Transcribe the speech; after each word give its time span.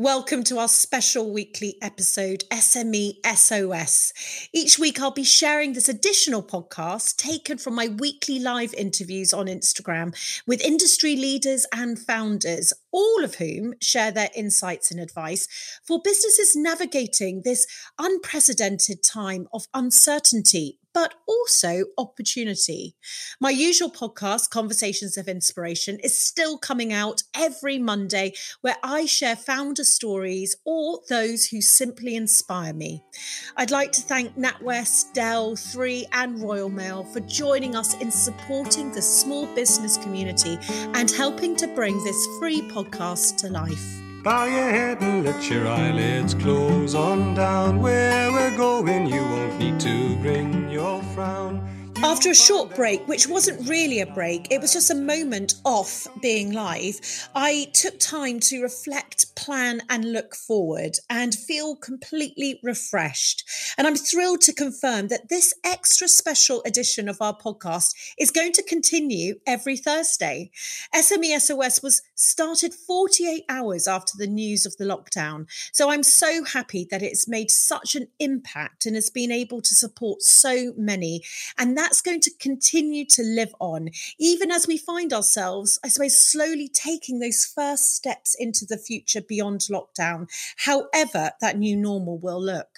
Welcome 0.00 0.44
to 0.44 0.58
our 0.58 0.66
special 0.66 1.30
weekly 1.30 1.76
episode, 1.82 2.44
SME 2.50 3.16
SOS. 3.36 4.14
Each 4.50 4.78
week, 4.78 4.98
I'll 4.98 5.10
be 5.10 5.24
sharing 5.24 5.74
this 5.74 5.90
additional 5.90 6.42
podcast 6.42 7.16
taken 7.16 7.58
from 7.58 7.74
my 7.74 7.88
weekly 7.88 8.38
live 8.38 8.72
interviews 8.72 9.34
on 9.34 9.44
Instagram 9.44 10.16
with 10.46 10.62
industry 10.62 11.16
leaders 11.16 11.66
and 11.70 11.98
founders, 11.98 12.72
all 12.90 13.22
of 13.22 13.34
whom 13.34 13.74
share 13.82 14.10
their 14.10 14.30
insights 14.34 14.90
and 14.90 14.98
advice 14.98 15.46
for 15.86 16.00
businesses 16.02 16.56
navigating 16.56 17.42
this 17.44 17.66
unprecedented 17.98 19.02
time 19.02 19.48
of 19.52 19.66
uncertainty 19.74 20.78
but 21.00 21.14
also 21.26 21.84
opportunity. 21.96 22.94
My 23.40 23.48
usual 23.48 23.90
podcast, 23.90 24.50
Conversations 24.50 25.16
of 25.16 25.28
Inspiration, 25.28 25.98
is 26.00 26.20
still 26.20 26.58
coming 26.58 26.92
out 26.92 27.22
every 27.34 27.78
Monday, 27.78 28.34
where 28.60 28.76
I 28.82 29.06
share 29.06 29.34
founder 29.34 29.84
stories 29.84 30.56
or 30.66 31.00
those 31.08 31.46
who 31.46 31.62
simply 31.62 32.16
inspire 32.16 32.74
me. 32.74 33.02
I'd 33.56 33.70
like 33.70 33.92
to 33.92 34.02
thank 34.02 34.36
NatWest, 34.36 35.14
Dell, 35.14 35.56
Three, 35.56 36.04
and 36.12 36.38
Royal 36.38 36.68
Mail 36.68 37.04
for 37.04 37.20
joining 37.20 37.74
us 37.74 37.94
in 37.94 38.10
supporting 38.10 38.92
the 38.92 39.00
small 39.00 39.46
business 39.54 39.96
community 39.96 40.58
and 40.68 41.10
helping 41.10 41.56
to 41.56 41.66
bring 41.68 41.96
this 42.04 42.26
free 42.38 42.60
podcast 42.60 43.38
to 43.38 43.48
life. 43.48 44.09
Bow 44.22 44.44
your 44.44 44.70
head 44.70 45.00
and 45.00 45.24
let 45.24 45.48
your 45.48 45.66
eyelids 45.66 46.34
close 46.34 46.94
on 46.94 47.34
down. 47.34 47.80
Where 47.80 48.30
we're 48.30 48.54
going, 48.54 49.06
you 49.06 49.22
won't 49.22 49.58
need 49.58 49.80
to 49.80 50.14
bring 50.16 50.68
your 50.70 51.02
frown. 51.14 51.66
After 52.02 52.30
a 52.30 52.34
short 52.34 52.74
break, 52.74 53.06
which 53.06 53.26
wasn't 53.26 53.68
really 53.68 54.00
a 54.00 54.06
break, 54.06 54.50
it 54.50 54.58
was 54.58 54.72
just 54.72 54.90
a 54.90 54.94
moment 54.94 55.54
off 55.66 56.06
being 56.22 56.50
live, 56.52 56.98
I 57.34 57.68
took 57.74 57.98
time 57.98 58.40
to 58.40 58.62
reflect, 58.62 59.36
plan, 59.36 59.82
and 59.90 60.10
look 60.10 60.34
forward 60.34 60.96
and 61.10 61.34
feel 61.34 61.76
completely 61.76 62.58
refreshed. 62.62 63.44
And 63.76 63.86
I'm 63.86 63.96
thrilled 63.96 64.40
to 64.42 64.54
confirm 64.54 65.08
that 65.08 65.28
this 65.28 65.52
extra 65.62 66.08
special 66.08 66.62
edition 66.64 67.06
of 67.06 67.20
our 67.20 67.36
podcast 67.36 67.94
is 68.18 68.30
going 68.30 68.52
to 68.52 68.62
continue 68.62 69.34
every 69.46 69.76
Thursday. 69.76 70.50
SME 70.94 71.38
SOS 71.38 71.82
was 71.82 72.00
started 72.14 72.72
48 72.72 73.44
hours 73.48 73.86
after 73.86 74.12
the 74.16 74.26
news 74.26 74.64
of 74.64 74.76
the 74.78 74.84
lockdown. 74.84 75.46
So 75.72 75.90
I'm 75.90 76.02
so 76.02 76.44
happy 76.44 76.86
that 76.90 77.02
it's 77.02 77.28
made 77.28 77.50
such 77.50 77.94
an 77.94 78.08
impact 78.18 78.86
and 78.86 78.94
has 78.94 79.10
been 79.10 79.30
able 79.30 79.60
to 79.60 79.74
support 79.74 80.22
so 80.22 80.72
many. 80.76 81.22
And 81.58 81.76
that 81.76 81.89
that's 81.90 82.02
going 82.02 82.20
to 82.20 82.30
continue 82.38 83.04
to 83.04 83.20
live 83.20 83.52
on, 83.58 83.88
even 84.16 84.52
as 84.52 84.68
we 84.68 84.78
find 84.78 85.12
ourselves, 85.12 85.76
I 85.84 85.88
suppose, 85.88 86.16
slowly 86.16 86.68
taking 86.68 87.18
those 87.18 87.44
first 87.44 87.96
steps 87.96 88.36
into 88.38 88.64
the 88.64 88.78
future 88.78 89.20
beyond 89.20 89.62
lockdown, 89.62 90.28
however 90.58 91.32
that 91.40 91.58
new 91.58 91.76
normal 91.76 92.16
will 92.16 92.40
look. 92.40 92.68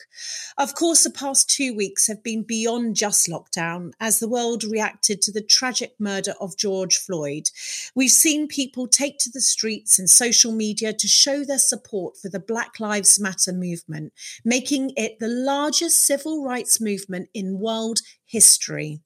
Of 0.56 0.74
course, 0.74 1.04
the 1.04 1.10
past 1.10 1.50
two 1.50 1.74
weeks 1.74 2.06
have 2.06 2.22
been 2.22 2.42
beyond 2.42 2.96
just 2.96 3.28
lockdown 3.28 3.92
as 4.00 4.18
the 4.18 4.30
world 4.30 4.64
reacted 4.64 5.20
to 5.22 5.32
the 5.32 5.42
tragic 5.42 5.92
murder 5.98 6.32
of 6.40 6.56
George 6.56 6.96
Floyd. 6.96 7.50
We've 7.94 8.10
seen 8.10 8.48
people 8.48 8.88
take 8.88 9.18
to 9.18 9.30
the 9.30 9.42
streets 9.42 9.98
and 9.98 10.08
social 10.08 10.52
media 10.52 10.94
to 10.94 11.06
show 11.06 11.44
their 11.44 11.58
support 11.58 12.16
for 12.16 12.30
the 12.30 12.40
Black 12.40 12.80
Lives 12.80 13.20
Matter 13.20 13.52
movement, 13.52 14.14
making 14.42 14.94
it 14.96 15.18
the 15.18 15.28
largest 15.28 16.06
civil 16.06 16.42
rights 16.42 16.80
movement 16.80 17.28
in 17.34 17.58
world 17.58 17.98
history. 18.32 19.02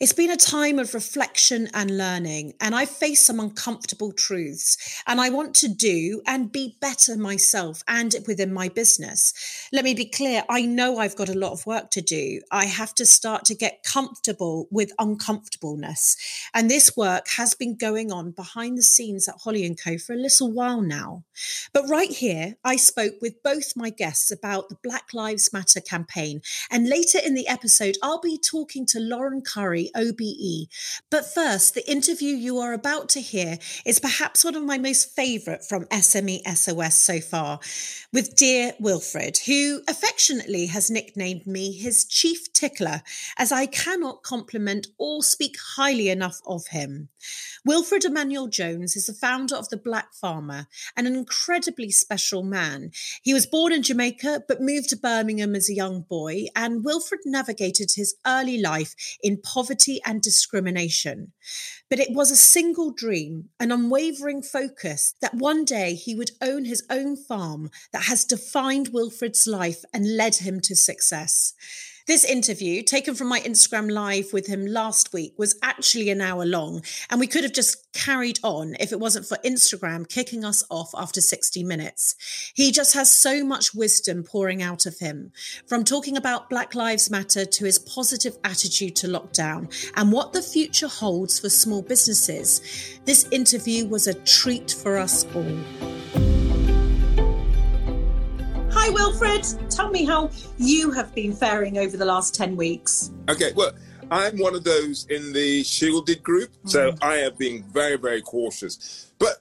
It's 0.00 0.12
been 0.12 0.30
a 0.30 0.36
time 0.36 0.78
of 0.78 0.94
reflection 0.94 1.68
and 1.74 1.98
learning, 1.98 2.54
and 2.60 2.72
I've 2.72 2.88
faced 2.88 3.26
some 3.26 3.40
uncomfortable 3.40 4.12
truths, 4.12 5.02
and 5.08 5.20
I 5.20 5.30
want 5.30 5.54
to 5.56 5.68
do 5.68 6.22
and 6.24 6.52
be 6.52 6.76
better 6.80 7.16
myself 7.16 7.82
and 7.88 8.14
within 8.28 8.52
my 8.52 8.68
business. 8.68 9.34
Let 9.72 9.82
me 9.82 9.94
be 9.94 10.04
clear 10.04 10.44
I 10.48 10.62
know 10.62 10.98
I've 10.98 11.16
got 11.16 11.28
a 11.28 11.36
lot 11.36 11.50
of 11.50 11.66
work 11.66 11.90
to 11.90 12.00
do. 12.00 12.40
I 12.52 12.66
have 12.66 12.94
to 12.94 13.04
start 13.04 13.44
to 13.46 13.56
get 13.56 13.82
comfortable 13.82 14.68
with 14.70 14.92
uncomfortableness, 15.00 16.16
and 16.54 16.70
this 16.70 16.96
work 16.96 17.26
has 17.30 17.54
been 17.54 17.74
going 17.74 18.12
on 18.12 18.30
behind 18.30 18.78
the 18.78 18.82
scenes 18.82 19.28
at 19.28 19.40
Holly 19.42 19.66
and 19.66 19.76
Co 19.76 19.98
for 19.98 20.12
a 20.12 20.16
little 20.16 20.52
while 20.52 20.80
now. 20.80 21.24
But 21.72 21.88
right 21.88 22.10
here, 22.10 22.54
I 22.62 22.76
spoke 22.76 23.14
with 23.20 23.42
both 23.42 23.74
my 23.74 23.90
guests 23.90 24.30
about 24.30 24.68
the 24.68 24.78
Black 24.80 25.12
Lives 25.12 25.52
Matter 25.52 25.80
campaign, 25.80 26.40
and 26.70 26.88
later 26.88 27.18
in 27.18 27.34
the 27.34 27.48
episode, 27.48 27.96
I'll 28.00 28.20
be 28.20 28.38
talking 28.38 28.86
to 28.86 29.00
Lauren 29.00 29.42
Currie, 29.52 29.90
OBE. 29.94 30.68
But 31.10 31.26
first, 31.26 31.74
the 31.74 31.88
interview 31.90 32.34
you 32.34 32.58
are 32.58 32.72
about 32.72 33.08
to 33.10 33.20
hear 33.20 33.58
is 33.86 33.98
perhaps 33.98 34.44
one 34.44 34.54
of 34.54 34.62
my 34.62 34.78
most 34.78 35.14
favourite 35.14 35.64
from 35.64 35.86
SME 35.86 36.46
SOS 36.46 36.94
so 36.94 37.20
far, 37.20 37.60
with 38.12 38.36
dear 38.36 38.74
Wilfred, 38.78 39.38
who 39.46 39.82
affectionately 39.88 40.66
has 40.66 40.90
nicknamed 40.90 41.46
me 41.46 41.72
his 41.72 42.04
chief 42.04 42.52
tickler, 42.52 43.02
as 43.36 43.52
I 43.52 43.66
cannot 43.66 44.22
compliment 44.22 44.88
or 44.98 45.22
speak 45.22 45.56
highly 45.76 46.08
enough 46.08 46.40
of 46.46 46.68
him. 46.68 47.08
Wilfred 47.64 48.04
Emmanuel 48.04 48.46
Jones 48.46 48.96
is 48.96 49.06
the 49.06 49.12
founder 49.12 49.54
of 49.56 49.68
The 49.68 49.76
Black 49.76 50.14
Farmer 50.14 50.66
and 50.96 51.06
an 51.06 51.14
incredibly 51.14 51.90
special 51.90 52.42
man. 52.42 52.90
He 53.22 53.34
was 53.34 53.46
born 53.46 53.72
in 53.72 53.82
Jamaica 53.82 54.44
but 54.46 54.60
moved 54.60 54.90
to 54.90 54.96
Birmingham 54.96 55.54
as 55.54 55.68
a 55.68 55.74
young 55.74 56.02
boy, 56.02 56.46
and 56.54 56.84
Wilfred 56.84 57.20
navigated 57.24 57.90
his 57.94 58.14
early 58.26 58.60
life 58.60 58.94
in 59.22 59.37
poverty 59.38 60.00
and 60.04 60.20
discrimination. 60.20 61.32
But 61.88 62.00
it 62.00 62.12
was 62.12 62.30
a 62.30 62.36
single 62.36 62.90
dream, 62.90 63.48
an 63.58 63.72
unwavering 63.72 64.42
focus 64.42 65.14
that 65.20 65.34
one 65.34 65.64
day 65.64 65.94
he 65.94 66.14
would 66.14 66.32
own 66.42 66.64
his 66.64 66.84
own 66.90 67.16
farm 67.16 67.70
that 67.92 68.04
has 68.04 68.24
defined 68.24 68.88
Wilfred's 68.88 69.46
life 69.46 69.84
and 69.92 70.16
led 70.16 70.36
him 70.36 70.60
to 70.62 70.76
success. 70.76 71.54
This 72.08 72.24
interview, 72.24 72.82
taken 72.82 73.14
from 73.14 73.28
my 73.28 73.40
Instagram 73.40 73.92
live 73.92 74.32
with 74.32 74.46
him 74.46 74.64
last 74.64 75.12
week, 75.12 75.34
was 75.36 75.58
actually 75.62 76.08
an 76.08 76.22
hour 76.22 76.46
long, 76.46 76.82
and 77.10 77.20
we 77.20 77.26
could 77.26 77.42
have 77.42 77.52
just 77.52 77.92
carried 77.92 78.38
on 78.42 78.76
if 78.80 78.92
it 78.92 78.98
wasn't 78.98 79.26
for 79.26 79.36
Instagram 79.44 80.08
kicking 80.08 80.42
us 80.42 80.64
off 80.70 80.90
after 80.96 81.20
60 81.20 81.62
minutes. 81.64 82.14
He 82.54 82.72
just 82.72 82.94
has 82.94 83.14
so 83.14 83.44
much 83.44 83.74
wisdom 83.74 84.24
pouring 84.24 84.62
out 84.62 84.86
of 84.86 84.98
him, 85.00 85.32
from 85.66 85.84
talking 85.84 86.16
about 86.16 86.48
Black 86.48 86.74
Lives 86.74 87.10
Matter 87.10 87.44
to 87.44 87.64
his 87.66 87.78
positive 87.78 88.38
attitude 88.42 88.96
to 88.96 89.06
lockdown 89.06 89.70
and 89.94 90.10
what 90.10 90.32
the 90.32 90.40
future 90.40 90.88
holds 90.88 91.38
for 91.38 91.50
small 91.50 91.82
businesses. 91.82 92.62
This 93.04 93.28
interview 93.32 93.86
was 93.86 94.06
a 94.06 94.14
treat 94.14 94.70
for 94.70 94.96
us 94.96 95.26
all. 95.34 96.37
Hi, 98.80 98.90
Wilfred. 98.90 99.44
Tell 99.70 99.90
me 99.90 100.04
how 100.04 100.30
you 100.56 100.92
have 100.92 101.12
been 101.12 101.32
faring 101.32 101.78
over 101.78 101.96
the 101.96 102.04
last 102.04 102.32
10 102.36 102.54
weeks. 102.54 103.10
Okay, 103.28 103.50
well, 103.56 103.72
I'm 104.08 104.38
one 104.38 104.54
of 104.54 104.62
those 104.62 105.04
in 105.10 105.32
the 105.32 105.64
shielded 105.64 106.22
group, 106.22 106.52
mm. 106.64 106.70
so 106.70 106.94
I 107.02 107.16
have 107.16 107.36
been 107.36 107.64
very, 107.64 107.96
very 107.96 108.22
cautious, 108.22 109.10
but 109.18 109.38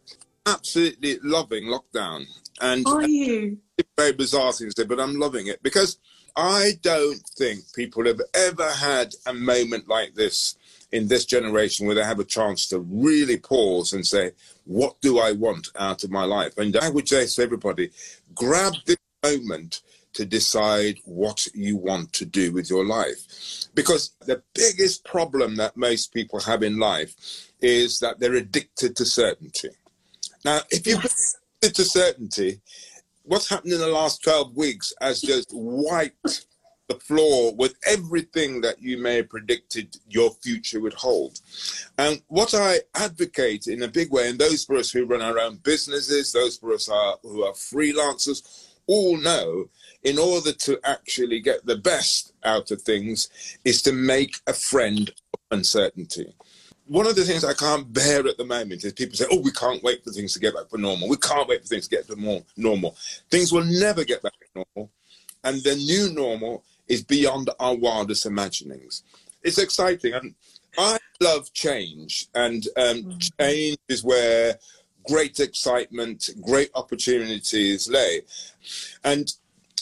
absolutely 0.48 1.20
loving 1.22 1.66
lockdown. 1.66 2.26
And 2.62 2.86
are 2.88 3.08
you? 3.08 3.60
It's 3.78 3.88
very 3.96 4.12
bizarre 4.12 4.52
thing 4.54 4.72
to 4.72 4.82
say, 4.82 4.88
but 4.88 5.00
I'm 5.00 5.20
loving 5.20 5.46
it 5.46 5.62
because 5.62 6.00
I 6.36 6.72
don't 6.82 7.22
think 7.38 7.60
people 7.76 8.08
have 8.08 8.22
ever 8.34 8.72
had 8.72 9.14
a 9.28 9.36
moment 9.36 9.88
like 9.88 10.16
this 10.16 10.58
in 10.92 11.08
this 11.08 11.26
generation 11.26 11.86
where 11.86 11.96
they 11.96 12.04
have 12.04 12.20
a 12.20 12.26
chance 12.26 12.68
to 12.70 12.80
really 12.80 13.38
pause 13.38 13.94
and 13.94 14.06
say, 14.06 14.32
what 14.66 15.00
do 15.02 15.20
I 15.20 15.34
want 15.34 15.68
out 15.78 16.04
of 16.04 16.10
my 16.10 16.24
life? 16.24 16.58
And 16.58 16.76
I 16.76 16.90
would 16.90 17.08
say 17.08 17.28
to 17.28 17.44
everybody, 17.44 17.92
grab 18.34 18.74
this 18.88 18.98
moment 19.24 19.82
to 20.14 20.26
decide 20.26 20.98
what 21.06 21.46
you 21.54 21.78
want 21.78 22.12
to 22.14 22.26
do 22.26 22.52
with 22.52 22.70
your 22.70 22.86
life. 22.86 23.68
Because 23.76 24.12
the 24.22 24.42
biggest 24.56 25.06
problem 25.06 25.56
that 25.58 25.78
most 25.78 26.14
people 26.14 26.40
have 26.40 26.64
in 26.64 26.80
life 26.80 27.14
is 27.62 28.00
that 28.00 28.20
they're 28.20 28.34
addicted 28.36 28.96
to 28.96 29.06
certainty. 29.06 29.70
Now, 30.44 30.62
if 30.72 30.88
you're 30.88 30.98
yes. 30.98 31.38
addicted 31.62 31.76
to 31.76 31.90
certainty, 31.90 32.62
what's 33.24 33.50
happened 33.50 33.74
in 33.74 33.80
the 33.80 33.88
last 33.88 34.24
12 34.24 34.56
weeks 34.56 34.94
has 35.02 35.22
just 35.22 35.50
wiped 35.54 36.48
the 36.88 36.96
floor 36.96 37.54
with 37.56 37.76
everything 37.86 38.62
that 38.62 38.82
you 38.82 38.98
may 38.98 39.18
have 39.18 39.30
predicted 39.30 39.98
your 40.08 40.32
future 40.42 40.80
would 40.80 40.94
hold. 40.94 41.40
And 41.98 42.22
what 42.28 42.54
I 42.54 42.80
advocate 42.96 43.68
in 43.68 43.84
a 43.84 43.88
big 43.88 44.12
way, 44.12 44.30
and 44.30 44.40
those 44.40 44.64
for 44.64 44.78
us 44.78 44.90
who 44.90 45.06
run 45.06 45.22
our 45.22 45.38
own 45.38 45.58
businesses, 45.58 46.32
those 46.32 46.58
for 46.58 46.74
us 46.74 46.88
are, 46.88 47.18
who 47.24 47.44
are 47.44 47.54
freelancers, 47.54 48.67
all 48.88 49.18
know 49.18 49.70
in 50.04 50.18
order 50.18 50.52
to 50.52 50.80
actually 50.84 51.40
get 51.40 51.66
the 51.66 51.76
best 51.76 52.34
out 52.44 52.72
of 52.72 52.82
things 52.82 53.30
is 53.66 53.82
to 53.82 53.92
make 53.92 54.36
a 54.48 54.54
friend 54.54 55.10
of 55.10 55.40
uncertainty. 55.52 56.34
One 56.86 57.06
of 57.06 57.16
the 57.16 57.26
things 57.26 57.44
I 57.44 57.54
can't 57.54 57.92
bear 57.92 58.26
at 58.26 58.38
the 58.38 58.46
moment 58.46 58.86
is 58.86 58.94
people 58.94 59.18
say, 59.18 59.26
oh, 59.30 59.42
we 59.42 59.52
can't 59.52 59.84
wait 59.84 60.04
for 60.04 60.12
things 60.12 60.34
to 60.34 60.40
get 60.40 60.56
back 60.56 60.70
to 60.70 60.78
normal. 60.78 61.10
We 61.10 61.18
can't 61.18 61.48
wait 61.48 61.62
for 61.62 61.68
things 61.68 61.88
to 61.88 61.96
get 61.96 62.08
to 62.08 62.16
more 62.16 62.44
normal. 62.56 62.96
Things 63.30 63.52
will 63.52 63.66
never 63.66 64.06
get 64.06 64.24
back 64.24 64.34
to 64.40 64.64
normal. 64.76 64.92
And 65.44 65.62
the 65.64 65.76
new 65.76 66.14
normal 66.14 66.64
is 66.88 67.04
beyond 67.04 67.50
our 67.60 67.76
wildest 67.76 68.26
imaginings. 68.26 69.04
It's 69.44 69.58
exciting. 69.58 70.14
And 70.14 70.36
I 70.78 70.98
love 71.20 71.52
change. 71.54 72.28
And 72.34 72.66
um, 72.78 73.04
mm. 73.04 73.32
change 73.40 73.78
is 73.90 74.04
where 74.04 74.58
great 75.08 75.40
excitement, 75.40 76.30
great 76.42 76.70
opportunities 76.76 77.90
lay. 77.90 78.22
And 79.04 79.34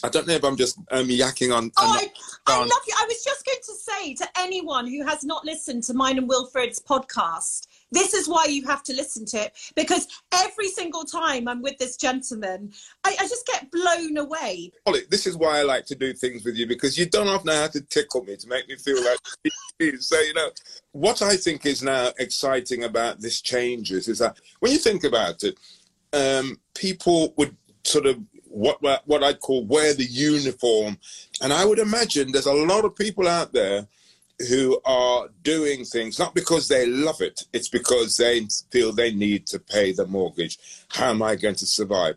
I 0.04 0.08
don't 0.08 0.26
know 0.26 0.34
if 0.34 0.44
I'm 0.44 0.56
just 0.56 0.78
um, 0.90 1.08
yakking 1.08 1.56
on. 1.56 1.72
Oh, 1.78 1.98
I, 1.98 2.10
I 2.46 2.58
love 2.58 2.70
you. 2.86 2.94
I 2.98 3.06
was 3.06 3.24
just 3.24 3.44
going 3.44 3.58
to 3.64 3.74
say 3.74 4.14
to 4.14 4.28
anyone 4.38 4.86
who 4.86 5.04
has 5.04 5.24
not 5.24 5.44
listened 5.44 5.82
to 5.84 5.94
mine 5.94 6.18
and 6.18 6.28
Wilfred's 6.28 6.80
podcast, 6.80 7.66
this 7.92 8.14
is 8.14 8.28
why 8.28 8.46
you 8.46 8.64
have 8.66 8.82
to 8.84 8.92
listen 8.92 9.24
to 9.26 9.44
it 9.44 9.52
because 9.76 10.08
every 10.32 10.68
single 10.68 11.04
time 11.04 11.48
I'm 11.48 11.62
with 11.62 11.78
this 11.78 11.96
gentleman, 11.96 12.72
I, 13.04 13.16
I 13.18 13.28
just 13.28 13.46
get 13.46 13.70
blown 13.70 14.16
away. 14.16 14.72
This 15.08 15.26
is 15.26 15.36
why 15.36 15.58
I 15.58 15.62
like 15.62 15.86
to 15.86 15.94
do 15.94 16.12
things 16.12 16.44
with 16.44 16.56
you 16.56 16.66
because 16.66 16.98
you 16.98 17.06
don't 17.06 17.28
often 17.28 17.52
how 17.52 17.68
to 17.68 17.80
tickle 17.80 18.24
me 18.24 18.36
to 18.36 18.48
make 18.48 18.68
me 18.68 18.76
feel 18.76 19.02
like. 19.04 19.18
so 20.00 20.20
you 20.20 20.34
know 20.34 20.50
what 20.92 21.22
I 21.22 21.36
think 21.36 21.66
is 21.66 21.82
now 21.82 22.10
exciting 22.18 22.84
about 22.84 23.20
this 23.20 23.40
changes 23.40 24.08
is 24.08 24.18
that 24.18 24.38
when 24.60 24.72
you 24.72 24.78
think 24.78 25.04
about 25.04 25.42
it, 25.44 25.58
um, 26.12 26.58
people 26.74 27.34
would 27.36 27.56
sort 27.84 28.06
of 28.06 28.20
what 28.48 28.80
what 29.06 29.22
I'd 29.22 29.40
call 29.40 29.64
wear 29.66 29.92
the 29.92 30.04
uniform, 30.04 30.98
and 31.42 31.52
I 31.52 31.64
would 31.64 31.78
imagine 31.78 32.32
there's 32.32 32.46
a 32.46 32.52
lot 32.52 32.84
of 32.84 32.96
people 32.96 33.28
out 33.28 33.52
there 33.52 33.86
who 34.48 34.80
are 34.84 35.28
doing 35.42 35.84
things 35.84 36.18
not 36.18 36.34
because 36.34 36.68
they 36.68 36.86
love 36.86 37.20
it, 37.20 37.44
it's 37.52 37.68
because 37.68 38.16
they 38.16 38.46
feel 38.70 38.92
they 38.92 39.12
need 39.12 39.46
to 39.46 39.58
pay 39.58 39.92
the 39.92 40.06
mortgage. 40.06 40.58
How 40.88 41.10
am 41.10 41.22
I 41.22 41.36
going 41.36 41.54
to 41.56 41.66
survive? 41.66 42.16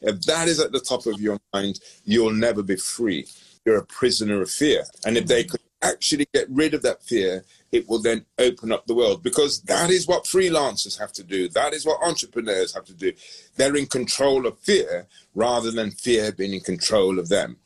If 0.00 0.22
that 0.22 0.48
is 0.48 0.60
at 0.60 0.72
the 0.72 0.80
top 0.80 1.06
of 1.06 1.20
your 1.20 1.38
mind, 1.52 1.80
you'll 2.04 2.32
never 2.32 2.62
be 2.62 2.76
free. 2.76 3.26
You're 3.64 3.78
a 3.78 3.86
prisoner 3.86 4.40
of 4.42 4.50
fear. 4.50 4.84
And 5.04 5.16
if 5.16 5.26
they 5.26 5.44
could 5.44 5.60
actually 5.82 6.26
get 6.32 6.48
rid 6.48 6.74
of 6.74 6.82
that 6.82 7.02
fear, 7.02 7.44
it 7.72 7.88
will 7.88 8.00
then 8.00 8.24
open 8.38 8.70
up 8.70 8.86
the 8.86 8.94
world 8.94 9.22
because 9.22 9.62
that 9.62 9.90
is 9.90 10.06
what 10.06 10.24
freelancers 10.24 10.98
have 10.98 11.12
to 11.12 11.22
do. 11.22 11.48
That 11.48 11.72
is 11.72 11.84
what 11.84 12.02
entrepreneurs 12.02 12.74
have 12.74 12.84
to 12.84 12.94
do. 12.94 13.12
They're 13.56 13.76
in 13.76 13.86
control 13.86 14.46
of 14.46 14.58
fear 14.58 15.06
rather 15.34 15.70
than 15.70 15.90
fear 15.90 16.32
being 16.32 16.54
in 16.54 16.60
control 16.60 17.18
of 17.18 17.28
them 17.28 17.56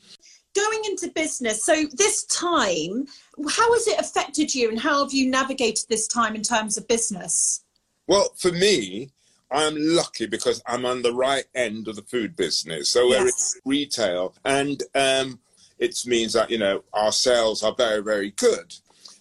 going 0.56 0.80
into 0.86 1.08
business 1.08 1.62
so 1.62 1.84
this 1.92 2.24
time 2.24 3.06
how 3.50 3.72
has 3.74 3.86
it 3.86 4.00
affected 4.00 4.54
you 4.54 4.70
and 4.70 4.80
how 4.80 5.02
have 5.02 5.12
you 5.12 5.28
navigated 5.28 5.84
this 5.88 6.08
time 6.08 6.34
in 6.34 6.42
terms 6.42 6.78
of 6.78 6.88
business? 6.88 7.62
Well 8.06 8.30
for 8.36 8.52
me 8.52 9.10
i'm 9.52 9.76
lucky 9.76 10.26
because 10.26 10.60
i'm 10.66 10.84
on 10.84 11.02
the 11.02 11.14
right 11.14 11.44
end 11.54 11.86
of 11.86 11.96
the 11.96 12.02
food 12.02 12.34
business. 12.36 12.90
So 12.90 13.08
we're 13.08 13.26
yes. 13.26 13.54
in 13.54 13.70
retail 13.70 14.34
and 14.44 14.82
um, 14.94 15.38
it 15.78 15.98
means 16.06 16.32
that 16.32 16.50
you 16.50 16.58
know 16.58 16.82
our 16.94 17.12
sales 17.12 17.62
are 17.62 17.74
very 17.74 18.02
very 18.02 18.30
good. 18.32 18.74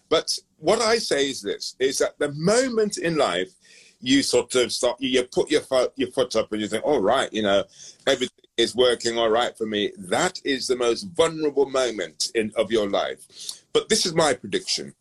But 0.09 0.37
what 0.57 0.81
i 0.81 0.97
say 0.97 1.29
is 1.29 1.41
this 1.41 1.75
is 1.79 1.97
that 1.97 2.17
the 2.17 2.31
moment 2.31 2.97
in 2.97 3.17
life 3.17 3.51
you 3.99 4.23
sort 4.23 4.55
of 4.55 4.71
start 4.71 4.95
you 5.01 5.21
put 5.23 5.51
your 5.51 5.61
foot 5.61 5.91
your 5.95 6.11
foot 6.11 6.35
up 6.35 6.51
and 6.51 6.61
you 6.61 6.67
think 6.67 6.85
all 6.85 7.01
right 7.01 7.31
you 7.33 7.41
know 7.41 7.63
everything 8.07 8.44
is 8.57 8.75
working 8.75 9.18
all 9.18 9.30
right 9.30 9.57
for 9.57 9.66
me, 9.66 9.92
that 9.98 10.40
is 10.44 10.68
the 10.68 10.75
most 10.75 11.04
vulnerable 11.16 11.69
moment 11.69 12.31
in, 12.36 12.52
of 12.56 12.72
your 12.72 12.90
life. 12.90 13.63
But 13.74 13.90
this 13.90 14.06
is 14.06 14.13
my 14.13 14.34
prediction. 14.34 14.94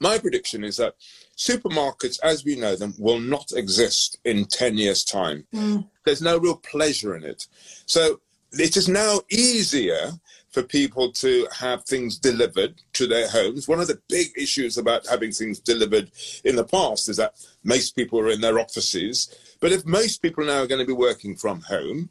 My 0.00 0.18
prediction 0.18 0.64
is 0.64 0.78
that 0.78 0.94
supermarkets, 1.36 2.18
as 2.22 2.44
we 2.44 2.56
know 2.56 2.76
them, 2.76 2.94
will 2.98 3.20
not 3.20 3.52
exist 3.52 4.18
in 4.24 4.46
10 4.46 4.76
years' 4.76 5.04
time. 5.04 5.46
Mm. 5.54 5.88
There's 6.04 6.22
no 6.22 6.38
real 6.38 6.56
pleasure 6.56 7.16
in 7.16 7.24
it. 7.24 7.46
So 7.86 8.20
it 8.52 8.76
is 8.76 8.88
now 8.88 9.20
easier 9.30 10.12
for 10.54 10.62
people 10.62 11.10
to 11.10 11.48
have 11.52 11.84
things 11.84 12.16
delivered 12.16 12.80
to 12.92 13.08
their 13.08 13.28
homes. 13.28 13.66
One 13.66 13.80
of 13.80 13.88
the 13.88 14.00
big 14.08 14.28
issues 14.36 14.78
about 14.78 15.06
having 15.06 15.32
things 15.32 15.58
delivered 15.58 16.12
in 16.44 16.54
the 16.54 16.64
past 16.64 17.08
is 17.08 17.16
that 17.16 17.34
most 17.64 17.96
people 17.96 18.20
are 18.20 18.30
in 18.30 18.40
their 18.40 18.60
offices. 18.60 19.56
But 19.60 19.72
if 19.72 19.84
most 19.84 20.22
people 20.22 20.44
now 20.44 20.62
are 20.62 20.68
going 20.68 20.80
to 20.80 20.86
be 20.86 20.92
working 20.92 21.34
from 21.34 21.60
home, 21.62 22.10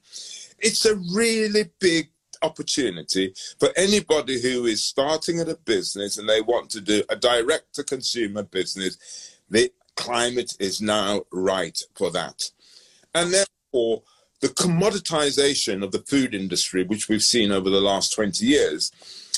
it's 0.63 0.85
a 0.85 0.95
really 1.13 1.69
big 1.79 2.09
opportunity 2.41 3.33
for 3.59 3.69
anybody 3.75 4.41
who 4.41 4.65
is 4.65 4.83
starting 4.83 5.39
at 5.39 5.49
a 5.49 5.55
business 5.55 6.17
and 6.17 6.27
they 6.27 6.41
want 6.41 6.69
to 6.71 6.81
do 6.81 7.03
a 7.09 7.15
direct 7.15 7.73
to 7.75 7.83
consumer 7.83 8.43
business. 8.43 9.39
The 9.49 9.71
climate 9.95 10.55
is 10.59 10.81
now 10.81 11.23
right 11.31 11.79
for 11.95 12.11
that. 12.11 12.49
And 13.13 13.33
therefore, 13.33 14.03
the 14.41 14.49
commoditization 14.49 15.83
of 15.83 15.91
the 15.91 15.99
food 15.99 16.35
industry, 16.35 16.83
which 16.83 17.07
we've 17.07 17.23
seen 17.23 17.51
over 17.51 17.69
the 17.69 17.79
last 17.81 18.13
20 18.13 18.45
years, 18.45 18.91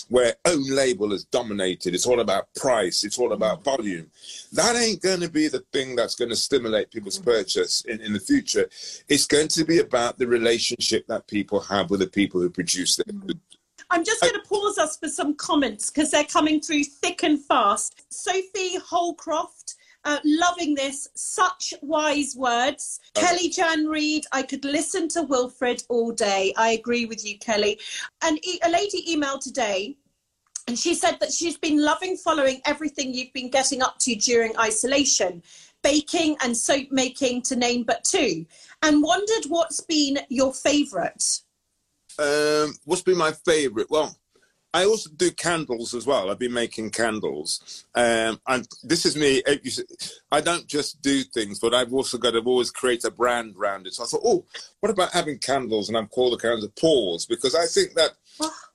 where 0.10 0.36
own 0.46 0.64
label 0.70 1.14
is 1.14 1.26
dominated. 1.26 1.94
It's 1.94 2.06
all 2.06 2.20
about 2.20 2.54
price. 2.56 3.04
It's 3.04 3.18
all 3.18 3.34
about 3.34 3.62
mm. 3.62 3.64
volume. 3.66 4.12
That 4.54 4.76
ain't 4.76 5.02
going 5.02 5.22
to 5.22 5.30
be 5.30 5.48
the 5.48 5.64
thing 5.72 5.96
that's 5.96 6.16
going 6.16 6.30
to 6.30 6.36
stimulate 6.36 6.92
people's 6.92 7.20
mm. 7.20 7.26
purchase 7.26 7.84
in, 7.86 8.02
in 8.02 8.14
the 8.14 8.20
future. 8.20 8.70
It's 9.08 9.26
going 9.26 9.48
to 9.50 9.66
be 9.66 9.80
about 9.80 10.18
the 10.18 10.28
relationship 10.28 11.08
that 11.08 11.28
people 11.28 11.60
have 11.62 11.90
with 11.90 12.02
the 12.02 12.08
people 12.08 12.42
who 12.42 12.50
produce 12.50 12.96
their 12.96 13.14
mm. 13.14 13.22
food. 13.22 13.40
I'm 13.92 14.04
just 14.04 14.22
going 14.22 14.34
to 14.34 14.42
pause 14.42 14.78
us 14.78 14.98
for 14.98 15.08
some 15.08 15.36
comments 15.36 15.92
because 15.92 16.12
they're 16.12 16.24
coming 16.24 16.60
through 16.60 16.86
thick 16.86 17.24
and 17.24 17.40
fast. 17.40 18.04
Sophie 18.10 18.78
Holcroft. 18.80 19.76
Uh, 20.06 20.20
loving 20.24 20.76
this, 20.76 21.08
such 21.16 21.74
wise 21.82 22.36
words. 22.38 23.00
Okay. 23.18 23.26
Kelly 23.26 23.50
Jan 23.50 23.88
Reed, 23.88 24.26
I 24.32 24.44
could 24.44 24.64
listen 24.64 25.08
to 25.10 25.24
Wilfred 25.24 25.84
all 25.90 26.12
day. 26.12 26.54
I 26.58 26.74
agree 26.74 27.06
with 27.06 27.26
you, 27.26 27.40
Kelly. 27.40 27.80
And 28.22 28.38
e- 28.46 28.60
a 28.64 28.70
lady 28.70 29.04
emailed 29.10 29.42
today 29.42 29.98
and 30.68 30.78
she 30.78 30.96
said 30.96 31.20
that 31.20 31.32
she's 31.32 31.58
been 31.58 31.84
loving 31.84 32.18
following 32.18 32.62
everything 32.66 33.14
you've 33.14 33.34
been 33.34 33.50
getting 33.50 33.82
up 33.82 34.00
to 34.00 34.16
during 34.16 34.58
isolation, 34.58 35.44
baking 35.84 36.38
and 36.42 36.58
soap 36.58 36.88
making, 36.92 37.44
to 37.44 37.56
name 37.56 37.84
but 37.84 38.04
two, 38.04 38.46
and 38.82 39.04
wondered 39.04 39.46
what's 39.48 39.82
been 39.82 40.20
your 40.30 40.54
favourite. 40.54 41.42
Um, 42.18 42.74
what's 42.86 43.04
been 43.04 43.18
my 43.18 43.32
favourite? 43.32 43.90
Well, 43.90 44.18
I 44.76 44.84
also 44.84 45.10
do 45.10 45.32
candles 45.32 45.94
as 45.94 46.06
well. 46.06 46.30
I've 46.30 46.38
been 46.38 46.52
making 46.52 46.90
candles, 46.90 47.86
um, 47.96 48.42
and 48.46 48.68
this 48.84 49.06
is 49.06 49.16
me. 49.16 49.42
I 50.34 50.42
don't 50.42 50.68
just 50.68 51.02
do 51.02 51.24
things, 51.24 51.60
but 51.60 51.74
I've 51.74 51.94
also 51.94 52.18
got 52.18 52.32
to 52.32 52.40
always 52.40 52.72
create 52.72 53.06
a 53.06 53.10
brand 53.10 53.56
around 53.56 53.88
it. 53.88 53.94
So 53.94 54.04
I 54.04 54.08
thought, 54.08 54.24
oh, 54.26 54.44
what 54.82 54.90
about 54.90 55.14
having 55.14 55.38
candles? 55.38 55.88
And 55.88 55.98
I'm 55.98 56.08
called 56.08 56.34
the 56.34 56.42
candles 56.42 56.70
pause 56.78 57.26
because 57.26 57.56
I 57.56 57.68
think 57.68 57.94
that 57.94 58.16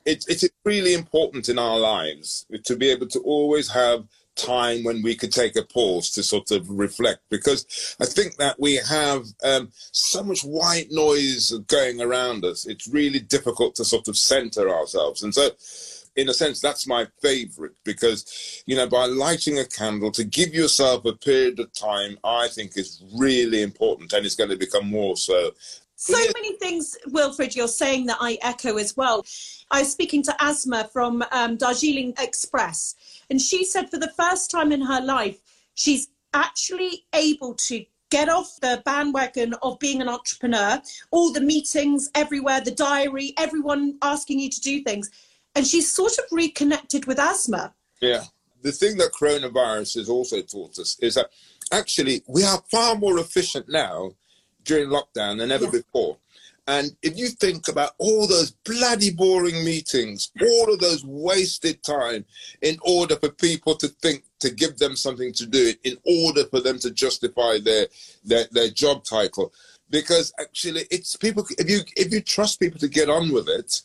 it, 0.06 0.24
it's 0.26 0.48
really 0.64 0.94
important 0.94 1.50
in 1.50 1.58
our 1.58 1.78
lives 1.78 2.46
to 2.64 2.76
be 2.76 2.88
able 2.88 3.08
to 3.08 3.20
always 3.20 3.70
have 3.70 4.06
time 4.44 4.84
when 4.84 5.02
we 5.02 5.14
could 5.14 5.32
take 5.32 5.56
a 5.56 5.62
pause 5.62 6.10
to 6.10 6.22
sort 6.22 6.50
of 6.50 6.68
reflect 6.70 7.20
because 7.30 7.96
I 8.00 8.06
think 8.06 8.36
that 8.36 8.58
we 8.58 8.76
have 8.76 9.26
um, 9.44 9.70
so 9.92 10.22
much 10.22 10.42
white 10.42 10.90
noise 10.90 11.52
going 11.66 12.00
around 12.00 12.44
us. 12.44 12.66
It's 12.66 12.88
really 12.88 13.20
difficult 13.20 13.74
to 13.76 13.84
sort 13.84 14.08
of 14.08 14.16
center 14.16 14.68
ourselves. 14.68 15.22
And 15.22 15.34
so 15.34 15.50
in 16.16 16.28
a 16.28 16.34
sense, 16.34 16.60
that's 16.60 16.86
my 16.86 17.06
favorite 17.22 17.72
because, 17.84 18.62
you 18.66 18.76
know, 18.76 18.88
by 18.88 19.06
lighting 19.06 19.58
a 19.58 19.64
candle 19.64 20.10
to 20.12 20.24
give 20.24 20.54
yourself 20.54 21.04
a 21.04 21.12
period 21.12 21.60
of 21.60 21.72
time, 21.72 22.18
I 22.24 22.48
think 22.48 22.76
is 22.76 23.02
really 23.16 23.62
important 23.62 24.12
and 24.12 24.26
it's 24.26 24.34
going 24.34 24.50
to 24.50 24.56
become 24.56 24.88
more 24.88 25.16
so. 25.16 25.52
So 25.96 26.16
many 26.34 26.56
things, 26.56 26.96
Wilfred, 27.08 27.54
you're 27.54 27.68
saying 27.68 28.06
that 28.06 28.16
I 28.20 28.38
echo 28.40 28.78
as 28.78 28.96
well. 28.96 29.24
I 29.70 29.80
was 29.80 29.92
speaking 29.92 30.22
to 30.22 30.42
Asma 30.42 30.88
from 30.90 31.22
um, 31.30 31.56
Darjeeling 31.56 32.14
Express, 32.18 32.94
and 33.30 33.40
she 33.40 33.64
said 33.64 33.90
for 33.90 33.98
the 33.98 34.12
first 34.16 34.50
time 34.50 34.72
in 34.72 34.82
her 34.82 35.00
life, 35.00 35.40
she's 35.74 36.08
actually 36.34 37.04
able 37.14 37.54
to 37.54 37.84
get 38.10 38.28
off 38.28 38.58
the 38.60 38.82
bandwagon 38.84 39.54
of 39.62 39.78
being 39.78 40.02
an 40.02 40.08
entrepreneur, 40.08 40.82
all 41.12 41.32
the 41.32 41.40
meetings 41.40 42.10
everywhere, 42.14 42.60
the 42.60 42.72
diary, 42.72 43.32
everyone 43.38 43.96
asking 44.02 44.40
you 44.40 44.50
to 44.50 44.60
do 44.60 44.82
things 44.82 45.10
and 45.54 45.66
she's 45.66 45.92
sort 45.92 46.12
of 46.18 46.24
reconnected 46.30 47.06
with 47.06 47.18
Asma. 47.18 47.74
Yeah. 48.00 48.24
The 48.62 48.72
thing 48.72 48.96
that 48.98 49.12
coronavirus 49.12 49.96
has 49.96 50.08
also 50.08 50.42
taught 50.42 50.78
us 50.78 50.98
is 51.00 51.14
that 51.14 51.30
actually 51.72 52.22
we 52.28 52.44
are 52.44 52.62
far 52.70 52.94
more 52.94 53.18
efficient 53.18 53.68
now 53.68 54.12
during 54.64 54.88
lockdown 54.88 55.38
than 55.38 55.50
ever 55.50 55.70
before. 55.70 56.18
And 56.70 56.96
if 57.02 57.18
you 57.18 57.30
think 57.30 57.66
about 57.66 57.94
all 57.98 58.28
those 58.28 58.52
bloody 58.52 59.10
boring 59.10 59.64
meetings, 59.64 60.30
all 60.40 60.72
of 60.72 60.78
those 60.78 61.04
wasted 61.04 61.82
time 61.82 62.24
in 62.62 62.78
order 62.82 63.16
for 63.16 63.30
people 63.30 63.74
to 63.74 63.88
think 63.88 64.22
to 64.38 64.50
give 64.50 64.78
them 64.78 64.94
something 64.94 65.32
to 65.32 65.46
do, 65.46 65.74
in 65.82 65.96
order 66.06 66.44
for 66.44 66.60
them 66.60 66.78
to 66.78 66.92
justify 66.92 67.58
their 67.58 67.88
their, 68.22 68.44
their 68.52 68.70
job 68.70 69.02
title. 69.02 69.52
Because 69.90 70.32
actually 70.38 70.84
it's 70.92 71.16
people 71.16 71.44
if 71.58 71.68
you 71.68 71.80
if 71.96 72.12
you 72.12 72.20
trust 72.20 72.60
people 72.60 72.78
to 72.78 72.88
get 72.88 73.10
on 73.10 73.32
with 73.32 73.48
it, 73.48 73.82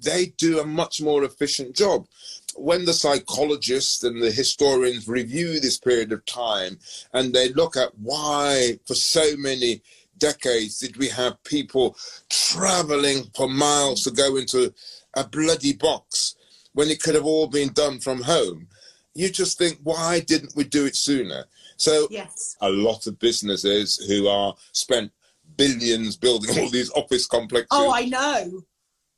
they 0.00 0.26
do 0.26 0.60
a 0.60 0.64
much 0.64 1.02
more 1.02 1.24
efficient 1.24 1.74
job. 1.74 2.06
When 2.54 2.84
the 2.84 2.92
psychologists 2.92 4.04
and 4.04 4.22
the 4.22 4.30
historians 4.30 5.08
review 5.08 5.58
this 5.58 5.78
period 5.78 6.12
of 6.12 6.24
time 6.24 6.78
and 7.12 7.32
they 7.32 7.52
look 7.52 7.76
at 7.76 7.98
why, 7.98 8.78
for 8.86 8.94
so 8.94 9.36
many 9.36 9.82
decades, 10.18 10.78
did 10.78 10.96
we 10.96 11.08
have 11.08 11.42
people 11.44 11.96
traveling 12.28 13.24
for 13.36 13.48
miles 13.48 14.02
to 14.04 14.10
go 14.10 14.36
into 14.36 14.72
a 15.14 15.24
bloody 15.24 15.72
box 15.74 16.36
when 16.72 16.88
it 16.88 17.02
could 17.02 17.14
have 17.14 17.24
all 17.24 17.46
been 17.46 17.72
done 17.72 17.98
from 18.00 18.22
home? 18.22 18.68
You 19.14 19.28
just 19.30 19.58
think, 19.58 19.78
why 19.82 20.20
didn't 20.20 20.54
we 20.54 20.64
do 20.64 20.86
it 20.86 20.96
sooner? 20.96 21.44
So 21.76 22.08
Yes. 22.10 22.56
a 22.60 22.70
lot 22.70 23.06
of 23.06 23.18
businesses 23.18 23.96
who 24.08 24.28
are 24.28 24.54
spent 24.72 25.12
billions 25.56 26.16
building 26.16 26.58
all 26.58 26.68
these 26.70 26.90
office 26.92 27.26
complexes, 27.26 27.68
Oh, 27.72 27.92
I 27.92 28.04
know. 28.04 28.62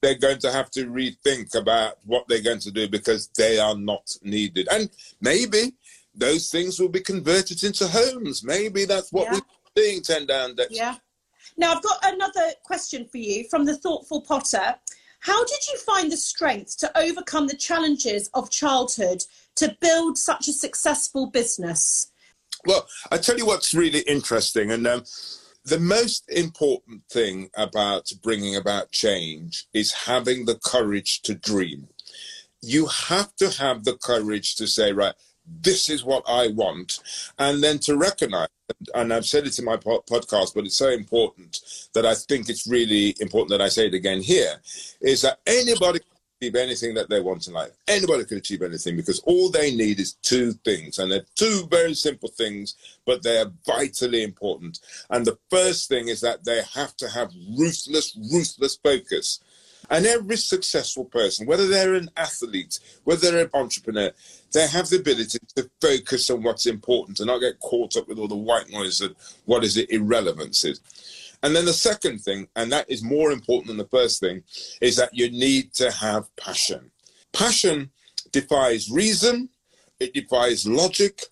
they're 0.03 0.15
going 0.19 0.39
to 0.39 0.51
have 0.53 0.71
to 0.71 0.87
rethink 0.87 1.55
about 1.55 1.99
what 2.05 2.27
they're 2.29 2.41
going 2.43 2.61
to 2.61 2.71
do 2.71 2.89
because 2.89 3.29
they 3.37 3.59
are 3.59 3.77
not 3.77 4.11
needed. 4.23 4.69
And 4.71 4.89
maybe 5.21 5.75
those 6.15 6.51
things 6.51 6.81
will 6.81 6.89
be 6.89 7.01
converted 7.01 7.63
into 7.63 7.87
homes. 7.87 8.43
Maybe 8.43 8.85
that's 8.87 9.13
what 9.13 9.25
Yeah. 9.27 9.35
we're 9.35 9.41
seeing 9.77 10.03
ten 10.03 10.27
down. 10.27 10.57
That 10.57 10.71
Yeah. 10.71 10.97
Now, 11.57 11.75
I've 11.75 11.83
got 11.83 11.99
another 12.05 12.53
question 12.63 13.07
for 13.11 13.19
you 13.19 13.45
from 13.51 13.65
the 13.65 13.77
Thoughtful 13.77 14.23
Potter. 14.23 14.77
How 15.21 15.45
did 15.45 15.59
you 15.71 15.79
find 15.79 16.11
the 16.11 16.17
strength 16.17 16.79
to 16.79 16.99
overcome 16.99 17.47
the 17.47 17.57
challenges 17.57 18.31
of 18.33 18.51
childhood 18.51 19.23
to 19.57 19.77
build 19.81 20.17
such 20.17 20.49
a 20.49 20.53
successful 20.53 21.27
business? 21.27 22.11
Well, 22.67 22.87
I 23.11 23.19
tell 23.19 23.37
you 23.37 23.47
what's 23.47 23.75
really 23.75 24.01
interesting, 24.01 24.71
and 24.71 24.87
um, 24.87 25.05
the 25.65 25.81
most 25.81 26.31
important 26.31 27.03
thing 27.11 27.51
about 27.55 28.11
bringing 28.23 28.57
about 28.57 28.91
change 28.93 29.67
is 29.75 29.93
having 29.93 30.47
the 30.47 30.59
courage 30.65 31.21
to 31.23 31.35
dream. 31.35 31.89
You 32.63 32.87
have 32.87 33.35
to 33.37 33.51
have 33.51 33.85
the 33.85 33.97
courage 33.97 34.57
to 34.57 34.67
say, 34.67 34.93
right, 34.93 35.15
this 35.47 35.89
is 35.91 36.05
what 36.05 36.25
I 36.29 36.49
want, 36.49 37.01
and 37.39 37.63
then 37.63 37.79
to 37.81 37.97
recognize. 37.97 38.49
And 38.95 39.13
I've 39.13 39.27
said 39.27 39.47
it 39.47 39.59
in 39.59 39.65
my 39.65 39.77
po- 39.77 40.05
podcast, 40.09 40.55
but 40.55 40.65
it's 40.65 40.77
so 40.77 40.91
important 40.91 41.61
that 41.95 42.07
I 42.07 42.15
think 42.15 42.49
it's 42.49 42.69
really 42.69 43.17
important 43.21 43.51
that 43.51 43.61
I 43.61 43.69
say 43.69 43.89
it 43.89 43.95
again 43.95 44.21
here 44.21 44.55
is 45.01 45.23
that 45.23 45.41
anybody 45.47 45.99
can 45.99 46.09
achieve 46.41 46.55
anything 46.55 46.95
that 46.95 47.09
they 47.11 47.21
want 47.21 47.49
in 47.49 47.53
life. 47.53 47.73
Anybody 47.89 48.25
can 48.25 48.39
achieve 48.39 48.63
anything 48.63 48.97
because 48.97 49.19
all 49.21 49.51
they 49.51 49.75
need 49.75 49.99
is 49.99 50.15
two 50.23 50.53
things, 50.65 50.99
and 50.99 51.11
they're 51.11 51.27
two 51.35 51.67
very 51.71 51.95
simple 51.95 52.29
things, 52.29 52.77
but 53.05 53.23
they 53.23 53.39
are 53.39 53.53
vitally 53.67 54.23
important. 54.23 54.79
And 55.11 55.27
the 55.27 55.39
first 55.51 55.89
thing 55.89 56.09
is 56.09 56.21
that 56.21 56.45
they 56.45 56.63
have 56.73 56.97
to 56.99 57.09
have 57.09 57.33
ruthless, 57.59 58.17
ruthless 58.33 58.77
focus. 58.77 59.41
And 59.91 60.07
every 60.07 60.37
successful 60.37 61.05
person, 61.05 61.47
whether 61.47 61.67
they're 61.67 61.95
an 61.95 62.11
athlete, 62.17 62.79
whether 63.05 63.31
they're 63.31 63.45
an 63.45 63.51
entrepreneur, 63.53 64.13
they 64.53 64.69
have 64.69 64.89
the 64.89 64.99
ability 64.99 65.39
to 65.57 65.69
focus 65.81 66.31
on 66.31 66.45
what's 66.45 66.67
important 66.67 67.19
and 67.19 67.27
not 67.27 67.41
get 67.41 67.59
caught 67.59 67.97
up 67.97 68.07
with 68.07 68.19
all 68.19 68.29
the 68.29 68.37
white 68.37 68.71
noise 68.71 69.01
and 69.01 69.17
what 69.47 69.65
is 69.65 69.77
it 69.77 69.91
irrelevance 69.91 70.65
is. 70.65 70.81
And 71.43 71.57
then 71.57 71.65
the 71.65 71.73
second 71.73 72.21
thing, 72.21 72.49
and 72.55 72.71
that 72.71 72.89
is 72.89 73.03
more 73.03 73.33
important 73.33 73.69
than 73.69 73.79
the 73.79 73.87
first 73.87 74.21
thing, 74.21 74.45
is 74.81 74.97
that 74.97 75.11
you 75.13 75.31
need 75.31 75.73
to 75.75 75.91
have 75.91 76.35
passion. 76.37 76.91
Passion 77.33 77.91
defies 78.31 78.91
reason, 78.91 79.49
it 79.99 80.15
defies 80.15 80.67
logic, 80.67 81.25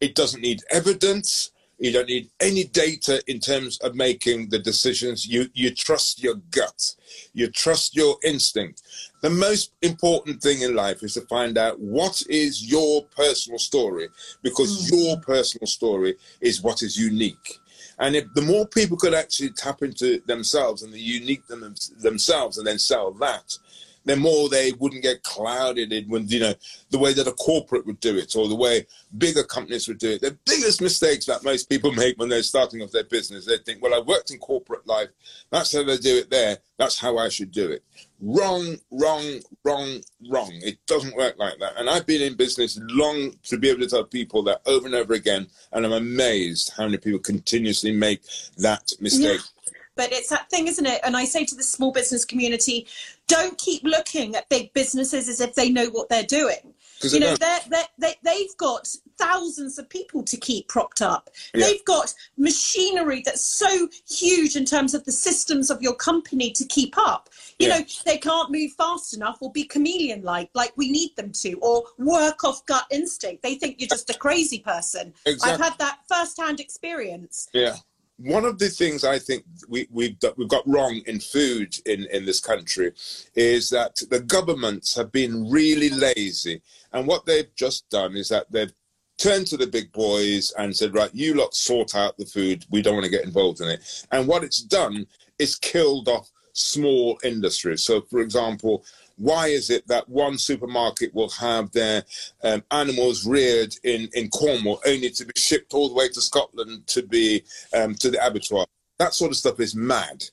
it 0.00 0.14
doesn't 0.14 0.42
need 0.42 0.62
evidence, 0.70 1.51
you 1.82 1.90
don't 1.90 2.08
need 2.08 2.30
any 2.38 2.62
data 2.62 3.20
in 3.26 3.40
terms 3.40 3.76
of 3.78 3.96
making 3.96 4.48
the 4.50 4.58
decisions. 4.58 5.26
You 5.26 5.48
you 5.52 5.74
trust 5.74 6.22
your 6.22 6.36
gut, 6.52 6.94
you 7.34 7.48
trust 7.48 7.96
your 7.96 8.18
instinct. 8.22 8.82
The 9.20 9.30
most 9.30 9.72
important 9.82 10.40
thing 10.40 10.62
in 10.62 10.76
life 10.76 11.02
is 11.02 11.14
to 11.14 11.22
find 11.22 11.58
out 11.58 11.80
what 11.80 12.22
is 12.28 12.70
your 12.70 13.02
personal 13.16 13.58
story, 13.58 14.08
because 14.42 14.88
hmm. 14.88 14.94
your 14.94 15.16
personal 15.22 15.66
story 15.66 16.14
is 16.40 16.62
what 16.62 16.82
is 16.82 16.96
unique. 16.96 17.58
And 17.98 18.14
if 18.14 18.32
the 18.34 18.42
more 18.42 18.66
people 18.66 18.96
could 18.96 19.14
actually 19.14 19.50
tap 19.50 19.82
into 19.82 20.22
themselves 20.26 20.82
and 20.82 20.92
the 20.92 21.00
unique 21.00 21.46
them, 21.48 21.74
themselves 21.98 22.58
and 22.58 22.66
then 22.66 22.78
sell 22.78 23.12
that, 23.14 23.58
the 24.04 24.16
more 24.16 24.48
they 24.48 24.72
wouldn't 24.72 25.02
get 25.02 25.22
clouded 25.22 25.92
in 25.92 26.08
when 26.08 26.26
you 26.28 26.40
know 26.40 26.54
the 26.90 26.98
way 26.98 27.12
that 27.12 27.26
a 27.26 27.32
corporate 27.32 27.86
would 27.86 28.00
do 28.00 28.16
it 28.16 28.34
or 28.36 28.48
the 28.48 28.54
way 28.54 28.86
bigger 29.18 29.44
companies 29.44 29.88
would 29.88 29.98
do 29.98 30.10
it. 30.10 30.20
The 30.20 30.36
biggest 30.44 30.80
mistakes 30.80 31.26
that 31.26 31.44
most 31.44 31.68
people 31.68 31.92
make 32.02 32.18
when 32.18 32.28
they're 32.28 32.42
starting 32.42 32.82
off 32.82 32.90
their 32.90 33.04
business, 33.04 33.46
they 33.46 33.58
think, 33.58 33.82
"Well, 33.82 33.94
I 33.94 34.00
worked 34.00 34.30
in 34.30 34.38
corporate 34.38 34.86
life. 34.86 35.08
That's 35.50 35.72
how 35.72 35.84
they 35.84 35.96
do 35.98 36.16
it 36.16 36.30
there. 36.30 36.58
That's 36.78 36.98
how 36.98 37.18
I 37.18 37.28
should 37.28 37.52
do 37.52 37.70
it." 37.70 37.84
Wrong, 38.20 38.76
wrong, 38.90 39.40
wrong, 39.64 40.00
wrong. 40.30 40.52
It 40.62 40.78
doesn't 40.86 41.16
work 41.16 41.36
like 41.38 41.58
that. 41.58 41.74
And 41.76 41.90
I've 41.90 42.06
been 42.06 42.22
in 42.22 42.36
business 42.36 42.78
long 42.82 43.36
to 43.44 43.58
be 43.58 43.68
able 43.68 43.80
to 43.80 43.88
tell 43.88 44.04
people 44.04 44.42
that 44.44 44.62
over 44.66 44.86
and 44.86 44.94
over 44.94 45.14
again, 45.14 45.48
and 45.72 45.84
I'm 45.84 45.92
amazed 45.92 46.72
how 46.76 46.84
many 46.84 46.98
people 46.98 47.18
continuously 47.18 47.92
make 47.92 48.22
that 48.58 48.92
mistake. 49.00 49.40
Yeah 49.40 49.72
But 49.94 50.12
it's 50.12 50.28
that 50.28 50.48
thing, 50.48 50.68
isn't 50.68 50.86
it? 50.86 51.00
And 51.04 51.16
I 51.16 51.24
say 51.24 51.44
to 51.44 51.54
the 51.54 51.62
small 51.62 51.92
business 51.92 52.24
community, 52.24 52.86
don't 53.32 53.58
keep 53.58 53.82
looking 53.84 54.34
at 54.36 54.48
big 54.48 54.72
businesses 54.74 55.28
as 55.28 55.40
if 55.40 55.54
they 55.54 55.70
know 55.70 55.86
what 55.86 56.08
they're 56.08 56.22
doing. 56.22 56.74
You 57.02 57.18
know, 57.18 57.34
they're, 57.34 57.60
they're, 57.68 57.84
they, 57.98 58.14
they've 58.22 58.56
got 58.58 58.88
thousands 59.18 59.76
of 59.76 59.88
people 59.88 60.22
to 60.22 60.36
keep 60.36 60.68
propped 60.68 61.02
up. 61.02 61.30
Yeah. 61.52 61.66
They've 61.66 61.84
got 61.84 62.14
machinery 62.36 63.22
that's 63.24 63.44
so 63.44 63.88
huge 64.08 64.54
in 64.54 64.64
terms 64.64 64.94
of 64.94 65.04
the 65.04 65.10
systems 65.10 65.68
of 65.68 65.82
your 65.82 65.94
company 65.94 66.52
to 66.52 66.64
keep 66.64 66.94
up. 66.96 67.28
You 67.58 67.68
Yeah. 67.68 67.78
know, 67.78 67.84
they 68.06 68.18
can't 68.18 68.52
move 68.52 68.72
fast 68.72 69.14
enough 69.14 69.38
or 69.40 69.50
be 69.50 69.64
chameleon 69.64 70.22
like, 70.22 70.50
like 70.54 70.72
we 70.76 70.92
need 70.92 71.16
them 71.16 71.32
to, 71.42 71.54
or 71.54 71.84
work 71.98 72.44
off 72.44 72.64
gut 72.66 72.86
instinct. 72.90 73.42
They 73.42 73.56
think 73.56 73.80
you're 73.80 73.88
just 73.88 74.10
a 74.10 74.18
crazy 74.18 74.60
person. 74.60 75.12
I've 75.26 75.60
had 75.60 75.76
that 75.78 75.98
first 76.08 76.40
hand 76.40 76.60
experience. 76.60 77.48
Yeah. 77.52 77.76
One 78.22 78.44
of 78.44 78.58
the 78.58 78.68
things 78.68 79.04
I 79.04 79.18
think 79.18 79.44
we, 79.68 79.88
we've, 79.90 80.18
got- 80.20 80.38
we've 80.38 80.48
got 80.48 80.66
wrong 80.66 81.00
in 81.06 81.18
food 81.18 81.76
in, 81.86 82.06
in 82.12 82.24
this 82.24 82.40
country 82.40 82.92
is 83.34 83.68
that 83.70 83.96
the 84.10 84.20
governments 84.20 84.94
have 84.94 85.10
been 85.10 85.50
really 85.50 85.90
lazy. 85.90 86.62
And 86.92 87.06
what 87.06 87.26
they've 87.26 87.52
just 87.56 87.88
done 87.90 88.16
is 88.16 88.28
that 88.28 88.46
they've 88.50 88.72
turned 89.18 89.46
to 89.48 89.56
the 89.56 89.66
big 89.66 89.90
boys 89.92 90.52
and 90.58 90.74
said, 90.74 90.94
right, 90.94 91.14
you 91.14 91.34
lot 91.34 91.54
sort 91.54 91.94
out 91.94 92.16
the 92.16 92.26
food. 92.26 92.64
We 92.70 92.82
don't 92.82 92.94
want 92.94 93.04
to 93.04 93.10
get 93.10 93.24
involved 93.24 93.60
in 93.60 93.68
it. 93.68 94.06
And 94.12 94.28
what 94.28 94.44
it's 94.44 94.62
done 94.62 95.06
is 95.38 95.56
killed 95.56 96.08
off 96.08 96.30
small 96.52 97.18
industries. 97.24 97.82
So, 97.82 98.02
for 98.02 98.20
example, 98.20 98.84
why 99.16 99.48
is 99.48 99.70
it 99.70 99.86
that 99.88 100.08
one 100.08 100.38
supermarket 100.38 101.14
will 101.14 101.30
have 101.30 101.70
their 101.72 102.04
um, 102.42 102.62
animals 102.70 103.26
reared 103.26 103.74
in, 103.84 104.08
in 104.14 104.28
Cornwall 104.30 104.80
only 104.86 105.10
to 105.10 105.24
be 105.24 105.32
shipped 105.36 105.74
all 105.74 105.88
the 105.88 105.94
way 105.94 106.08
to 106.08 106.20
Scotland 106.20 106.86
to 106.88 107.02
be 107.02 107.42
um, 107.74 107.94
to 107.96 108.10
the 108.10 108.24
abattoir? 108.24 108.66
That 108.98 109.14
sort 109.14 109.30
of 109.30 109.36
stuff 109.36 109.60
is 109.60 109.74
mad. 109.74 110.24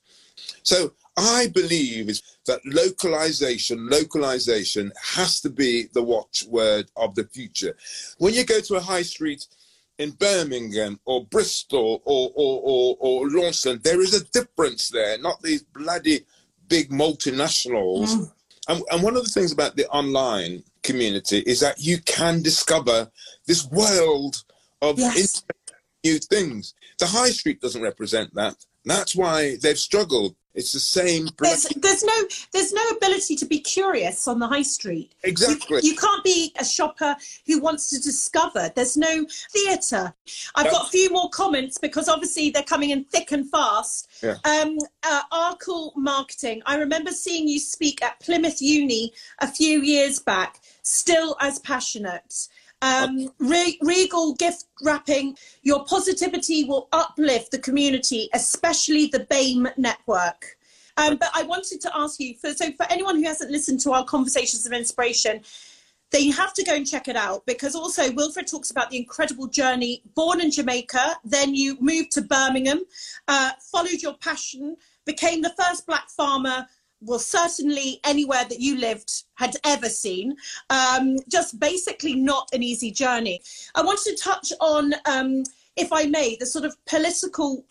So 0.63 0.93
I 1.17 1.47
believe 1.47 2.09
is 2.09 2.21
that 2.45 2.61
localization, 2.65 3.89
localization 3.89 4.91
has 5.03 5.41
to 5.41 5.49
be 5.49 5.87
the 5.93 6.03
watchword 6.03 6.89
of 6.95 7.15
the 7.15 7.25
future. 7.25 7.75
When 8.17 8.33
you 8.33 8.45
go 8.45 8.59
to 8.61 8.75
a 8.75 8.81
high 8.81 9.01
street 9.01 9.45
in 9.97 10.11
Birmingham 10.11 10.99
or 11.05 11.25
Bristol 11.25 12.01
or 12.05 12.31
or, 12.35 12.61
or, 12.63 12.97
or 12.99 13.29
Launceston, 13.29 13.81
there 13.83 14.01
is 14.01 14.13
a 14.13 14.23
difference 14.25 14.89
there, 14.89 15.17
not 15.17 15.41
these 15.41 15.63
bloody 15.63 16.25
big 16.67 16.89
multinationals. 16.89 18.31
And, 18.69 18.83
and 18.91 19.01
one 19.03 19.17
of 19.17 19.23
the 19.23 19.31
things 19.31 19.51
about 19.51 19.75
the 19.75 19.87
online 19.89 20.63
community 20.83 21.39
is 21.39 21.59
that 21.59 21.79
you 21.81 21.97
can 22.05 22.41
discover 22.43 23.09
this 23.47 23.65
world 23.65 24.43
of 24.81 24.99
Yes. 24.99 25.43
new 26.03 26.19
things. 26.19 26.75
The 26.99 27.07
high 27.07 27.31
street 27.31 27.59
doesn't 27.59 27.81
represent 27.81 28.33
that. 28.35 28.55
That's 28.85 29.15
why 29.15 29.57
they've 29.57 29.77
struggled. 29.77 30.35
It's 30.55 30.71
the 30.71 30.79
same. 30.79 31.29
There's, 31.39 31.63
there's 31.77 32.03
no 32.03 32.13
there's 32.53 32.73
no 32.73 32.81
ability 32.89 33.35
to 33.35 33.45
be 33.45 33.59
curious 33.59 34.27
on 34.27 34.39
the 34.39 34.47
high 34.47 34.63
street. 34.63 35.13
You- 35.23 35.29
Exactly. 35.29 35.81
You, 35.83 35.95
can't 35.95 36.23
be 36.23 36.51
a 36.59 36.65
shopper 36.65 37.15
who 37.45 37.59
wants 37.61 37.89
to 37.91 37.99
discover. 38.01 38.71
There's 38.75 38.97
no 38.97 39.25
theatre. 39.51 40.13
I've 40.55 40.71
got 40.71 40.87
a 40.87 40.89
few 40.89 41.11
more 41.11 41.29
comments 41.29 41.77
because 41.77 42.09
obviously 42.09 42.49
they're 42.49 42.63
coming 42.63 42.89
in 42.89 43.03
thick 43.05 43.31
and 43.31 43.49
fast. 43.49 44.09
Yeah. 44.23 44.37
Um, 44.43 44.77
uh, 45.03 45.21
Arkle 45.31 45.91
Marketing. 45.95 46.61
I 46.65 46.75
remember 46.77 47.11
seeing 47.11 47.47
you 47.47 47.59
speak 47.59 48.03
at 48.03 48.19
Plymouth 48.19 48.61
Uni 48.61 49.13
a 49.39 49.47
few 49.47 49.81
years 49.81 50.19
back. 50.19 50.59
Still 50.81 51.35
as 51.39 51.59
passionate. 51.59 52.47
Um, 52.81 53.29
Re- 53.39 53.77
Regal 53.81 54.35
gift 54.35 54.65
wrapping. 54.83 55.37
Your 55.63 55.83
positivity 55.85 56.63
will 56.63 56.87
uplift 56.91 57.51
the 57.51 57.59
community, 57.59 58.29
especially 58.33 59.07
the 59.07 59.25
BAME 59.25 59.77
network. 59.77 60.57
Um, 60.97 61.17
but 61.17 61.29
I 61.33 61.43
wanted 61.43 61.81
to 61.81 61.91
ask 61.95 62.19
you, 62.19 62.35
for, 62.35 62.53
so 62.53 62.71
for 62.73 62.85
anyone 62.89 63.15
who 63.15 63.23
hasn't 63.23 63.51
listened 63.51 63.79
to 63.81 63.91
our 63.91 64.03
conversations 64.03 64.65
of 64.65 64.73
inspiration, 64.73 65.41
then 66.11 66.23
you 66.23 66.33
have 66.33 66.53
to 66.53 66.63
go 66.63 66.73
and 66.73 66.87
check 66.87 67.07
it 67.07 67.15
out 67.15 67.45
because 67.45 67.75
also 67.75 68.11
Wilfred 68.11 68.47
talks 68.47 68.71
about 68.71 68.89
the 68.89 68.97
incredible 68.97 69.47
journey. 69.47 70.01
Born 70.15 70.41
in 70.41 70.51
Jamaica, 70.51 71.17
then 71.23 71.53
you 71.53 71.77
moved 71.79 72.11
to 72.13 72.21
Birmingham, 72.21 72.81
uh, 73.27 73.51
followed 73.71 74.01
your 74.01 74.15
passion, 74.15 74.75
became 75.05 75.41
the 75.41 75.53
first 75.57 75.85
black 75.85 76.09
farmer. 76.09 76.67
Well, 77.01 77.19
certainly 77.19 77.99
anywhere 78.03 78.45
that 78.49 78.59
you 78.59 78.77
lived 78.77 79.23
had 79.35 79.55
ever 79.65 79.87
seen. 79.87 80.35
Um, 80.69 81.17
just 81.29 81.59
basically 81.59 82.15
not 82.15 82.49
an 82.53 82.61
easy 82.61 82.91
journey. 82.91 83.41
I 83.75 83.81
wanted 83.81 84.17
to 84.17 84.23
touch 84.23 84.51
on, 84.59 84.93
um, 85.05 85.43
if 85.75 85.93
I 85.93 86.05
may, 86.05 86.35
the 86.39 86.45
sort 86.45 86.65
of 86.65 86.75
political 86.85 87.65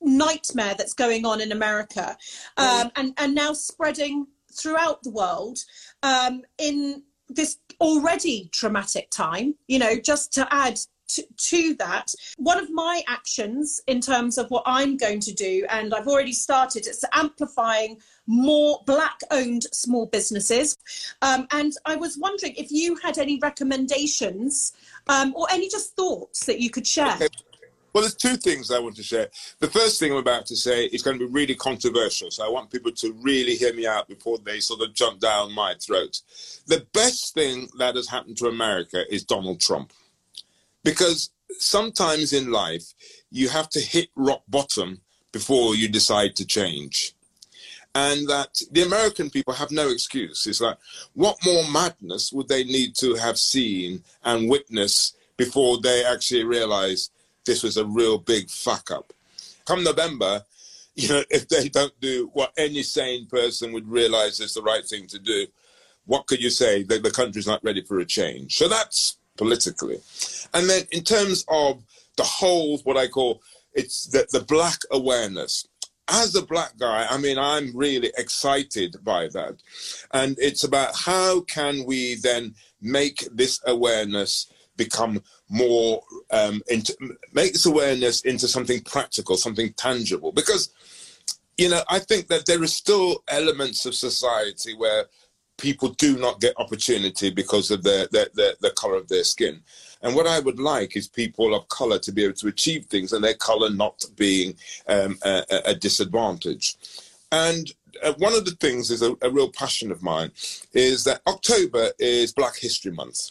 nightmare 0.00 0.74
that's 0.76 0.94
going 0.94 1.24
on 1.24 1.40
in 1.40 1.52
America 1.52 2.16
um, 2.56 2.90
and, 2.96 3.14
and 3.18 3.34
now 3.34 3.52
spreading 3.52 4.26
throughout 4.52 5.02
the 5.02 5.10
world 5.10 5.58
um, 6.02 6.42
in 6.58 7.02
this 7.28 7.58
already 7.80 8.48
traumatic 8.52 9.10
time. 9.10 9.54
You 9.66 9.78
know, 9.78 9.96
just 9.96 10.32
to 10.34 10.46
add 10.50 10.78
to, 11.08 11.24
to, 11.36 11.74
that. 11.74 12.14
One 12.36 12.58
of 12.58 12.70
my 12.70 13.02
actions 13.08 13.80
in 13.86 14.00
terms 14.00 14.38
of 14.38 14.50
what 14.50 14.62
I'm 14.66 14.96
going 14.96 15.20
to 15.20 15.32
do, 15.32 15.66
and 15.70 15.94
I've 15.94 16.06
already 16.06 16.32
started, 16.32 16.86
it's 16.86 17.04
amplifying 17.12 17.98
more 18.26 18.82
black 18.86 19.20
owned 19.30 19.64
small 19.64 20.06
businesses. 20.06 20.76
Um, 21.22 21.46
and 21.50 21.72
I 21.84 21.96
was 21.96 22.16
wondering 22.18 22.54
if 22.56 22.70
you 22.70 22.96
had 22.96 23.18
any 23.18 23.38
recommendations 23.40 24.72
um, 25.08 25.34
or 25.36 25.46
any 25.50 25.68
just 25.68 25.94
thoughts 25.96 26.46
that 26.46 26.60
you 26.60 26.70
could 26.70 26.86
share. 26.86 27.14
Okay. 27.16 27.28
Well, 27.94 28.02
there's 28.02 28.16
two 28.16 28.36
things 28.36 28.72
I 28.72 28.80
want 28.80 28.96
to 28.96 29.04
share. 29.04 29.28
The 29.60 29.68
first 29.68 30.00
thing 30.00 30.10
I'm 30.10 30.18
about 30.18 30.46
to 30.46 30.56
say 30.56 30.86
is 30.86 31.00
going 31.00 31.16
to 31.16 31.28
be 31.28 31.32
really 31.32 31.54
controversial, 31.54 32.28
so 32.32 32.44
I 32.44 32.48
want 32.48 32.68
people 32.68 32.90
to 32.90 33.12
really 33.22 33.54
hear 33.54 33.72
me 33.72 33.86
out 33.86 34.08
before 34.08 34.38
they 34.38 34.58
sort 34.58 34.80
of 34.80 34.94
jump 34.94 35.20
down 35.20 35.52
my 35.52 35.74
throat. 35.74 36.20
The 36.66 36.84
best 36.92 37.34
thing 37.34 37.68
that 37.78 37.94
has 37.94 38.08
happened 38.08 38.36
to 38.38 38.48
America 38.48 39.04
is 39.14 39.22
Donald 39.22 39.60
Trump. 39.60 39.92
Because 40.84 41.30
sometimes 41.58 42.32
in 42.32 42.52
life, 42.52 42.94
you 43.30 43.48
have 43.48 43.68
to 43.70 43.80
hit 43.80 44.10
rock 44.14 44.42
bottom 44.48 45.00
before 45.32 45.74
you 45.74 45.88
decide 45.88 46.36
to 46.36 46.46
change. 46.46 47.14
And 47.96 48.28
that 48.28 48.60
the 48.72 48.82
American 48.82 49.30
people 49.30 49.54
have 49.54 49.70
no 49.70 49.88
excuse. 49.88 50.46
It's 50.46 50.60
like, 50.60 50.78
what 51.14 51.36
more 51.44 51.68
madness 51.70 52.32
would 52.32 52.48
they 52.48 52.64
need 52.64 52.94
to 52.96 53.14
have 53.14 53.38
seen 53.38 54.02
and 54.24 54.50
witnessed 54.50 55.16
before 55.36 55.80
they 55.80 56.04
actually 56.04 56.44
realize 56.44 57.10
this 57.44 57.62
was 57.62 57.76
a 57.76 57.84
real 57.84 58.18
big 58.18 58.50
fuck 58.50 58.90
up. 58.90 59.12
Come 59.64 59.84
November, 59.84 60.44
you 60.96 61.08
know, 61.08 61.24
if 61.30 61.48
they 61.48 61.68
don't 61.68 61.98
do 62.00 62.30
what 62.34 62.52
any 62.56 62.82
sane 62.82 63.26
person 63.26 63.72
would 63.72 63.88
realize 63.88 64.38
is 64.38 64.54
the 64.54 64.62
right 64.62 64.84
thing 64.84 65.08
to 65.08 65.18
do, 65.18 65.46
what 66.06 66.26
could 66.26 66.40
you 66.40 66.50
say 66.50 66.82
that 66.84 67.02
the 67.02 67.10
country's 67.10 67.46
not 67.46 67.64
ready 67.64 67.82
for 67.82 67.98
a 67.98 68.04
change? 68.04 68.56
So 68.56 68.68
that's 68.68 69.18
politically. 69.36 70.00
And 70.52 70.68
then 70.68 70.82
in 70.90 71.02
terms 71.02 71.44
of 71.48 71.82
the 72.16 72.22
whole, 72.22 72.78
what 72.78 72.96
I 72.96 73.08
call 73.08 73.42
it's 73.74 74.06
the, 74.06 74.26
the 74.30 74.44
black 74.44 74.78
awareness. 74.90 75.66
As 76.06 76.34
a 76.34 76.42
black 76.42 76.76
guy, 76.78 77.06
I 77.08 77.16
mean, 77.18 77.38
I'm 77.38 77.74
really 77.74 78.12
excited 78.16 78.96
by 79.02 79.28
that. 79.28 79.56
And 80.12 80.36
it's 80.38 80.62
about 80.62 80.94
how 80.94 81.40
can 81.42 81.84
we 81.86 82.16
then 82.16 82.54
make 82.80 83.26
this 83.32 83.60
awareness 83.66 84.52
become 84.76 85.22
more 85.48 86.02
um, 86.30 86.62
into, 86.68 86.94
make 87.32 87.52
this 87.52 87.64
awareness 87.64 88.20
into 88.20 88.46
something 88.48 88.82
practical, 88.82 89.36
something 89.36 89.72
tangible. 89.74 90.30
Because 90.30 90.70
you 91.56 91.68
know, 91.68 91.82
I 91.88 92.00
think 92.00 92.28
that 92.28 92.46
there 92.46 92.60
are 92.62 92.66
still 92.66 93.22
elements 93.28 93.86
of 93.86 93.94
society 93.94 94.74
where 94.74 95.04
people 95.58 95.90
do 95.90 96.18
not 96.18 96.40
get 96.40 96.58
opportunity 96.58 97.30
because 97.30 97.70
of 97.70 97.82
the 97.82 98.08
the, 98.10 98.30
the, 98.34 98.56
the 98.60 98.70
color 98.70 98.96
of 98.96 99.08
their 99.08 99.24
skin. 99.24 99.60
And 100.02 100.14
what 100.14 100.26
I 100.26 100.40
would 100.40 100.58
like 100.58 100.96
is 100.96 101.08
people 101.08 101.54
of 101.54 101.68
color 101.68 101.98
to 102.00 102.12
be 102.12 102.24
able 102.24 102.34
to 102.34 102.48
achieve 102.48 102.84
things 102.86 103.12
and 103.12 103.24
their 103.24 103.34
color 103.34 103.70
not 103.70 104.04
being 104.16 104.54
um, 104.86 105.18
a, 105.24 105.44
a, 105.64 105.74
disadvantage. 105.74 106.76
And 107.32 107.72
uh, 108.02 108.12
one 108.18 108.34
of 108.34 108.44
the 108.44 108.50
things 108.50 108.90
is 108.90 109.00
a, 109.00 109.16
a 109.22 109.30
real 109.30 109.50
passion 109.50 109.90
of 109.90 110.02
mine 110.02 110.30
is 110.74 111.04
that 111.04 111.22
October 111.26 111.90
is 111.98 112.34
Black 112.34 112.56
History 112.58 112.92
Month. 112.92 113.30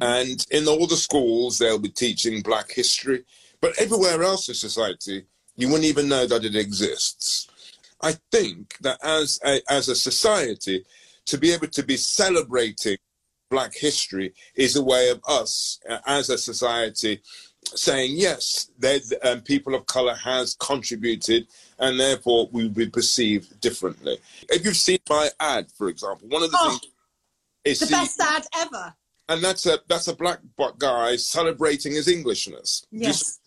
And 0.00 0.44
in 0.50 0.66
all 0.66 0.86
the 0.86 0.96
schools, 0.96 1.58
they'll 1.58 1.78
be 1.78 1.88
teaching 1.88 2.42
Black 2.42 2.70
history. 2.70 3.24
But 3.60 3.78
everywhere 3.78 4.22
else 4.22 4.48
in 4.48 4.54
society, 4.54 5.24
you 5.56 5.68
wouldn't 5.68 5.84
even 5.84 6.08
know 6.08 6.26
that 6.26 6.44
it 6.44 6.56
exists. 6.56 7.48
I 8.02 8.14
think 8.30 8.76
that 8.80 8.98
as 9.02 9.40
a, 9.44 9.60
as 9.70 9.88
a 9.88 9.96
society, 9.96 10.84
to 11.26 11.38
be 11.38 11.52
able 11.52 11.68
to 11.68 11.82
be 11.82 11.96
celebrating 11.96 12.96
Black 13.48 13.74
history 13.74 14.34
is 14.56 14.74
a 14.74 14.82
way 14.82 15.08
of 15.08 15.20
us, 15.28 15.78
uh, 15.88 15.98
as 16.06 16.30
a 16.30 16.38
society, 16.38 17.20
saying 17.64 18.12
yes, 18.16 18.70
um, 19.22 19.40
people 19.42 19.76
of 19.76 19.86
color 19.86 20.14
has 20.16 20.56
contributed, 20.58 21.46
and 21.78 22.00
therefore 22.00 22.48
we 22.50 22.64
will 22.64 22.74
be 22.74 22.88
perceived 22.88 23.60
differently. 23.60 24.18
If 24.48 24.64
you've 24.64 24.76
seen 24.76 24.98
my 25.08 25.30
ad, 25.38 25.70
for 25.78 25.88
example, 25.88 26.26
one 26.28 26.42
of 26.42 26.50
the 26.50 26.58
oh, 26.60 26.70
things 26.70 26.92
is 27.64 27.78
the 27.78 27.86
best 27.86 28.20
ad 28.20 28.44
ever 28.56 28.94
and 29.28 29.42
that's 29.42 29.66
a 29.66 29.78
that's 29.88 30.08
a 30.08 30.16
black 30.16 30.40
guy 30.78 31.16
celebrating 31.16 31.92
his 31.92 32.08
Englishness. 32.08 32.86
Yes. 32.90 33.18
Just 33.18 33.40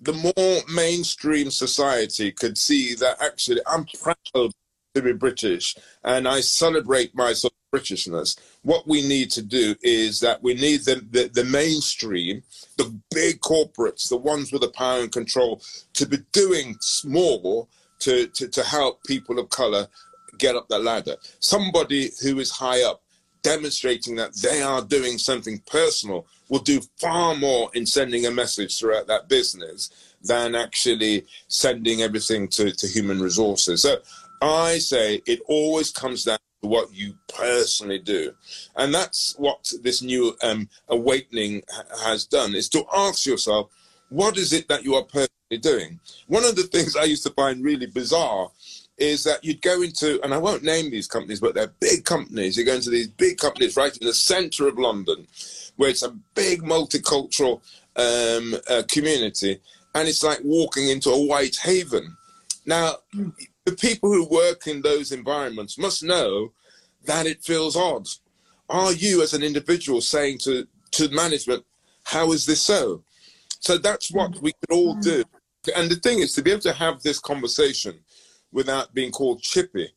the 0.00 0.12
more 0.12 0.60
mainstream 0.72 1.50
society 1.50 2.32
could 2.32 2.58
see 2.58 2.94
that 2.96 3.22
actually 3.22 3.60
I'm 3.66 3.86
proud 4.02 4.52
to 4.94 5.02
be 5.02 5.12
British 5.12 5.76
and 6.04 6.26
I 6.28 6.40
celebrate 6.40 7.14
my 7.14 7.32
sort 7.32 7.52
of 7.52 7.80
Britishness. 7.80 8.38
What 8.62 8.86
we 8.86 9.06
need 9.06 9.30
to 9.32 9.42
do 9.42 9.74
is 9.82 10.20
that 10.20 10.42
we 10.42 10.54
need 10.54 10.84
the, 10.84 11.04
the, 11.10 11.28
the 11.28 11.44
mainstream, 11.44 12.44
the 12.76 12.94
big 13.10 13.40
corporates, 13.40 14.08
the 14.08 14.16
ones 14.16 14.52
with 14.52 14.62
the 14.62 14.68
power 14.68 15.00
and 15.00 15.10
control, 15.10 15.60
to 15.94 16.06
be 16.06 16.18
doing 16.30 16.76
more 17.04 17.66
to, 18.00 18.28
to, 18.28 18.48
to 18.48 18.62
help 18.62 19.02
people 19.04 19.40
of 19.40 19.50
colour 19.50 19.88
get 20.38 20.54
up 20.54 20.68
the 20.68 20.78
ladder. 20.78 21.16
Somebody 21.40 22.10
who 22.22 22.38
is 22.38 22.50
high 22.50 22.84
up 22.84 23.02
demonstrating 23.42 24.14
that 24.16 24.34
they 24.36 24.62
are 24.62 24.82
doing 24.82 25.18
something 25.18 25.60
personal 25.66 26.26
will 26.48 26.60
do 26.60 26.80
far 26.98 27.34
more 27.34 27.70
in 27.74 27.86
sending 27.86 28.26
a 28.26 28.30
message 28.30 28.78
throughout 28.78 29.06
that 29.08 29.28
business 29.28 29.90
than 30.22 30.54
actually 30.54 31.26
sending 31.48 32.02
everything 32.02 32.48
to, 32.48 32.72
to 32.72 32.86
human 32.86 33.20
resources. 33.20 33.82
So 33.82 33.96
I 34.44 34.78
say 34.78 35.22
it 35.26 35.40
always 35.46 35.90
comes 35.90 36.24
down 36.24 36.38
to 36.62 36.68
what 36.68 36.92
you 36.92 37.14
personally 37.28 37.98
do. 37.98 38.32
And 38.76 38.94
that's 38.94 39.34
what 39.38 39.72
this 39.82 40.02
new 40.02 40.36
um, 40.42 40.68
awakening 40.88 41.62
has 42.02 42.26
done 42.26 42.54
is 42.54 42.68
to 42.70 42.84
ask 42.94 43.26
yourself, 43.26 43.70
what 44.10 44.36
is 44.36 44.52
it 44.52 44.68
that 44.68 44.84
you 44.84 44.94
are 44.94 45.02
personally 45.02 45.58
doing? 45.60 46.00
One 46.26 46.44
of 46.44 46.56
the 46.56 46.62
things 46.72 46.96
I 46.96 47.04
used 47.04 47.24
to 47.24 47.30
find 47.30 47.64
really 47.64 47.86
bizarre 47.86 48.50
is 48.96 49.24
that 49.24 49.44
you'd 49.44 49.62
go 49.62 49.82
into, 49.82 50.22
and 50.22 50.32
I 50.32 50.38
won't 50.38 50.62
name 50.62 50.90
these 50.90 51.08
companies, 51.08 51.40
but 51.40 51.54
they're 51.54 51.72
big 51.80 52.04
companies. 52.04 52.56
You 52.56 52.64
go 52.64 52.74
into 52.74 52.90
these 52.90 53.08
big 53.08 53.38
companies 53.38 53.76
right 53.76 53.96
in 53.96 54.06
the 54.06 54.14
centre 54.14 54.68
of 54.68 54.78
London, 54.78 55.26
where 55.76 55.90
it's 55.90 56.02
a 56.02 56.16
big 56.34 56.62
multicultural 56.62 57.60
um, 57.96 58.54
uh, 58.68 58.82
community, 58.88 59.60
and 59.94 60.08
it's 60.08 60.22
like 60.22 60.40
walking 60.44 60.88
into 60.88 61.10
a 61.10 61.26
white 61.26 61.56
haven. 61.56 62.16
Now, 62.66 62.96
the 63.64 63.72
people 63.72 64.12
who 64.12 64.28
work 64.28 64.66
in 64.66 64.82
those 64.82 65.12
environments 65.12 65.78
must 65.78 66.02
know 66.02 66.52
that 67.04 67.26
it 67.26 67.42
feels 67.42 67.76
odd. 67.76 68.08
Are 68.68 68.92
you, 68.92 69.22
as 69.22 69.34
an 69.34 69.42
individual, 69.42 70.00
saying 70.00 70.38
to 70.38 70.66
to 70.92 71.08
management, 71.08 71.64
"How 72.04 72.32
is 72.32 72.46
this 72.46 72.62
so?" 72.62 73.04
So 73.60 73.78
that's 73.78 74.10
what 74.10 74.40
we 74.42 74.52
can 74.52 74.78
all 74.78 74.96
mm. 74.96 75.02
do. 75.02 75.24
And 75.74 75.90
the 75.90 75.96
thing 75.96 76.18
is, 76.18 76.32
to 76.34 76.42
be 76.42 76.50
able 76.50 76.60
to 76.62 76.72
have 76.72 77.02
this 77.02 77.18
conversation 77.18 78.00
without 78.52 78.94
being 78.94 79.10
called 79.10 79.42
chippy. 79.42 79.88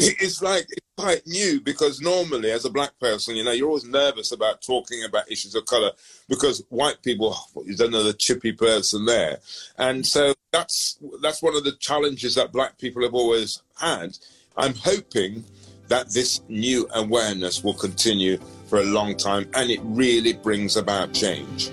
It's 0.00 0.40
like 0.40 0.66
it's 0.70 0.86
quite 0.96 1.26
new 1.26 1.60
because 1.60 2.00
normally, 2.00 2.52
as 2.52 2.64
a 2.64 2.70
black 2.70 2.98
person, 3.00 3.34
you 3.34 3.42
know, 3.42 3.50
you're 3.50 3.66
always 3.66 3.84
nervous 3.84 4.30
about 4.30 4.62
talking 4.62 5.02
about 5.02 5.30
issues 5.30 5.56
of 5.56 5.64
color 5.64 5.90
because 6.28 6.62
white 6.68 7.02
people, 7.02 7.34
oh, 7.34 7.64
you 7.64 7.74
don't 7.74 7.90
know 7.90 8.04
the 8.04 8.12
chippy 8.12 8.52
person 8.52 9.06
there, 9.06 9.40
and 9.76 10.06
so 10.06 10.34
that's 10.52 10.98
that's 11.20 11.42
one 11.42 11.56
of 11.56 11.64
the 11.64 11.72
challenges 11.72 12.36
that 12.36 12.52
black 12.52 12.78
people 12.78 13.02
have 13.02 13.14
always 13.14 13.62
had. 13.80 14.16
I'm 14.56 14.74
hoping 14.74 15.44
that 15.88 16.10
this 16.10 16.42
new 16.48 16.88
awareness 16.94 17.64
will 17.64 17.74
continue 17.74 18.38
for 18.66 18.78
a 18.80 18.84
long 18.84 19.16
time 19.16 19.48
and 19.54 19.70
it 19.70 19.80
really 19.82 20.34
brings 20.34 20.76
about 20.76 21.12
change. 21.14 21.70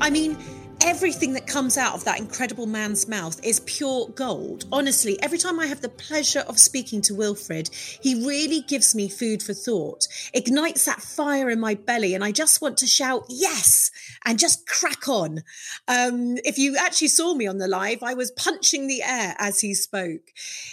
I 0.00 0.10
mean, 0.10 0.36
everything 0.84 1.32
that 1.34 1.46
comes 1.46 1.78
out 1.78 1.94
of 1.94 2.04
that 2.04 2.18
incredible 2.18 2.66
man's 2.66 3.06
mouth 3.06 3.38
is 3.44 3.60
pure 3.60 4.08
gold. 4.08 4.64
Honestly, 4.72 5.20
every 5.22 5.38
time 5.38 5.60
I 5.60 5.66
have 5.66 5.80
the 5.80 5.88
pleasure 5.88 6.40
of 6.40 6.58
speaking 6.58 7.00
to 7.02 7.14
Wilfred, 7.14 7.70
he 7.72 8.26
really 8.26 8.62
gives 8.62 8.94
me 8.94 9.08
food 9.08 9.42
for 9.42 9.54
thought, 9.54 10.08
ignites 10.34 10.84
that 10.84 11.00
fire 11.00 11.50
in 11.50 11.60
my 11.60 11.74
belly, 11.74 12.14
and 12.14 12.24
I 12.24 12.32
just 12.32 12.60
want 12.60 12.76
to 12.78 12.86
shout, 12.86 13.24
yes, 13.28 13.90
and 14.24 14.38
just 14.38 14.66
crack 14.66 15.08
on. 15.08 15.42
Um, 15.86 16.38
if 16.44 16.58
you 16.58 16.76
actually 16.76 17.08
saw 17.08 17.34
me 17.34 17.46
on 17.46 17.58
the 17.58 17.68
live, 17.68 18.02
I 18.02 18.14
was 18.14 18.32
punching 18.32 18.88
the 18.88 19.02
air 19.02 19.36
as 19.38 19.60
he 19.60 19.74
spoke. 19.74 20.32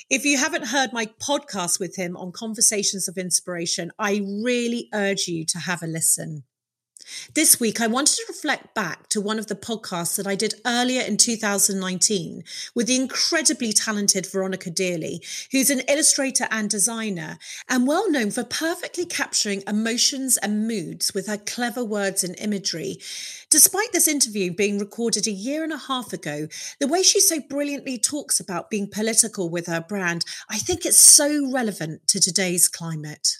If 0.09 0.25
you 0.25 0.37
haven't 0.37 0.67
heard 0.67 0.91
my 0.91 1.05
podcast 1.05 1.79
with 1.79 1.95
him 1.95 2.17
on 2.17 2.31
Conversations 2.31 3.07
of 3.07 3.17
Inspiration, 3.17 3.91
I 3.99 4.21
really 4.43 4.89
urge 4.93 5.27
you 5.27 5.45
to 5.45 5.59
have 5.59 5.83
a 5.83 5.87
listen. 5.87 6.43
This 7.33 7.59
week, 7.59 7.81
I 7.81 7.87
wanted 7.87 8.15
to 8.15 8.25
reflect 8.27 8.73
back 8.73 9.07
to 9.09 9.21
one 9.21 9.39
of 9.39 9.47
the 9.47 9.55
podcasts 9.55 10.15
that 10.17 10.27
I 10.27 10.35
did 10.35 10.55
earlier 10.65 11.01
in 11.01 11.17
2019 11.17 12.43
with 12.75 12.87
the 12.87 12.95
incredibly 12.95 13.73
talented 13.73 14.25
Veronica 14.25 14.69
Dearly, 14.69 15.21
who's 15.51 15.69
an 15.69 15.81
illustrator 15.87 16.47
and 16.51 16.69
designer 16.69 17.37
and 17.67 17.87
well 17.87 18.09
known 18.11 18.31
for 18.31 18.43
perfectly 18.43 19.05
capturing 19.05 19.63
emotions 19.67 20.37
and 20.37 20.67
moods 20.67 21.13
with 21.13 21.27
her 21.27 21.37
clever 21.37 21.83
words 21.83 22.23
and 22.23 22.37
imagery. 22.39 22.97
Despite 23.49 23.91
this 23.91 24.07
interview 24.07 24.53
being 24.53 24.77
recorded 24.79 25.27
a 25.27 25.31
year 25.31 25.63
and 25.63 25.73
a 25.73 25.77
half 25.77 26.13
ago, 26.13 26.47
the 26.79 26.87
way 26.87 27.03
she 27.03 27.19
so 27.19 27.39
brilliantly 27.39 27.97
talks 27.97 28.39
about 28.39 28.69
being 28.69 28.89
political 28.89 29.49
with 29.49 29.67
her 29.67 29.81
brand, 29.81 30.25
I 30.49 30.57
think 30.57 30.85
it's 30.85 30.99
so 30.99 31.51
relevant 31.51 32.07
to 32.07 32.19
today's 32.19 32.67
climate. 32.67 33.37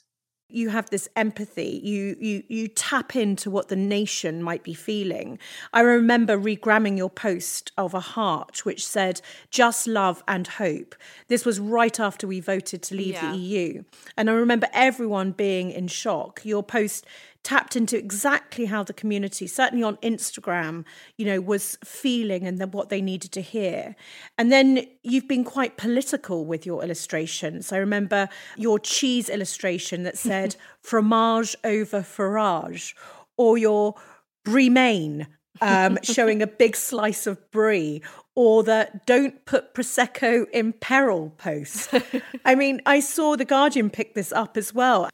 You 0.50 0.70
have 0.70 0.90
this 0.90 1.08
empathy. 1.16 1.80
You 1.84 2.16
you 2.20 2.44
you 2.48 2.68
tap 2.68 3.16
into 3.16 3.50
what 3.52 3.68
the 3.68 3.76
nation 3.76 4.42
might 4.42 4.64
be 4.64 4.74
feeling. 4.74 5.40
I 5.74 5.82
remember 5.82 6.38
regramming 6.38 6.98
your 6.98 7.10
post 7.10 7.72
of 7.78 7.94
a 7.94 8.00
heart 8.00 8.66
which 8.66 8.86
said 8.86 9.22
just 9.52 9.88
love 9.88 10.24
and 10.28 10.48
hope. 10.48 10.96
This 11.28 11.46
was 11.46 11.60
right 11.60 12.00
after 12.00 12.28
we 12.28 12.40
voted 12.40 12.82
to 12.84 12.96
leave 12.96 13.14
yeah. 13.14 13.32
the 13.32 13.38
eu 13.38 13.84
and 14.18 14.30
i 14.30 14.34
remember 14.34 14.68
everyone 14.74 15.32
being 15.32 15.72
in 15.72 15.88
shock. 15.88 16.42
Your 16.44 16.64
post 16.64 17.06
tapped 17.44 17.76
into 17.76 17.98
exactly 17.98 18.66
how 18.66 18.84
the 18.84 18.94
community, 18.94 19.48
certainly 19.48 19.84
on 19.84 19.98
Instagram, 19.98 20.84
you 21.18 21.26
know, 21.26 21.40
was 21.40 21.78
feeling 21.84 22.46
and 22.46 22.60
then 22.60 22.72
what 22.72 22.90
they 22.90 23.02
needed 23.02 23.32
to 23.32 23.42
hear. 23.42 23.96
And 24.38 24.52
then 24.52 24.86
you've 25.04 25.28
been 25.28 25.44
quite 25.44 25.78
political 25.78 26.46
with 26.46 26.66
your 26.66 26.84
illustrations. 26.84 27.72
I 27.72 27.78
remember 27.78 28.30
your 28.58 28.80
cheese 28.80 29.30
illustration 29.30 30.04
that 30.04 30.18
said 30.18 30.56
fromage 30.82 31.56
over 31.64 32.02
farage, 32.02 32.94
or 33.38 33.58
your 33.58 33.96
brie 34.44 34.70
main 34.70 35.28
um, 35.62 35.98
showing 36.04 36.42
a 36.42 36.48
big 36.48 36.76
slice 36.76 37.26
of 37.26 37.50
brie, 37.52 38.02
or 38.36 38.64
the 38.64 38.90
don't 39.06 39.46
put 39.46 39.74
Prosecco 39.74 40.50
in 40.52 40.74
peril 40.74 41.34
post. 41.38 41.94
I 42.46 42.56
mean, 42.56 42.82
I 42.86 43.00
saw 43.00 43.36
The 43.36 43.46
Guardian 43.46 43.90
pick 43.90 44.14
this 44.14 44.32
up 44.32 44.58
as 44.58 44.74
well. 44.74 45.10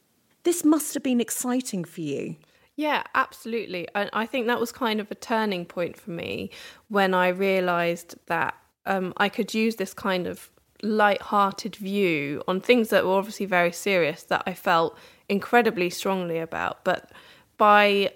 This 0.46 0.64
must 0.64 0.94
have 0.94 1.04
been 1.04 1.20
exciting 1.20 1.84
for 1.84 2.02
you. 2.02 2.38
Yeah, 2.78 3.04
absolutely. 3.14 3.88
And 3.96 4.10
I 4.14 4.26
think 4.26 4.48
that 4.48 4.60
was 4.60 4.72
kind 4.72 5.00
of 5.00 5.10
a 5.10 5.16
turning 5.16 5.66
point 5.66 5.98
for 5.98 6.12
me 6.12 6.52
when 6.88 7.14
I 7.14 7.30
realized 7.30 8.16
that 8.28 8.56
um, 8.86 9.14
I 9.18 9.28
could 9.28 9.54
use 9.54 9.76
this 9.78 9.94
kind 9.94 10.28
of 10.28 10.52
light-hearted 10.84 11.76
view 11.78 12.44
on 12.48 12.62
things 12.62 12.90
that 12.90 13.06
were 13.06 13.14
obviously 13.14 13.46
very 13.46 13.72
serious 13.72 14.24
that 14.24 14.44
I 14.46 14.54
felt 14.54 14.98
incredibly 15.30 15.90
strongly 15.90 16.38
about. 16.40 16.84
But 16.84 17.12
by 17.58 18.12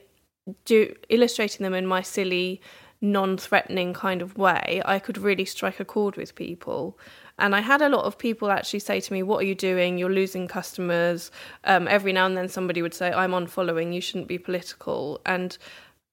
do, 0.65 0.93
illustrating 1.09 1.63
them 1.63 1.73
in 1.73 1.87
my 1.87 2.01
silly, 2.01 2.61
non-threatening 3.01 3.93
kind 3.93 4.21
of 4.21 4.37
way, 4.37 4.81
I 4.85 4.99
could 4.99 5.17
really 5.17 5.45
strike 5.45 5.79
a 5.79 5.85
chord 5.85 6.17
with 6.17 6.35
people. 6.35 6.99
And 7.39 7.55
I 7.55 7.61
had 7.61 7.81
a 7.81 7.89
lot 7.89 8.05
of 8.05 8.17
people 8.17 8.51
actually 8.51 8.79
say 8.79 8.99
to 8.99 9.13
me, 9.13 9.23
What 9.23 9.41
are 9.41 9.47
you 9.47 9.55
doing? 9.55 9.97
You're 9.97 10.11
losing 10.11 10.47
customers. 10.47 11.31
Um, 11.63 11.87
every 11.87 12.13
now 12.13 12.25
and 12.25 12.37
then 12.37 12.49
somebody 12.49 12.81
would 12.81 12.93
say, 12.93 13.11
I'm 13.11 13.31
unfollowing, 13.31 13.93
you 13.93 14.01
shouldn't 14.01 14.27
be 14.27 14.37
political. 14.37 15.21
And 15.25 15.57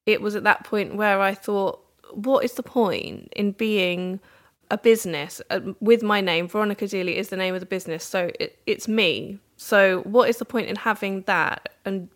it 0.05 0.21
was 0.21 0.35
at 0.35 0.43
that 0.43 0.63
point 0.63 0.95
where 0.95 1.21
I 1.21 1.33
thought, 1.33 1.83
What 2.11 2.43
is 2.43 2.53
the 2.53 2.63
point 2.63 3.31
in 3.35 3.51
being 3.51 4.19
a 4.69 4.77
business 4.77 5.41
uh, 5.49 5.59
with 5.79 6.03
my 6.03 6.21
name? 6.21 6.47
Veronica 6.47 6.87
Dearly 6.87 7.17
is 7.17 7.29
the 7.29 7.37
name 7.37 7.53
of 7.53 7.59
the 7.59 7.65
business. 7.65 8.03
So 8.03 8.31
it, 8.39 8.59
it's 8.65 8.87
me. 8.87 9.39
So 9.57 10.01
what 10.01 10.29
is 10.29 10.37
the 10.37 10.45
point 10.45 10.67
in 10.67 10.75
having 10.75 11.21
that? 11.23 11.69
And 11.85 12.09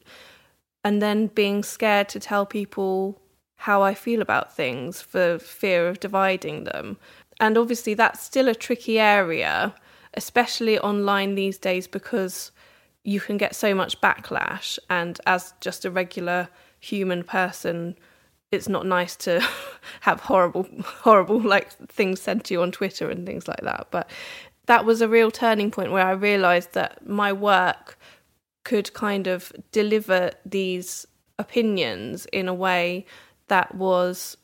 and 0.84 1.02
then 1.02 1.28
being 1.28 1.64
scared 1.64 2.10
to 2.10 2.20
tell 2.20 2.46
people 2.46 3.22
how 3.62 3.84
I 3.84 3.94
feel 3.94 4.24
about 4.24 4.56
things 4.56 5.02
for 5.02 5.38
fear 5.38 5.88
of 5.88 6.00
dividing 6.00 6.64
them. 6.64 6.98
And 7.42 7.58
obviously, 7.58 7.96
that's 7.96 8.22
still 8.22 8.48
a 8.48 8.54
tricky 8.54 9.00
area, 9.00 9.74
especially 10.14 10.78
online 10.78 11.34
these 11.34 11.58
days, 11.58 11.88
because 11.88 12.52
you 13.04 13.20
can 13.20 13.38
get 13.38 13.56
so 13.56 13.74
much 13.74 14.00
backlash. 14.00 14.78
And 14.92 15.20
as 15.26 15.56
just 15.60 15.84
a 15.84 15.90
regular 15.90 16.50
human 16.80 17.24
person, 17.24 17.98
it's 18.52 18.70
not 18.70 18.86
nice 18.86 19.16
to 19.18 19.44
have 20.02 20.20
horrible, 20.20 20.68
horrible 20.84 21.42
like 21.42 21.72
things 21.90 22.22
said 22.22 22.44
to 22.46 22.54
you 22.54 22.62
on 22.62 22.72
Twitter 22.72 23.10
and 23.10 23.26
things 23.26 23.48
like 23.48 23.62
that. 23.62 23.88
But 23.90 24.08
that 24.68 24.86
was 24.86 25.02
a 25.02 25.08
real 25.08 25.32
turning 25.32 25.72
point 25.72 25.92
where 25.92 26.06
I 26.06 26.12
realized 26.12 26.74
that 26.74 27.08
my 27.08 27.34
work 27.34 27.98
could 28.64 28.94
kind 28.94 29.26
of 29.26 29.52
deliver 29.72 30.30
these 30.46 31.08
opinions 31.40 32.28
in 32.28 32.48
a 32.48 32.54
way 32.54 33.08
that 33.48 33.74
was 33.74 34.38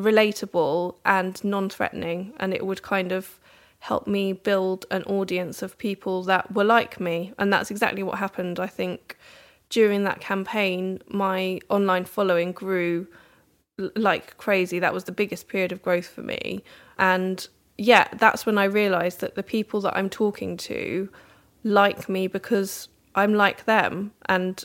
relatable 0.00 0.94
and 1.04 1.42
non-threatening 1.44 2.32
and 2.38 2.54
it 2.54 2.64
would 2.64 2.82
kind 2.82 3.12
of 3.12 3.38
help 3.80 4.06
me 4.06 4.32
build 4.32 4.84
an 4.90 5.02
audience 5.04 5.62
of 5.62 5.78
people 5.78 6.22
that 6.24 6.52
were 6.52 6.64
like 6.64 7.00
me. 7.00 7.32
And 7.38 7.52
that's 7.52 7.70
exactly 7.70 8.02
what 8.02 8.18
happened 8.18 8.58
i 8.60 8.66
think 8.66 9.16
during 9.70 10.04
that 10.04 10.20
campaign 10.20 11.00
my 11.08 11.60
online 11.68 12.04
following 12.04 12.52
grew 12.52 13.06
like 13.96 14.36
crazy. 14.36 14.78
That 14.78 14.92
was 14.92 15.04
the 15.04 15.12
biggest 15.12 15.48
period 15.48 15.72
of 15.72 15.82
growth 15.82 16.08
for 16.08 16.22
me. 16.22 16.62
And 16.98 17.46
yeah 17.78 18.06
that's 18.18 18.44
when 18.44 18.58
i 18.58 18.64
realized 18.64 19.20
that 19.20 19.36
the 19.36 19.42
people 19.42 19.80
that 19.80 19.96
i'm 19.96 20.10
talking 20.10 20.54
to 20.54 21.08
like 21.64 22.10
me 22.10 22.26
because 22.26 22.88
i'm 23.14 23.34
like 23.34 23.64
them. 23.64 24.12
And 24.26 24.64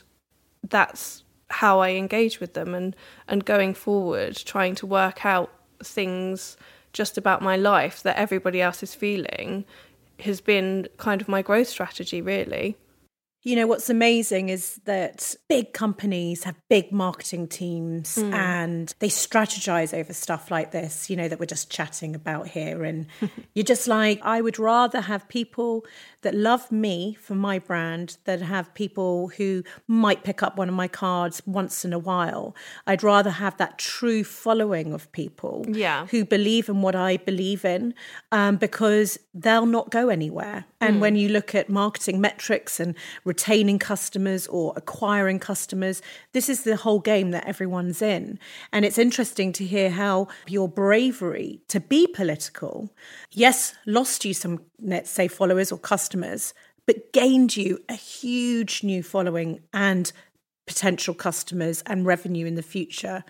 that's 0.68 1.24
how 1.50 1.80
I 1.80 1.92
engage 1.92 2.40
with 2.40 2.54
them 2.54 2.74
and 2.74 2.96
and 3.28 3.46
going 3.46 3.74
forward 3.74 4.36
trying 4.36 4.76
to 4.76 4.86
work 4.86 5.26
out 5.26 5.52
things 5.84 6.58
just 6.94 7.18
about 7.18 7.42
my 7.42 7.56
life 7.56 8.02
that 8.04 8.18
everybody 8.18 8.62
else 8.62 8.82
is 8.82 8.96
feeling 8.96 9.66
has 10.22 10.42
been 10.42 10.88
kind 10.98 11.22
of 11.22 11.28
my 11.28 11.42
growth 11.42 11.68
strategy 11.68 12.22
really. 12.22 12.78
You 13.46 13.56
know, 13.56 13.68
what's 13.68 13.92
amazing 13.92 14.50
is 14.50 14.82
that 14.86 15.36
big 15.48 15.72
companies 15.72 16.46
have 16.46 16.56
big 16.68 16.92
marketing 16.92 17.48
teams 17.48 18.16
mm. 18.16 18.34
and 18.34 18.92
they 18.98 19.08
strategize 19.08 19.96
over 19.96 20.14
stuff 20.14 20.50
like 20.50 20.72
this, 20.72 21.12
you 21.12 21.16
know, 21.16 21.28
that 21.28 21.40
we're 21.40 21.46
just 21.46 21.70
chatting 21.70 22.16
about 22.16 22.48
here. 22.48 22.84
And 22.84 23.06
you're 23.54 23.64
just 23.64 23.88
like, 23.88 24.20
I 24.24 24.42
would 24.42 24.58
rather 24.58 25.00
have 25.02 25.30
people 25.30 25.86
that 26.24 26.34
love 26.34 26.72
me 26.72 27.14
for 27.22 27.36
my 27.36 27.60
brand 27.60 28.18
than 28.24 28.42
have 28.42 28.74
people 28.74 29.28
who 29.38 29.64
might 29.88 30.24
pick 30.24 30.42
up 30.42 30.58
one 30.58 30.68
of 30.68 30.74
my 30.74 30.88
cards 30.88 31.40
once 31.46 31.86
in 31.86 31.94
a 31.94 32.00
while. 32.00 32.56
I'd 32.88 33.04
rather 33.04 33.30
have 33.30 33.58
that 33.58 33.78
true 33.78 34.24
following 34.24 34.92
of 34.92 35.12
people 35.12 35.68
yeah. 35.70 36.08
who 36.08 36.26
believe 36.26 36.68
in 36.68 36.82
what 36.82 36.96
I 36.96 37.18
believe 37.18 37.64
in 37.64 37.94
um, 38.32 38.56
because 38.58 39.20
they'll 39.36 39.68
not 39.68 39.92
go 39.92 40.10
anywhere. 40.10 40.66
And 40.82 40.98
mm. 40.98 41.00
when 41.00 41.16
you 41.16 41.30
look 41.30 41.54
at 41.54 41.70
marketing 41.70 42.20
metrics 42.20 42.80
and 42.80 42.96
retaining 43.36 43.78
customers 43.78 44.48
or 44.48 44.72
acquiring 44.78 45.40
customers, 45.40 46.02
this 46.32 46.48
is 46.48 46.64
the 46.64 46.78
whole 46.78 47.00
game 47.00 47.32
that 47.32 47.46
everyone's 47.46 48.02
in. 48.02 48.40
And 48.72 48.86
it's 48.86 48.98
interesting 48.98 49.52
to 49.54 49.66
hear 49.66 49.90
how 49.90 50.30
your 50.48 50.70
bravery 50.70 51.60
to 51.68 51.82
be 51.82 52.08
political, 52.08 52.90
yes, 53.32 53.76
lost 53.86 54.24
you 54.24 54.34
some, 54.34 54.62
let's 54.82 55.10
say, 55.10 55.28
followers 55.28 55.70
or 55.70 55.78
customers, 55.78 56.54
but 56.86 57.12
gained 57.12 57.58
you 57.58 57.80
a 57.90 57.94
huge 57.96 58.84
new 58.84 59.04
following 59.04 59.60
and 59.74 60.14
potential 60.66 61.14
customers 61.14 61.84
and 61.86 62.06
revenue 62.06 62.46
in 62.46 62.56
the 62.56 62.64
future. 62.64 63.26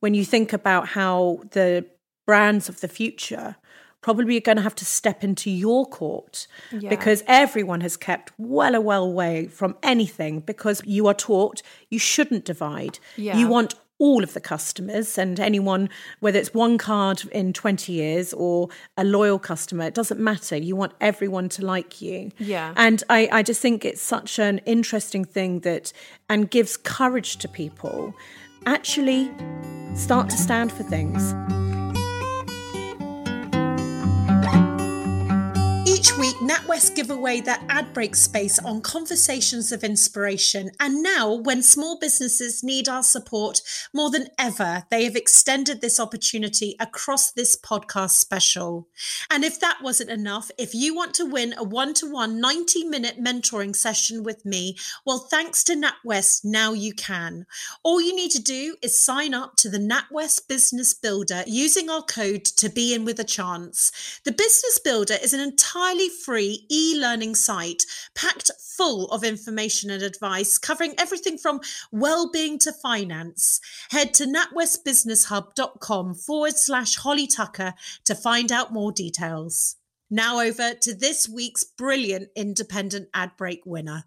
When 0.00 0.14
you 0.14 0.24
think 0.24 0.54
about 0.54 0.88
how 0.88 1.42
the 1.50 1.84
brands 2.26 2.70
of 2.70 2.80
the 2.80 2.88
future 2.88 3.56
probably 4.00 4.36
are 4.36 4.40
going 4.40 4.56
to 4.56 4.62
have 4.62 4.74
to 4.76 4.84
step 4.84 5.22
into 5.22 5.50
your 5.50 5.86
court 5.86 6.46
yeah. 6.72 6.88
because 6.88 7.22
everyone 7.26 7.80
has 7.80 7.96
kept 7.96 8.32
well, 8.38 8.74
a 8.74 8.80
well 8.80 9.04
away 9.04 9.46
from 9.46 9.76
anything 9.82 10.40
because 10.40 10.82
you 10.84 11.06
are 11.06 11.14
taught 11.14 11.62
you 11.88 11.98
shouldn't 11.98 12.44
divide. 12.44 12.98
Yeah. 13.16 13.36
You 13.36 13.48
want 13.48 13.74
all 14.00 14.24
of 14.24 14.32
the 14.32 14.40
customers 14.40 15.18
and 15.18 15.38
anyone, 15.38 15.90
whether 16.20 16.38
it's 16.38 16.54
one 16.54 16.78
card 16.78 17.22
in 17.32 17.52
20 17.52 17.92
years 17.92 18.32
or 18.32 18.68
a 18.96 19.04
loyal 19.04 19.38
customer, 19.38 19.84
it 19.84 19.94
doesn't 19.94 20.18
matter. 20.18 20.56
You 20.56 20.74
want 20.74 20.94
everyone 21.02 21.50
to 21.50 21.64
like 21.64 22.00
you. 22.00 22.32
Yeah. 22.38 22.72
And 22.76 23.04
I, 23.10 23.28
I 23.30 23.42
just 23.42 23.60
think 23.60 23.84
it's 23.84 24.00
such 24.00 24.38
an 24.38 24.58
interesting 24.64 25.24
thing 25.26 25.60
that, 25.60 25.92
and 26.30 26.50
gives 26.50 26.78
courage 26.78 27.36
to 27.36 27.48
people 27.48 28.14
actually 28.64 29.30
start 29.94 30.30
to 30.30 30.36
stand 30.36 30.72
for 30.72 30.82
things. 30.82 31.34
Each 36.00 36.16
week, 36.16 36.36
NatWest 36.36 36.94
give 36.94 37.10
away 37.10 37.42
their 37.42 37.58
ad 37.68 37.92
break 37.92 38.16
space 38.16 38.58
on 38.58 38.80
conversations 38.80 39.70
of 39.70 39.84
inspiration. 39.84 40.70
And 40.80 41.02
now, 41.02 41.34
when 41.34 41.62
small 41.62 41.98
businesses 41.98 42.64
need 42.64 42.88
our 42.88 43.02
support 43.02 43.60
more 43.92 44.08
than 44.08 44.28
ever, 44.38 44.84
they 44.90 45.04
have 45.04 45.14
extended 45.14 45.82
this 45.82 46.00
opportunity 46.00 46.74
across 46.80 47.32
this 47.32 47.54
podcast 47.54 48.12
special. 48.12 48.88
And 49.28 49.44
if 49.44 49.60
that 49.60 49.80
wasn't 49.82 50.08
enough, 50.08 50.50
if 50.56 50.74
you 50.74 50.94
want 50.94 51.12
to 51.16 51.26
win 51.26 51.54
a 51.58 51.64
one 51.64 51.92
to 51.94 52.10
one 52.10 52.40
90 52.40 52.84
minute 52.84 53.22
mentoring 53.22 53.76
session 53.76 54.22
with 54.22 54.46
me, 54.46 54.78
well, 55.04 55.18
thanks 55.18 55.62
to 55.64 55.74
NatWest, 55.74 56.46
now 56.46 56.72
you 56.72 56.94
can. 56.94 57.44
All 57.82 58.00
you 58.00 58.16
need 58.16 58.30
to 58.30 58.42
do 58.42 58.74
is 58.80 58.98
sign 58.98 59.34
up 59.34 59.56
to 59.56 59.68
the 59.68 59.76
NatWest 59.76 60.48
Business 60.48 60.94
Builder 60.94 61.42
using 61.46 61.90
our 61.90 62.02
code 62.02 62.46
to 62.46 62.70
be 62.70 62.94
in 62.94 63.04
with 63.04 63.20
a 63.20 63.24
chance. 63.24 63.92
The 64.24 64.32
Business 64.32 64.78
Builder 64.82 65.16
is 65.22 65.34
an 65.34 65.40
entire 65.40 65.89
entirely 65.90 66.08
free 66.08 66.66
e 66.70 66.98
learning 66.98 67.34
site 67.34 67.84
packed 68.14 68.50
full 68.76 69.06
of 69.10 69.24
information 69.24 69.90
and 69.90 70.02
advice 70.02 70.56
covering 70.56 70.94
everything 70.98 71.36
from 71.36 71.60
well 71.90 72.30
being 72.30 72.58
to 72.58 72.72
finance. 72.72 73.60
Head 73.90 74.14
to 74.14 74.24
natwestbusinesshub.com 74.24 76.14
forward 76.14 76.56
slash 76.56 76.96
Holly 76.96 77.26
Tucker 77.26 77.74
to 78.04 78.14
find 78.14 78.52
out 78.52 78.72
more 78.72 78.92
details. 78.92 79.76
Now 80.08 80.40
over 80.40 80.74
to 80.74 80.94
this 80.94 81.28
week's 81.28 81.64
brilliant 81.64 82.28
independent 82.36 83.08
ad 83.12 83.32
break 83.36 83.62
winner. 83.64 84.04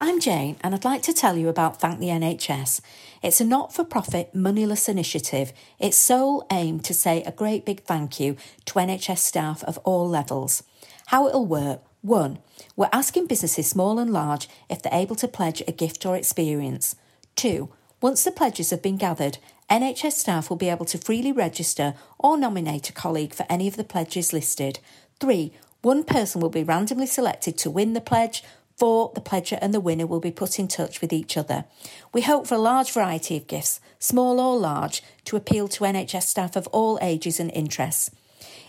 I'm 0.00 0.20
Jane, 0.20 0.56
and 0.60 0.74
I'd 0.74 0.84
like 0.84 1.02
to 1.02 1.14
tell 1.14 1.36
you 1.36 1.48
about 1.48 1.80
Thank 1.80 1.98
the 1.98 2.08
NHS. 2.08 2.80
It's 3.22 3.40
a 3.40 3.44
not 3.44 3.74
for 3.74 3.84
profit, 3.84 4.34
moneyless 4.34 4.88
initiative. 4.88 5.52
Its 5.78 5.96
sole 5.96 6.46
aim 6.52 6.80
to 6.80 6.92
say 6.92 7.22
a 7.22 7.32
great 7.32 7.64
big 7.64 7.82
thank 7.84 8.20
you 8.20 8.36
to 8.66 8.74
NHS 8.74 9.18
staff 9.18 9.64
of 9.64 9.78
all 9.78 10.08
levels. 10.08 10.62
How 11.06 11.28
it'll 11.28 11.46
work 11.46 11.82
one, 12.04 12.38
we're 12.76 12.90
asking 12.92 13.28
businesses 13.28 13.66
small 13.66 13.98
and 13.98 14.12
large 14.12 14.46
if 14.68 14.82
they're 14.82 14.92
able 14.92 15.16
to 15.16 15.26
pledge 15.26 15.62
a 15.66 15.72
gift 15.72 16.04
or 16.04 16.16
experience. 16.16 16.96
Two, 17.34 17.70
once 18.02 18.22
the 18.22 18.30
pledges 18.30 18.68
have 18.68 18.82
been 18.82 18.98
gathered, 18.98 19.38
NHS 19.70 20.12
staff 20.12 20.50
will 20.50 20.58
be 20.58 20.68
able 20.68 20.84
to 20.84 20.98
freely 20.98 21.32
register 21.32 21.94
or 22.18 22.36
nominate 22.36 22.90
a 22.90 22.92
colleague 22.92 23.32
for 23.32 23.46
any 23.48 23.66
of 23.66 23.76
the 23.76 23.84
pledges 23.84 24.34
listed. 24.34 24.80
Three, 25.18 25.54
one 25.80 26.04
person 26.04 26.42
will 26.42 26.50
be 26.50 26.62
randomly 26.62 27.06
selected 27.06 27.56
to 27.58 27.70
win 27.70 27.94
the 27.94 28.02
pledge. 28.02 28.44
Four, 28.76 29.12
the 29.14 29.22
pledger 29.22 29.58
and 29.62 29.72
the 29.72 29.80
winner 29.80 30.06
will 30.06 30.20
be 30.20 30.30
put 30.30 30.58
in 30.58 30.68
touch 30.68 31.00
with 31.00 31.12
each 31.12 31.38
other. 31.38 31.64
We 32.12 32.20
hope 32.20 32.46
for 32.46 32.56
a 32.56 32.58
large 32.58 32.92
variety 32.92 33.38
of 33.38 33.46
gifts, 33.46 33.80
small 33.98 34.38
or 34.38 34.58
large, 34.58 35.02
to 35.24 35.36
appeal 35.36 35.68
to 35.68 35.84
NHS 35.84 36.24
staff 36.24 36.56
of 36.56 36.66
all 36.66 36.98
ages 37.00 37.40
and 37.40 37.50
interests. 37.52 38.10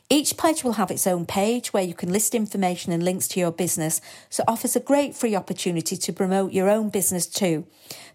Each 0.07 0.37
pledge 0.37 0.63
will 0.63 0.73
have 0.73 0.91
its 0.91 1.07
own 1.07 1.25
page 1.25 1.73
where 1.73 1.83
you 1.83 1.95
can 1.95 2.11
list 2.11 2.35
information 2.35 2.93
and 2.93 3.01
links 3.01 3.27
to 3.29 3.39
your 3.39 3.51
business, 3.51 4.01
so 4.29 4.43
offers 4.47 4.75
a 4.75 4.79
great 4.79 5.15
free 5.15 5.35
opportunity 5.35 5.97
to 5.97 6.13
promote 6.13 6.53
your 6.53 6.69
own 6.69 6.89
business 6.89 7.25
too. 7.25 7.65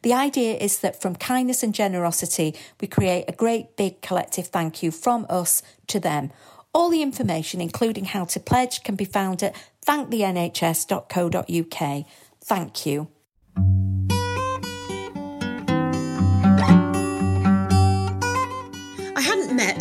The 0.02 0.14
idea 0.14 0.54
is 0.54 0.78
that 0.80 1.02
from 1.02 1.16
kindness 1.16 1.64
and 1.64 1.74
generosity, 1.74 2.54
we 2.80 2.86
create 2.86 3.24
a 3.26 3.32
great 3.32 3.76
big 3.76 4.02
collective 4.02 4.46
thank 4.46 4.84
you 4.84 4.92
from 4.92 5.26
us 5.28 5.64
to 5.88 5.98
them. 5.98 6.30
All 6.72 6.90
the 6.90 7.02
information, 7.02 7.60
including 7.60 8.04
how 8.04 8.24
to 8.26 8.38
pledge, 8.38 8.84
can 8.84 8.94
be 8.94 9.04
found 9.04 9.42
at 9.42 9.56
thankthenhs.co.uk. 9.84 12.06
Thank 12.42 12.86
you. 12.86 13.08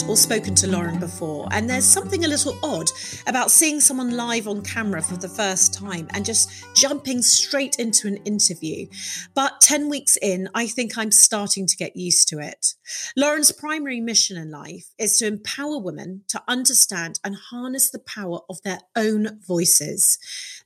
Or 0.10 0.18
spoken 0.18 0.56
to 0.56 0.66
Lauren 0.66 1.00
before, 1.00 1.48
and 1.52 1.70
there's 1.70 1.86
something 1.86 2.26
a 2.26 2.28
little 2.28 2.58
odd 2.64 2.90
about 3.28 3.52
seeing 3.52 3.80
someone 3.80 4.18
live 4.18 4.48
on 4.48 4.64
camera 4.64 5.04
for 5.04 5.18
the 5.18 5.30
first 5.30 5.72
time 5.72 6.08
and 6.16 6.26
just 6.26 6.66
jumping 6.76 7.22
straight 7.22 7.76
into 7.78 8.08
an 8.08 8.18
interview. 8.26 8.88
But 9.36 9.62
10 9.62 9.88
weeks 9.88 10.18
in, 10.20 10.50
I 10.56 10.66
think 10.66 10.98
I'm 10.98 11.12
starting 11.12 11.68
to 11.68 11.78
get 11.78 11.96
used 11.96 12.28
to 12.30 12.40
it. 12.40 12.74
Lauren's 13.16 13.52
primary 13.52 14.02
mission 14.02 14.36
in 14.36 14.50
life 14.50 14.88
is 14.98 15.20
to 15.20 15.28
empower 15.28 15.78
women 15.78 16.24
to 16.30 16.42
understand 16.48 17.20
and 17.24 17.36
harness 17.36 17.92
the 17.92 18.00
power 18.00 18.40
of 18.50 18.60
their 18.64 18.80
own 18.96 19.40
voices. 19.48 20.18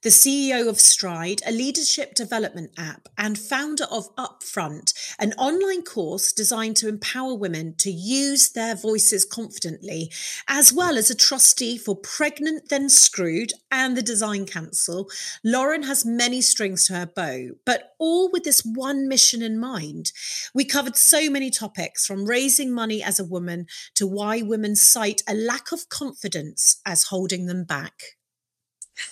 The 0.04 0.10
CEO 0.10 0.68
of 0.68 0.82
Stride, 0.82 1.42
a 1.46 1.52
leadership 1.54 2.14
development 2.14 2.72
app, 2.78 3.08
and 3.18 3.40
founder 3.40 3.86
of 3.86 4.14
Upfront, 4.18 4.94
an 5.18 5.32
online 5.38 5.82
course 5.82 6.34
designed 6.34 6.76
to 6.78 6.90
empower 6.90 7.36
women 7.36 7.76
to 7.78 7.90
use 7.90 8.50
their 8.50 8.76
voices 8.76 9.24
confidently, 9.24 10.12
as 10.46 10.74
well 10.74 10.98
as 10.98 11.10
a 11.10 11.16
trustee 11.16 11.78
for 11.78 11.96
Pregnant 11.96 12.68
Then 12.68 12.90
Screwed 12.90 13.54
and 13.72 13.96
the 13.96 14.02
Design 14.02 14.46
Council. 14.46 15.10
Lauren 15.42 15.84
has 15.84 16.04
many 16.06 16.42
strings 16.42 16.86
to 16.88 16.96
her 16.96 17.06
bow, 17.06 17.52
but 17.66 17.94
all 17.98 18.30
with 18.30 18.44
this 18.44 18.62
one 18.66 19.08
mission 19.08 19.42
in 19.42 19.58
mind. 19.58 20.12
We 20.54 20.66
covered 20.66 20.98
so 20.98 21.30
many 21.30 21.50
topics 21.50 22.06
from 22.06 22.26
raising 22.26 22.74
money 22.74 23.02
as 23.02 23.22
a 23.22 23.26
woman 23.26 23.68
to 23.96 24.06
why 24.06 24.42
women 24.42 24.76
cite 24.76 25.24
a 25.30 25.34
lack 25.34 25.72
of 25.72 25.88
confidence 25.88 26.82
as 26.86 27.04
holding 27.04 27.46
them 27.46 27.64
back. 27.64 28.18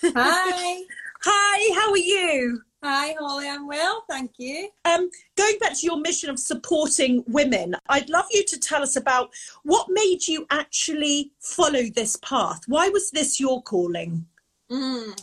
Hi. 0.02 0.82
Hi, 1.24 1.80
how 1.80 1.90
are 1.92 1.96
you? 1.96 2.62
Hi, 2.82 3.14
Holly. 3.18 3.48
I'm 3.48 3.68
well, 3.68 4.04
thank 4.10 4.32
you. 4.38 4.68
Um, 4.84 5.08
going 5.36 5.58
back 5.60 5.78
to 5.78 5.86
your 5.86 6.00
mission 6.00 6.30
of 6.30 6.38
supporting 6.38 7.22
women, 7.28 7.76
I'd 7.88 8.10
love 8.10 8.24
you 8.32 8.44
to 8.46 8.58
tell 8.58 8.82
us 8.82 8.96
about 8.96 9.30
what 9.62 9.86
made 9.88 10.26
you 10.26 10.46
actually 10.50 11.30
follow 11.38 11.84
this 11.94 12.16
path. 12.16 12.62
Why 12.66 12.88
was 12.88 13.12
this 13.12 13.38
your 13.38 13.62
calling? 13.62 14.26
Mm. 14.68 15.16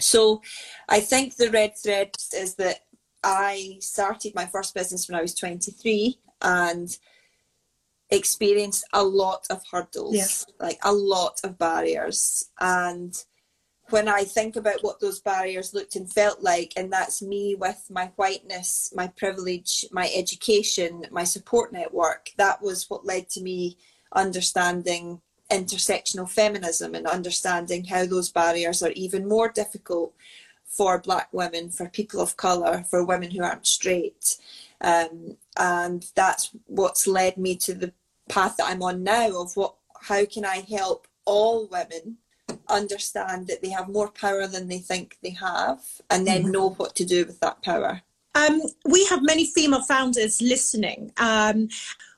So, 0.00 0.42
I 0.88 0.98
think 0.98 1.36
the 1.36 1.50
red 1.50 1.76
thread 1.76 2.10
is 2.34 2.56
that 2.56 2.80
I 3.22 3.76
started 3.80 4.34
my 4.34 4.46
first 4.46 4.74
business 4.74 5.08
when 5.08 5.16
I 5.16 5.22
was 5.22 5.36
23 5.36 6.18
and 6.40 6.98
experienced 8.10 8.84
a 8.92 9.02
lot 9.02 9.46
of 9.48 9.62
hurdles, 9.70 10.16
yes. 10.16 10.46
like 10.58 10.78
a 10.82 10.92
lot 10.92 11.40
of 11.44 11.56
barriers. 11.56 12.50
And 12.60 13.14
when 13.90 14.08
I 14.08 14.24
think 14.24 14.56
about 14.56 14.82
what 14.82 15.00
those 15.00 15.20
barriers 15.20 15.74
looked 15.74 15.96
and 15.96 16.10
felt 16.10 16.42
like, 16.42 16.72
and 16.76 16.92
that's 16.92 17.20
me 17.20 17.54
with 17.54 17.86
my 17.90 18.10
whiteness, 18.16 18.92
my 18.94 19.08
privilege, 19.08 19.84
my 19.92 20.10
education, 20.14 21.06
my 21.10 21.24
support 21.24 21.72
network, 21.72 22.30
that 22.38 22.62
was 22.62 22.88
what 22.88 23.04
led 23.04 23.28
to 23.30 23.42
me 23.42 23.76
understanding 24.14 25.20
intersectional 25.50 26.28
feminism 26.28 26.94
and 26.94 27.06
understanding 27.06 27.84
how 27.84 28.06
those 28.06 28.30
barriers 28.30 28.82
are 28.82 28.92
even 28.92 29.28
more 29.28 29.50
difficult 29.50 30.14
for 30.64 30.98
black 30.98 31.28
women, 31.32 31.68
for 31.68 31.88
people 31.90 32.20
of 32.20 32.36
colour, 32.38 32.84
for 32.88 33.04
women 33.04 33.30
who 33.30 33.42
aren't 33.42 33.66
straight. 33.66 34.38
Um, 34.80 35.36
and 35.58 36.06
that's 36.14 36.50
what's 36.66 37.06
led 37.06 37.36
me 37.36 37.56
to 37.56 37.74
the 37.74 37.92
path 38.28 38.56
that 38.56 38.70
I'm 38.70 38.82
on 38.82 39.02
now 39.02 39.42
of 39.42 39.54
what 39.56 39.74
how 40.00 40.24
can 40.24 40.44
I 40.44 40.64
help 40.68 41.06
all 41.24 41.68
women 41.68 42.16
understand 42.68 43.46
that 43.46 43.62
they 43.62 43.70
have 43.70 43.88
more 43.88 44.10
power 44.10 44.46
than 44.46 44.68
they 44.68 44.78
think 44.78 45.18
they 45.22 45.30
have 45.30 45.80
and 46.10 46.26
then 46.26 46.42
mm-hmm. 46.42 46.52
know 46.52 46.70
what 46.70 46.94
to 46.96 47.04
do 47.04 47.24
with 47.24 47.40
that 47.40 47.62
power. 47.62 48.02
Um, 48.34 48.62
we 48.84 49.04
have 49.06 49.22
many 49.22 49.44
female 49.44 49.82
founders 49.82 50.40
listening. 50.40 51.12
Um, 51.18 51.68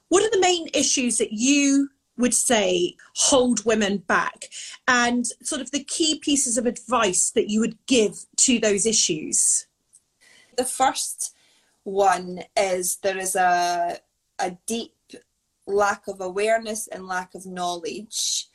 what 0.08 0.22
are 0.22 0.30
the 0.30 0.40
main 0.40 0.68
issues 0.72 1.18
that 1.18 1.32
you 1.32 1.90
would 2.16 2.34
say 2.34 2.94
hold 3.16 3.64
women 3.64 3.98
back 3.98 4.44
and 4.86 5.26
sort 5.42 5.60
of 5.60 5.72
the 5.72 5.82
key 5.82 6.18
pieces 6.18 6.56
of 6.56 6.66
advice 6.66 7.30
that 7.30 7.50
you 7.50 7.60
would 7.60 7.76
give 7.86 8.24
to 8.36 8.58
those 8.60 8.86
issues? 8.86 9.66
The 10.56 10.64
first 10.64 11.34
one 11.82 12.44
is 12.56 12.96
there 12.96 13.18
is 13.18 13.34
a, 13.34 13.98
a 14.38 14.56
deep 14.66 14.92
lack 15.66 16.06
of 16.06 16.20
awareness 16.20 16.86
and 16.88 17.06
lack 17.06 17.34
of 17.34 17.46
knowledge 17.46 18.46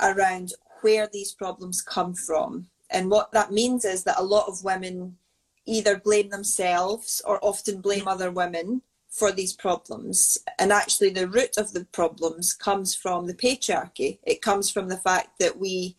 around 0.00 0.52
where 0.86 1.08
these 1.12 1.32
problems 1.32 1.82
come 1.82 2.14
from. 2.14 2.68
And 2.90 3.10
what 3.10 3.32
that 3.32 3.50
means 3.50 3.84
is 3.84 4.04
that 4.04 4.20
a 4.20 4.30
lot 4.36 4.46
of 4.46 4.62
women 4.62 5.16
either 5.64 5.98
blame 5.98 6.28
themselves 6.28 7.20
or 7.26 7.44
often 7.44 7.80
blame 7.80 8.06
other 8.06 8.30
women 8.30 8.82
for 9.10 9.32
these 9.32 9.52
problems. 9.52 10.38
And 10.60 10.72
actually, 10.72 11.10
the 11.10 11.26
root 11.26 11.56
of 11.56 11.72
the 11.72 11.86
problems 11.86 12.54
comes 12.54 12.94
from 12.94 13.26
the 13.26 13.34
patriarchy. 13.34 14.20
It 14.22 14.42
comes 14.42 14.70
from 14.70 14.86
the 14.88 15.02
fact 15.08 15.40
that 15.40 15.58
we, 15.58 15.96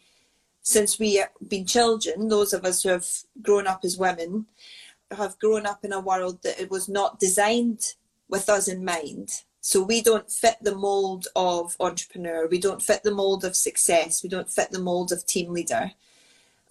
since 0.62 0.97
we 0.97 1.15
have 1.15 1.32
been 1.50 1.65
children, 1.65 2.30
those 2.30 2.54
of 2.54 2.63
us 2.63 2.84
who 2.84 2.89
have 2.91 3.10
grown 3.41 3.67
up 3.67 3.82
as 3.84 3.97
women, 3.97 4.45
have 5.12 5.38
grown 5.38 5.65
up 5.65 5.84
in 5.84 5.91
a 5.91 6.00
world 6.00 6.43
that 6.43 6.62
it 6.62 6.71
was 6.71 6.88
not 6.88 7.19
designed 7.19 7.95
with 8.30 8.47
us 8.47 8.69
in 8.69 8.86
mind. 8.86 9.43
So 9.67 9.84
we 9.84 10.01
don't 10.01 10.32
fit 10.32 10.56
the 10.62 10.75
mold 10.75 11.27
of 11.36 11.75
entrepreneur, 11.82 12.47
we 12.47 12.58
don't 12.58 12.82
fit 12.82 13.03
the 13.03 13.13
mold 13.13 13.43
of 13.43 13.53
success, 13.53 14.23
we 14.23 14.30
don't 14.30 14.49
fit 14.49 14.71
the 14.71 14.80
mold 14.80 15.12
of 15.12 15.25
team 15.25 15.51
leader. 15.51 15.91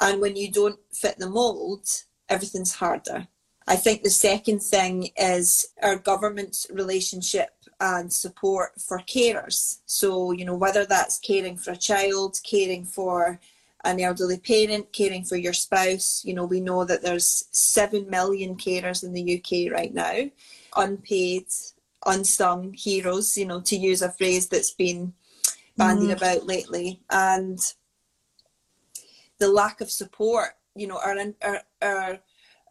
And 0.00 0.18
when 0.18 0.34
you 0.34 0.50
don't 0.50 0.78
fit 0.94 1.18
the 1.18 1.28
mold, 1.28 1.86
everything's 2.30 2.76
harder. 2.76 3.28
I 3.66 3.76
think 3.76 4.02
the 4.02 4.08
second 4.08 4.60
thing 4.60 5.10
is 5.14 5.74
our 5.82 5.96
government's 5.96 6.68
relationship 6.70 7.50
and 7.80 8.10
support 8.10 8.80
for 8.80 9.00
carers. 9.00 9.80
So, 9.84 10.32
you 10.32 10.46
know, 10.46 10.56
whether 10.56 10.86
that's 10.86 11.18
caring 11.18 11.58
for 11.58 11.72
a 11.72 11.76
child, 11.76 12.40
caring 12.44 12.86
for 12.86 13.38
an 13.84 14.00
elderly 14.00 14.38
parent, 14.38 14.94
caring 14.94 15.22
for 15.22 15.36
your 15.36 15.52
spouse, 15.52 16.24
you 16.24 16.32
know, 16.32 16.46
we 16.46 16.60
know 16.60 16.86
that 16.86 17.02
there's 17.02 17.44
7 17.50 18.08
million 18.08 18.56
carers 18.56 19.04
in 19.04 19.12
the 19.12 19.36
UK 19.36 19.70
right 19.70 19.92
now, 19.92 20.30
unpaid, 20.74 21.44
unsung 22.04 22.74
heroes, 22.74 23.36
you 23.36 23.46
know, 23.46 23.60
to 23.60 23.76
use 23.76 24.02
a 24.02 24.12
phrase 24.12 24.48
that's 24.48 24.72
been 24.72 25.14
bandied 25.76 26.10
mm. 26.10 26.16
about 26.16 26.46
lately, 26.46 27.00
and 27.10 27.58
the 29.38 29.48
lack 29.48 29.80
of 29.80 29.90
support. 29.90 30.50
You 30.74 30.88
know, 30.88 31.00
our 31.04 31.16
our 31.42 31.62
our, 31.82 32.18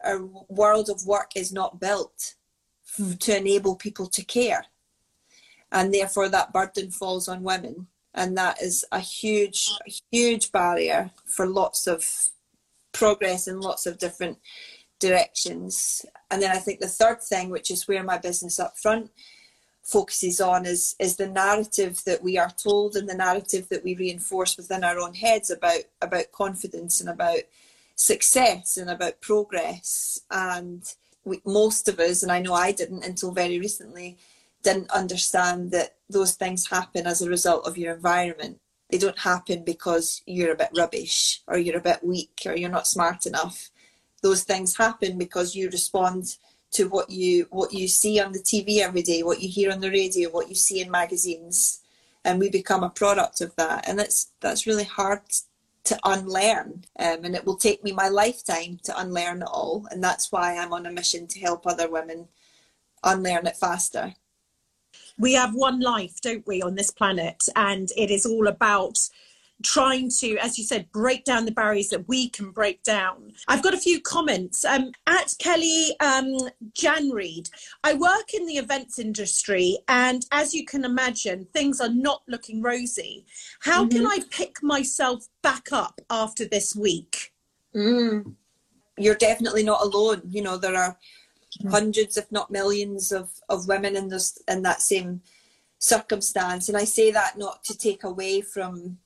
our 0.04 0.24
world 0.48 0.88
of 0.88 1.06
work 1.06 1.32
is 1.34 1.52
not 1.52 1.80
built 1.80 2.34
mm. 2.98 3.18
to 3.18 3.36
enable 3.36 3.76
people 3.76 4.06
to 4.06 4.24
care, 4.24 4.66
and 5.72 5.92
therefore 5.92 6.28
that 6.28 6.52
burden 6.52 6.90
falls 6.90 7.28
on 7.28 7.42
women, 7.42 7.88
and 8.14 8.36
that 8.38 8.62
is 8.62 8.84
a 8.92 9.00
huge, 9.00 9.70
huge 10.10 10.52
barrier 10.52 11.10
for 11.24 11.46
lots 11.46 11.86
of 11.86 12.30
progress 12.92 13.46
in 13.46 13.60
lots 13.60 13.86
of 13.86 13.98
different 13.98 14.38
directions. 14.98 16.04
And 16.30 16.42
then 16.42 16.50
I 16.50 16.58
think 16.58 16.80
the 16.80 16.88
third 16.88 17.22
thing, 17.22 17.50
which 17.50 17.70
is 17.70 17.86
where 17.86 18.02
my 18.02 18.18
business 18.18 18.58
up 18.58 18.76
front 18.78 19.10
focuses 19.82 20.40
on, 20.40 20.66
is 20.66 20.96
is 20.98 21.16
the 21.16 21.28
narrative 21.28 22.02
that 22.06 22.22
we 22.22 22.38
are 22.38 22.50
told 22.50 22.96
and 22.96 23.08
the 23.08 23.14
narrative 23.14 23.68
that 23.68 23.84
we 23.84 23.94
reinforce 23.94 24.56
within 24.56 24.84
our 24.84 24.98
own 24.98 25.14
heads 25.14 25.50
about 25.50 25.82
about 26.00 26.32
confidence 26.32 27.00
and 27.00 27.10
about 27.10 27.40
success 27.96 28.76
and 28.76 28.90
about 28.90 29.20
progress. 29.20 30.20
And 30.30 30.82
we, 31.24 31.40
most 31.44 31.88
of 31.88 31.98
us, 31.98 32.22
and 32.22 32.30
I 32.30 32.40
know 32.40 32.54
I 32.54 32.72
didn't 32.72 33.04
until 33.04 33.32
very 33.32 33.58
recently, 33.58 34.16
didn't 34.62 34.90
understand 34.90 35.70
that 35.72 35.96
those 36.08 36.34
things 36.34 36.68
happen 36.68 37.06
as 37.06 37.22
a 37.22 37.28
result 37.28 37.66
of 37.66 37.78
your 37.78 37.94
environment. 37.94 38.60
They 38.90 38.98
don't 38.98 39.18
happen 39.18 39.64
because 39.64 40.22
you're 40.26 40.52
a 40.52 40.56
bit 40.56 40.70
rubbish 40.76 41.42
or 41.48 41.58
you're 41.58 41.78
a 41.78 41.80
bit 41.80 42.04
weak 42.04 42.42
or 42.46 42.56
you're 42.56 42.70
not 42.70 42.86
smart 42.86 43.26
enough. 43.26 43.70
Those 44.26 44.42
things 44.42 44.76
happen 44.76 45.18
because 45.18 45.54
you 45.54 45.70
respond 45.70 46.36
to 46.72 46.88
what 46.88 47.08
you 47.10 47.46
what 47.50 47.72
you 47.72 47.86
see 47.86 48.18
on 48.20 48.32
the 48.32 48.40
TV 48.40 48.78
every 48.78 49.02
day, 49.02 49.22
what 49.22 49.40
you 49.40 49.48
hear 49.48 49.70
on 49.70 49.80
the 49.80 49.90
radio, 50.00 50.28
what 50.30 50.48
you 50.48 50.56
see 50.56 50.80
in 50.80 50.90
magazines, 50.90 51.80
and 52.24 52.40
we 52.40 52.50
become 52.50 52.82
a 52.82 52.90
product 52.90 53.40
of 53.40 53.54
that. 53.54 53.88
And 53.88 53.96
that's 54.00 54.32
that's 54.40 54.66
really 54.66 54.88
hard 55.00 55.20
to 55.84 55.96
unlearn, 56.02 56.84
um, 56.98 57.24
and 57.24 57.36
it 57.36 57.46
will 57.46 57.56
take 57.56 57.84
me 57.84 57.92
my 57.92 58.08
lifetime 58.08 58.80
to 58.82 59.00
unlearn 59.00 59.42
it 59.42 59.48
all. 59.58 59.86
And 59.92 60.02
that's 60.02 60.32
why 60.32 60.56
I'm 60.56 60.72
on 60.72 60.86
a 60.86 60.90
mission 60.90 61.28
to 61.28 61.38
help 61.38 61.64
other 61.64 61.88
women 61.88 62.26
unlearn 63.04 63.46
it 63.46 63.56
faster 63.56 64.14
we 65.18 65.32
have 65.34 65.54
one 65.54 65.80
life, 65.80 66.20
don't 66.20 66.46
we, 66.46 66.62
on 66.62 66.74
this 66.74 66.90
planet? 66.90 67.48
And 67.54 67.88
it 67.96 68.10
is 68.10 68.26
all 68.26 68.48
about 68.48 68.98
trying 69.62 70.10
to, 70.10 70.36
as 70.38 70.58
you 70.58 70.64
said, 70.64 70.90
break 70.92 71.24
down 71.24 71.44
the 71.44 71.52
barriers 71.52 71.88
that 71.88 72.06
we 72.08 72.28
can 72.28 72.50
break 72.50 72.82
down. 72.82 73.32
I've 73.48 73.62
got 73.62 73.74
a 73.74 73.78
few 73.78 74.00
comments. 74.00 74.64
Um, 74.64 74.92
at 75.06 75.34
Kelly 75.38 75.96
um, 76.00 76.36
Janreed, 76.74 77.50
I 77.82 77.94
work 77.94 78.34
in 78.34 78.46
the 78.46 78.58
events 78.58 78.98
industry, 78.98 79.78
and 79.88 80.24
as 80.30 80.54
you 80.54 80.64
can 80.64 80.84
imagine, 80.84 81.46
things 81.52 81.80
are 81.80 81.92
not 81.92 82.22
looking 82.28 82.62
rosy. 82.62 83.24
How 83.60 83.84
mm-hmm. 83.84 83.96
can 83.96 84.06
I 84.06 84.18
pick 84.30 84.62
myself 84.62 85.26
back 85.42 85.72
up 85.72 86.00
after 86.10 86.44
this 86.44 86.76
week? 86.76 87.32
Mm. 87.74 88.34
You're 88.98 89.14
definitely 89.14 89.62
not 89.62 89.82
alone. 89.82 90.22
You 90.28 90.42
know, 90.42 90.56
there 90.58 90.76
are 90.76 90.98
mm. 91.62 91.70
hundreds, 91.70 92.16
if 92.16 92.30
not 92.30 92.50
millions, 92.50 93.12
of, 93.12 93.30
of 93.48 93.68
women 93.68 93.96
in 93.96 94.08
this 94.08 94.38
in 94.48 94.62
that 94.62 94.82
same 94.82 95.22
circumstance. 95.78 96.68
And 96.68 96.76
I 96.76 96.84
say 96.84 97.10
that 97.10 97.38
not 97.38 97.64
to 97.64 97.76
take 97.76 98.04
away 98.04 98.40
from 98.40 98.98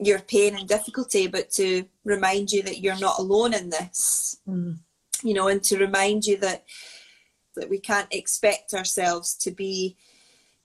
your 0.00 0.20
pain 0.20 0.56
and 0.56 0.68
difficulty, 0.68 1.26
but 1.26 1.50
to 1.50 1.84
remind 2.04 2.52
you 2.52 2.62
that 2.62 2.80
you're 2.80 2.98
not 2.98 3.18
alone 3.18 3.54
in 3.54 3.70
this. 3.70 4.40
Mm. 4.48 4.78
You 5.22 5.34
know, 5.34 5.48
and 5.48 5.62
to 5.64 5.78
remind 5.78 6.26
you 6.26 6.36
that 6.38 6.64
that 7.56 7.68
we 7.68 7.80
can't 7.80 8.12
expect 8.12 8.72
ourselves 8.72 9.34
to 9.34 9.50
be 9.50 9.96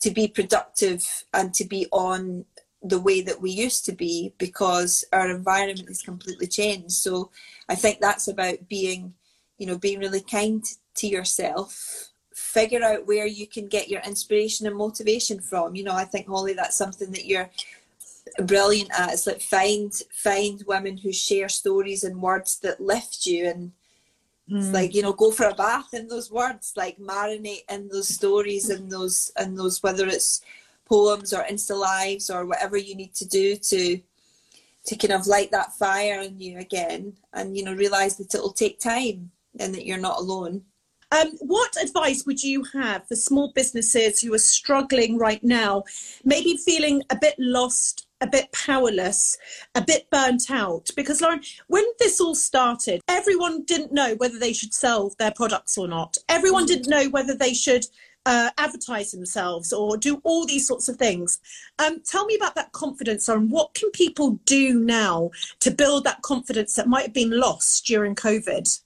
to 0.01 0.11
be 0.11 0.27
productive 0.27 1.03
and 1.33 1.53
to 1.53 1.65
be 1.65 1.87
on 1.91 2.45
the 2.83 2.99
way 2.99 3.21
that 3.21 3.41
we 3.41 3.49
used 3.49 3.85
to 3.85 3.93
be 3.93 4.33
because 4.37 5.05
our 5.13 5.29
environment 5.29 5.87
has 5.87 6.01
completely 6.01 6.47
changed. 6.47 6.91
So 6.91 7.31
I 7.69 7.75
think 7.75 7.99
that's 7.99 8.27
about 8.27 8.67
being, 8.67 9.13
you 9.57 9.65
know, 9.65 9.77
being 9.77 9.99
really 9.99 10.19
kind 10.19 10.63
to 10.95 11.07
yourself 11.07 12.11
figure 12.35 12.83
out 12.83 13.07
where 13.07 13.25
you 13.25 13.47
can 13.47 13.67
get 13.67 13.89
your 13.89 14.01
inspiration 14.01 14.65
and 14.67 14.75
motivation 14.75 15.39
from 15.39 15.75
you 15.75 15.83
know 15.83 15.93
i 15.93 16.03
think 16.03 16.27
holly 16.27 16.53
that's 16.53 16.75
something 16.75 17.11
that 17.11 17.25
you're 17.25 17.49
brilliant 18.45 18.89
at 18.97 19.13
is 19.13 19.27
like 19.27 19.41
find 19.41 19.93
find 20.11 20.63
women 20.65 20.97
who 20.97 21.11
share 21.11 21.49
stories 21.49 22.03
and 22.03 22.21
words 22.21 22.59
that 22.59 22.79
lift 22.79 23.25
you 23.25 23.47
and 23.47 23.71
mm. 24.49 24.57
it's 24.57 24.67
hmm. 24.67 24.73
like 24.73 24.95
you 24.95 25.01
know 25.01 25.13
go 25.13 25.31
for 25.31 25.47
a 25.47 25.55
bath 25.55 25.93
in 25.93 26.07
those 26.07 26.31
words 26.31 26.73
like 26.75 26.97
marinate 26.97 27.69
in 27.69 27.87
those 27.89 28.07
stories 28.07 28.69
and 28.69 28.91
those 28.91 29.31
and 29.37 29.57
those 29.57 29.83
whether 29.83 30.07
it's 30.07 30.41
poems 30.85 31.33
or 31.33 31.43
insta 31.43 31.77
lives 31.77 32.29
or 32.29 32.45
whatever 32.45 32.77
you 32.77 32.95
need 32.95 33.13
to 33.13 33.27
do 33.27 33.55
to 33.55 33.99
to 34.85 34.95
kind 34.95 35.13
of 35.13 35.27
light 35.27 35.51
that 35.51 35.73
fire 35.73 36.21
in 36.21 36.39
you 36.39 36.57
again 36.57 37.13
and 37.33 37.55
you 37.57 37.63
know 37.63 37.73
realize 37.73 38.17
that 38.17 38.33
it'll 38.33 38.53
take 38.53 38.79
time 38.79 39.29
and 39.59 39.75
that 39.75 39.85
you're 39.85 39.97
not 39.97 40.19
alone 40.19 40.63
um, 41.13 41.37
what 41.41 41.75
advice 41.81 42.25
would 42.25 42.41
you 42.41 42.63
have 42.73 43.07
for 43.07 43.15
small 43.15 43.51
businesses 43.53 44.19
who 44.19 44.33
are 44.33 44.39
struggling 44.39 45.19
right 45.19 45.43
now, 45.43 45.83
maybe 46.23 46.57
feeling 46.57 47.03
a 47.11 47.15
bit 47.15 47.35
lost, 47.37 48.07
a 48.23 48.27
bit 48.27 48.51
powerless, 48.51 49.37
a 49.75 49.81
bit 49.81 50.09
burnt 50.09 50.49
out? 50.49 50.89
Because, 50.95 51.21
Lauren, 51.21 51.41
when 51.67 51.83
this 51.99 52.19
all 52.19 52.33
started, 52.33 53.01
everyone 53.07 53.63
didn't 53.63 53.91
know 53.91 54.15
whether 54.15 54.39
they 54.39 54.53
should 54.53 54.73
sell 54.73 55.13
their 55.19 55.33
products 55.35 55.77
or 55.77 55.87
not. 55.87 56.17
Everyone 56.29 56.65
didn't 56.65 56.89
know 56.89 57.09
whether 57.09 57.35
they 57.35 57.53
should 57.53 57.85
uh, 58.25 58.49
advertise 58.57 59.11
themselves 59.11 59.73
or 59.73 59.97
do 59.97 60.21
all 60.23 60.45
these 60.45 60.65
sorts 60.65 60.87
of 60.87 60.95
things. 60.95 61.39
Um, 61.79 62.01
tell 62.05 62.25
me 62.25 62.35
about 62.35 62.55
that 62.55 62.71
confidence 62.71 63.27
and 63.27 63.51
what 63.51 63.73
can 63.73 63.91
people 63.91 64.39
do 64.45 64.79
now 64.79 65.31
to 65.59 65.71
build 65.71 66.05
that 66.05 66.21
confidence 66.21 66.75
that 66.75 66.87
might 66.87 67.03
have 67.03 67.13
been 67.13 67.37
lost 67.37 67.85
during 67.85 68.15
COVID? 68.15 68.79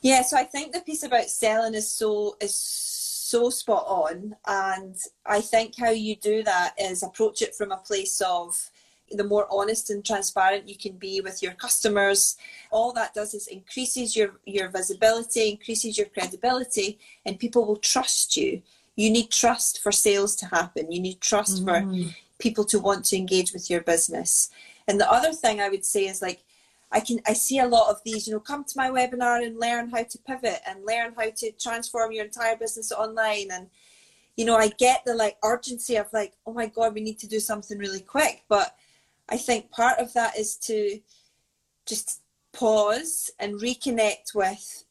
Yeah, 0.00 0.22
so 0.22 0.36
I 0.36 0.44
think 0.44 0.72
the 0.72 0.80
piece 0.80 1.02
about 1.02 1.24
selling 1.24 1.74
is 1.74 1.90
so 1.90 2.36
is 2.40 2.54
spot 3.50 3.84
on, 3.86 4.36
and 4.46 4.96
I 5.26 5.40
think 5.40 5.76
how 5.78 5.90
you 5.90 6.16
do 6.16 6.42
that 6.44 6.74
is 6.78 7.02
approach 7.02 7.42
it 7.42 7.54
from 7.54 7.72
a 7.72 7.76
place 7.76 8.20
of 8.20 8.70
the 9.10 9.24
more 9.24 9.46
honest 9.50 9.90
and 9.90 10.04
transparent 10.04 10.68
you 10.68 10.76
can 10.76 10.92
be 10.92 11.20
with 11.20 11.42
your 11.42 11.52
customers. 11.52 12.36
All 12.70 12.92
that 12.92 13.14
does 13.14 13.34
is 13.34 13.46
increases 13.46 14.16
your 14.16 14.34
your 14.44 14.68
visibility 14.68 15.50
increases 15.50 15.96
your 15.96 16.08
credibility 16.08 16.98
and 17.24 17.38
people 17.38 17.66
will 17.66 17.76
trust 17.76 18.36
you. 18.36 18.62
You 18.96 19.10
need 19.10 19.30
trust 19.30 19.80
for 19.80 19.92
sales 19.92 20.34
to 20.36 20.46
happen. 20.46 20.92
You 20.92 21.00
need 21.00 21.20
trust 21.20 21.64
mm-hmm. 21.64 22.08
for 22.08 22.14
people 22.38 22.64
to 22.64 22.78
want 22.78 23.04
to 23.06 23.16
engage 23.16 23.52
with 23.52 23.70
your 23.70 23.80
business. 23.80 24.50
And 24.86 25.00
the 25.00 25.10
other 25.10 25.32
thing 25.32 25.60
i 25.60 25.68
would 25.68 25.84
say 25.84 26.06
is 26.06 26.22
like 26.22 26.42
I 26.90 27.00
can 27.00 27.20
I 27.26 27.34
see 27.34 27.58
a 27.58 27.66
lot 27.66 27.90
of 27.90 28.00
these, 28.04 28.26
you 28.26 28.32
know, 28.32 28.40
come 28.40 28.64
to 28.64 28.76
my 28.76 28.90
webinar 28.90 29.44
and 29.44 29.60
learn 29.60 29.90
how 29.90 30.02
to 30.02 30.18
pivot 30.26 30.60
and 30.66 30.86
learn 30.86 31.14
how 31.16 31.30
to 31.30 31.52
transform 31.52 32.12
your 32.12 32.24
entire 32.24 32.56
business 32.56 32.92
online 32.92 33.48
and 33.50 33.68
you 34.36 34.44
know, 34.44 34.56
I 34.56 34.68
get 34.68 35.04
the 35.04 35.16
like 35.16 35.36
urgency 35.44 35.96
of 35.96 36.06
like, 36.12 36.34
oh 36.46 36.52
my 36.52 36.66
god, 36.66 36.94
we 36.94 37.00
need 37.00 37.18
to 37.18 37.26
do 37.26 37.40
something 37.40 37.76
really 37.76 38.00
quick, 38.00 38.44
but 38.48 38.76
I 39.28 39.36
think 39.36 39.72
part 39.72 39.98
of 39.98 40.12
that 40.14 40.38
is 40.38 40.56
to 40.58 41.00
just 41.86 42.22
pause 42.52 43.30
and 43.40 43.60
reconnect 43.60 44.34
with 44.34 44.84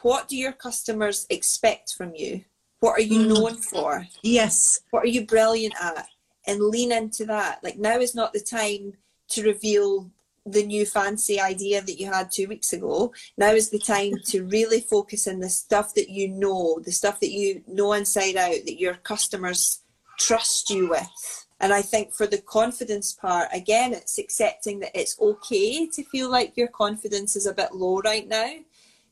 what 0.00 0.28
do 0.28 0.36
your 0.36 0.52
customers 0.52 1.26
expect 1.28 1.92
from 1.92 2.14
you? 2.14 2.44
What 2.80 2.98
are 2.98 3.02
you 3.02 3.20
mm. 3.20 3.34
known 3.34 3.56
for? 3.56 4.06
Yes. 4.22 4.80
What 4.90 5.04
are 5.04 5.08
you 5.08 5.26
brilliant 5.26 5.74
at? 5.80 6.06
And 6.46 6.60
lean 6.60 6.92
into 6.92 7.26
that. 7.26 7.62
Like 7.62 7.76
now 7.76 7.98
is 7.98 8.14
not 8.14 8.32
the 8.32 8.40
time 8.40 8.94
to 9.30 9.42
reveal 9.42 10.10
the 10.46 10.64
new 10.64 10.86
fancy 10.86 11.40
idea 11.40 11.82
that 11.82 11.98
you 11.98 12.06
had 12.06 12.30
two 12.30 12.46
weeks 12.46 12.72
ago. 12.72 13.12
Now 13.36 13.50
is 13.50 13.70
the 13.70 13.78
time 13.78 14.14
to 14.26 14.44
really 14.44 14.80
focus 14.80 15.26
on 15.26 15.40
the 15.40 15.50
stuff 15.50 15.94
that 15.94 16.08
you 16.08 16.28
know, 16.28 16.80
the 16.84 16.92
stuff 16.92 17.20
that 17.20 17.30
you 17.30 17.62
know 17.66 17.92
inside 17.92 18.36
out, 18.36 18.64
that 18.64 18.80
your 18.80 18.94
customers 18.94 19.80
trust 20.18 20.70
you 20.70 20.88
with. 20.88 21.46
And 21.58 21.72
I 21.72 21.82
think 21.82 22.14
for 22.14 22.26
the 22.26 22.38
confidence 22.38 23.12
part, 23.12 23.48
again, 23.52 23.92
it's 23.92 24.18
accepting 24.18 24.80
that 24.80 24.98
it's 24.98 25.18
okay 25.18 25.86
to 25.86 26.04
feel 26.04 26.30
like 26.30 26.56
your 26.56 26.68
confidence 26.68 27.34
is 27.34 27.46
a 27.46 27.54
bit 27.54 27.74
low 27.74 28.00
right 28.00 28.28
now. 28.28 28.46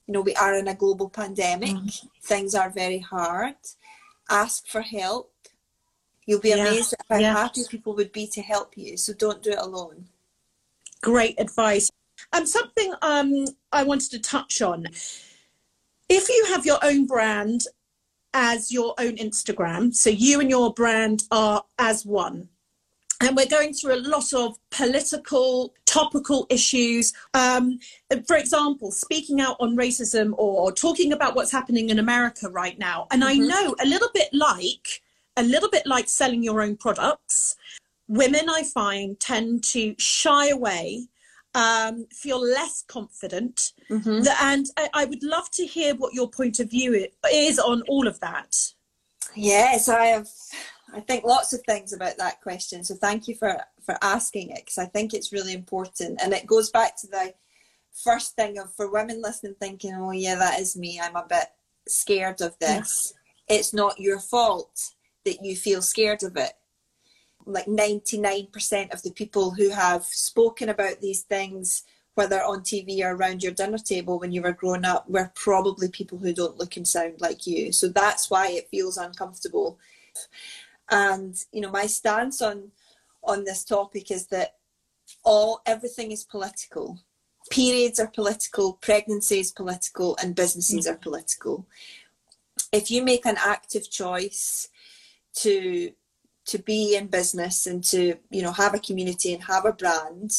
You 0.07 0.13
know, 0.13 0.21
we 0.21 0.35
are 0.35 0.55
in 0.55 0.69
a 0.69 0.75
global 0.75 1.09
pandemic, 1.09 1.71
mm. 1.71 2.07
things 2.23 2.55
are 2.55 2.69
very 2.69 2.99
hard. 2.99 3.55
Ask 4.29 4.69
for 4.69 4.83
help. 4.83 5.33
You'll 6.27 6.41
be 6.41 6.53
amazed 6.53 6.93
at 6.95 7.01
how 7.09 7.19
yeah. 7.19 7.33
happy 7.33 7.63
people 7.71 7.95
would 7.97 8.13
be 8.13 8.27
to 8.29 8.43
help 8.43 8.77
you. 8.77 8.99
So 8.99 9.15
don't 9.15 9.43
do 9.43 9.51
it 9.51 9.59
alone 9.59 10.07
great 11.05 11.39
advice. 11.39 11.91
Um, 12.33 12.47
something 12.47 12.95
um, 13.03 13.45
I 13.71 13.83
wanted 13.85 14.11
to 14.13 14.19
touch 14.19 14.63
on. 14.63 14.87
If 16.09 16.29
you 16.29 16.47
have 16.49 16.65
your 16.65 16.79
own 16.83 17.07
brand 17.07 17.61
as 18.33 18.73
your 18.73 18.95
own 18.99 19.17
Instagram, 19.17 19.95
so 19.95 20.09
you 20.09 20.41
and 20.41 20.49
your 20.49 20.73
brand 20.73 21.25
are 21.31 21.63
as 21.79 22.07
one, 22.07 22.49
and 23.21 23.37
we're 23.37 23.47
going 23.47 23.75
through 23.75 23.95
a 23.95 24.03
lot 24.15 24.33
of 24.33 24.57
political, 24.71 25.75
topical 25.85 26.47
issues. 26.51 27.13
Um, 27.35 27.79
for 28.27 28.37
example, 28.37 28.91
speaking 28.91 29.41
out 29.41 29.57
on 29.61 29.77
racism 29.77 30.33
or 30.37 30.73
talking 30.73 31.13
about 31.13 31.37
what's 31.37 31.53
happening 31.53 31.91
in 31.91 31.99
America 31.99 32.49
right 32.49 32.79
now. 32.79 33.07
And 33.13 33.23
mm-hmm. 33.23 33.43
I 33.43 33.47
know 33.47 33.77
a 33.81 33.87
little 33.87 34.11
bit 34.13 34.29
like 34.33 35.03
a 35.37 35.43
little 35.43 35.69
bit 35.69 35.87
like 35.87 36.09
selling 36.09 36.43
your 36.43 36.63
own 36.63 36.77
products 36.77 37.57
women 38.09 38.49
I 38.49 38.65
find 38.65 39.19
tend 39.19 39.65
to 39.73 39.95
shy 39.99 40.49
away, 40.49 41.09
um, 41.55 42.07
feel 42.11 42.41
less 42.41 42.83
confident. 42.87 43.73
Mm-hmm. 43.91 44.27
and 44.43 44.67
I, 44.77 44.89
I, 44.95 45.05
would 45.05 45.23
love 45.23 45.51
to 45.53 45.67
hear 45.67 45.95
what 45.95 46.15
your 46.15 46.29
point 46.29 46.59
of 46.59 46.71
view 46.71 47.07
is 47.33 47.59
on 47.59 47.83
all 47.83 48.09
of 48.09 48.19
that. 48.21 48.57
Yes, 49.35 49.89
I 49.89 50.07
have. 50.07 50.29
I 50.93 51.01
think 51.01 51.25
lots 51.25 51.53
of 51.53 51.61
things 51.63 51.93
about 51.93 52.19
that 52.19 52.41
question. 52.41 52.85
So 52.85 52.95
thank 52.95 53.27
you 53.27 53.35
for 53.35 53.57
for 53.85 53.97
asking 54.01 54.51
it 54.51 54.65
because 54.65 54.79
I 54.79 54.87
think 54.87 55.13
it's 55.13 55.33
really 55.33 55.55
important, 55.55 56.21
and 56.23 56.33
it 56.33 56.47
goes 56.47 56.71
back 56.71 56.97
to 56.99 57.07
the 57.07 57.35
first 57.93 58.37
thing 58.37 58.59
of 58.59 58.73
for 58.75 58.91
women 58.91 59.21
listening, 59.23 59.57
thinking, 59.59 59.95
"Oh 59.95 60.13
yeah, 60.13 60.37
that 60.37 60.61
is 60.61 60.77
me. 60.77 61.01
I'm 61.01 61.17
a 61.17 61.27
bit 61.29 61.47
scared 61.89 62.41
of 62.41 62.57
this." 62.59 62.69
Yes. 62.71 63.13
It's 63.49 63.75
not 63.75 63.99
your 63.99 64.21
fault 64.21 64.95
that 65.25 65.45
you 65.45 65.57
feel 65.57 65.83
scared 65.83 66.23
of 66.23 66.37
it 66.37 66.53
like 67.47 67.67
99% 67.67 68.93
of 68.93 69.03
the 69.03 69.11
people 69.13 69.51
who 69.51 69.71
have 69.71 70.05
spoken 70.05 70.69
about 70.69 71.01
these 71.01 71.23
things 71.23 71.85
whether 72.15 72.43
on 72.43 72.61
TV 72.61 73.03
or 73.03 73.15
around 73.15 73.43
your 73.43 73.53
dinner 73.53 73.79
table 73.79 74.19
when 74.19 74.33
you 74.33 74.41
were 74.41 74.53
growing 74.53 74.85
up, 74.85 75.09
were 75.09 75.33
probably 75.35 75.89
people 75.89 76.19
who 76.19 76.33
don't 76.33 76.57
look 76.57 76.77
and 76.77 76.87
sound 76.87 77.21
like 77.21 77.47
you. 77.47 77.73
So 77.73 77.89
that's 77.89 78.31
why 78.31 78.51
it 78.51 78.69
feels 78.71 78.97
uncomfortable. 78.97 79.79
And 80.91 81.35
you 81.53 81.61
know, 81.61 81.71
my 81.71 81.87
stance 81.87 82.41
on 82.41 82.71
on 83.23 83.45
this 83.45 83.65
topic 83.65 84.11
is 84.11 84.27
that 84.27 84.57
all 85.25 85.63
everything 85.67 86.13
is 86.13 86.25
political. 86.25 86.99
Periods 87.51 87.99
are 87.99 88.07
political, 88.07 88.75
pregnancy 88.75 89.41
is 89.41 89.51
political, 89.51 90.17
and 90.23 90.35
businesses 90.35 90.87
are 90.87 90.97
mm. 90.97 91.03
political. 91.03 91.67
If 92.73 92.91
you 92.91 93.03
make 93.03 93.27
an 93.27 93.37
active 93.39 93.91
choice 93.91 94.69
to 95.37 95.93
to 96.47 96.59
be 96.59 96.97
in 96.97 97.07
business 97.07 97.67
and 97.67 97.83
to 97.85 98.17
you 98.31 98.43
know 98.43 98.53
have 98.53 98.75
a 98.75 98.79
community 98.79 99.33
and 99.33 99.45
have 99.45 99.65
a 99.65 99.73
brand 99.73 100.31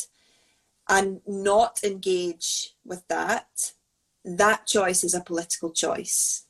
and 0.87 1.21
not 1.25 1.83
engage 1.83 2.75
with 2.83 3.07
that 3.07 3.73
that 4.23 4.65
choice 4.67 5.03
is 5.03 5.13
a 5.13 5.21
political 5.21 5.71
choice 5.71 6.43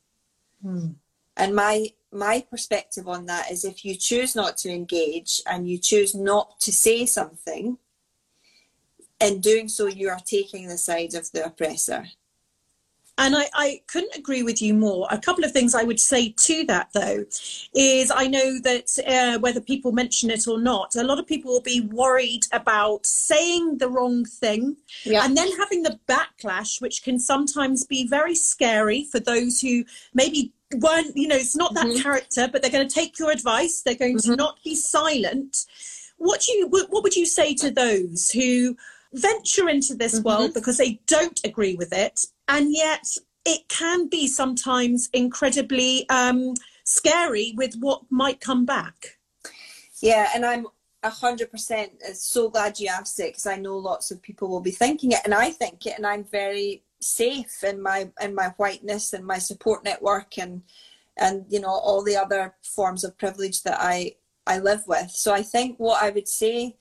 Hmm. 0.61 0.91
and 1.37 1.53
my 1.55 1.87
my 2.11 2.45
perspective 2.49 3.07
on 3.07 3.25
that 3.25 3.51
is 3.51 3.65
if 3.65 3.83
you 3.85 3.95
choose 3.95 4.35
not 4.35 4.57
to 4.59 4.69
engage 4.69 5.41
and 5.45 5.69
you 5.69 5.77
choose 5.77 6.15
not 6.15 6.59
to 6.61 6.71
say 6.71 7.05
something 7.05 7.77
in 9.19 9.41
doing 9.41 9.67
so 9.67 9.87
you 9.87 10.09
are 10.09 10.19
taking 10.25 10.67
the 10.67 10.77
side 10.77 11.13
of 11.13 11.31
the 11.31 11.45
oppressor 11.45 12.07
And 13.17 13.35
I, 13.35 13.45
I 13.53 13.81
couldn't 13.87 14.15
agree 14.15 14.43
with 14.43 14.61
you 14.61 14.73
more. 14.73 15.07
A 15.09 15.17
couple 15.17 15.45
of 15.45 15.51
things 15.53 15.73
I 15.73 15.83
would 15.83 15.99
say 16.01 16.33
to 16.37 16.65
that, 16.65 16.89
though, 16.93 17.23
is 17.73 18.11
I 18.13 18.27
know 18.27 18.59
that 18.59 18.99
uh, 19.07 19.39
whether 19.39 19.61
people 19.61 19.93
mention 19.93 20.29
it 20.29 20.47
or 20.47 20.59
not, 20.59 20.95
a 20.95 21.03
lot 21.03 21.17
of 21.19 21.25
people 21.25 21.51
will 21.51 21.61
be 21.61 21.79
worried 21.81 22.45
about 22.51 23.05
saying 23.05 23.77
the 23.77 23.89
wrong 23.89 24.25
thing 24.25 24.75
yeah 25.05 25.23
and 25.23 25.37
then 25.37 25.49
having 25.57 25.83
the 25.83 25.97
backlash, 26.07 26.81
which 26.81 27.03
can 27.03 27.17
sometimes 27.19 27.85
be 27.85 28.05
very 28.05 28.35
scary 28.35 29.05
for 29.05 29.19
those 29.21 29.61
who 29.61 29.85
maybe 30.13 30.51
weren't, 30.75 31.15
you 31.15 31.27
know, 31.27 31.35
it's 31.37 31.55
not 31.55 31.73
that 31.73 31.85
Mhm. 31.85 32.01
character, 32.03 32.49
but 32.51 32.61
they're 32.61 32.71
going 32.71 32.87
to 32.87 32.93
take 32.93 33.17
your 33.17 33.31
advice. 33.31 33.81
They're 33.81 33.95
going 33.95 34.17
to 34.19 34.29
Mhm. 34.29 34.37
not 34.37 34.61
be 34.63 34.75
silent. 34.75 35.65
What 36.17 36.41
do 36.41 36.51
you, 36.53 36.67
what 36.67 37.03
would 37.03 37.15
you 37.15 37.25
say 37.25 37.53
to 37.55 37.71
those 37.71 38.29
who 38.31 38.75
venture 39.15 39.69
into 39.69 39.95
this 39.95 40.19
Mhm. 40.19 40.23
world 40.23 40.53
because 40.53 40.77
they 40.77 40.99
don't 41.07 41.39
agree 41.43 41.75
with 41.75 41.93
it, 41.93 42.25
and 42.47 42.73
yet 42.73 43.05
it 43.45 43.67
can 43.69 44.07
be 44.07 44.27
sometimes 44.27 45.09
incredibly 45.13 46.07
um, 46.09 46.53
scary 46.83 47.53
with 47.55 47.75
what 47.75 48.01
might 48.09 48.39
come 48.41 48.65
back. 48.65 49.17
Yeah, 50.01 50.29
and 50.33 50.45
I'm 50.45 50.67
a 51.03 51.09
hundred 51.09 51.51
percent 51.51 51.91
so 52.15 52.49
glad 52.49 52.79
you 52.79 52.87
asked 52.87 53.19
it 53.19 53.27
because 53.29 53.45
I 53.45 53.57
know 53.57 53.77
lots 53.77 54.09
of 54.11 54.21
people 54.21 54.49
will 54.49 54.61
be 54.61 54.71
thinking 54.71 55.11
it, 55.11 55.21
and 55.23 55.33
I 55.33 55.51
think 55.51 55.85
it, 55.85 55.97
and 55.97 56.05
I'm 56.05 56.23
very 56.23 56.83
safe 56.99 57.63
in 57.63 57.81
my 57.81 58.11
in 58.21 58.33
my 58.33 58.49
whiteness 58.57 59.13
and 59.13 59.25
my 59.25 59.37
support 59.37 59.83
network 59.83 60.37
and 60.37 60.63
and 61.17 61.45
you 61.49 61.59
know 61.59 61.69
all 61.69 62.03
the 62.03 62.15
other 62.15 62.55
forms 62.63 63.03
of 63.03 63.17
privilege 63.17 63.63
that 63.63 63.77
I 63.79 64.15
I 64.47 64.59
live 64.59 64.87
with. 64.87 65.11
So 65.11 65.33
I 65.33 65.43
think 65.43 65.77
what 65.77 66.01
I 66.01 66.09
would 66.09 66.27
say 66.27 66.77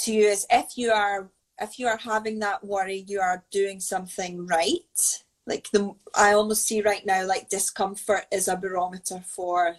to 0.00 0.12
you 0.12 0.26
is 0.26 0.46
if 0.50 0.76
you 0.76 0.90
are 0.92 1.30
if 1.60 1.78
you 1.78 1.86
are 1.86 1.98
having 1.98 2.38
that 2.38 2.64
worry, 2.64 3.04
you 3.06 3.20
are 3.20 3.44
doing 3.50 3.80
something 3.80 4.46
right. 4.46 5.22
Like 5.46 5.68
the 5.72 5.94
I 6.14 6.32
almost 6.32 6.66
see 6.66 6.82
right 6.82 7.04
now 7.04 7.26
like 7.26 7.50
discomfort 7.50 8.26
is 8.32 8.48
a 8.48 8.56
barometer 8.56 9.22
for 9.26 9.76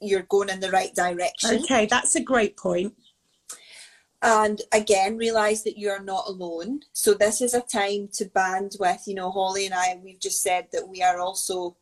you're 0.00 0.22
going 0.22 0.48
in 0.48 0.60
the 0.60 0.70
right 0.70 0.94
direction. 0.94 1.62
Okay, 1.62 1.86
that's 1.86 2.16
a 2.16 2.22
great 2.22 2.56
point. 2.56 2.94
And 4.22 4.60
again, 4.72 5.16
realize 5.16 5.62
that 5.64 5.78
you're 5.78 6.02
not 6.02 6.28
alone. 6.28 6.80
So 6.92 7.14
this 7.14 7.40
is 7.40 7.54
a 7.54 7.60
time 7.60 8.08
to 8.14 8.26
band 8.26 8.76
with, 8.78 9.02
you 9.06 9.14
know, 9.14 9.30
Holly 9.30 9.64
and 9.64 9.74
I, 9.74 9.98
we've 10.02 10.20
just 10.20 10.42
said 10.42 10.68
that 10.72 10.88
we 10.88 11.02
are 11.02 11.20
also 11.20 11.76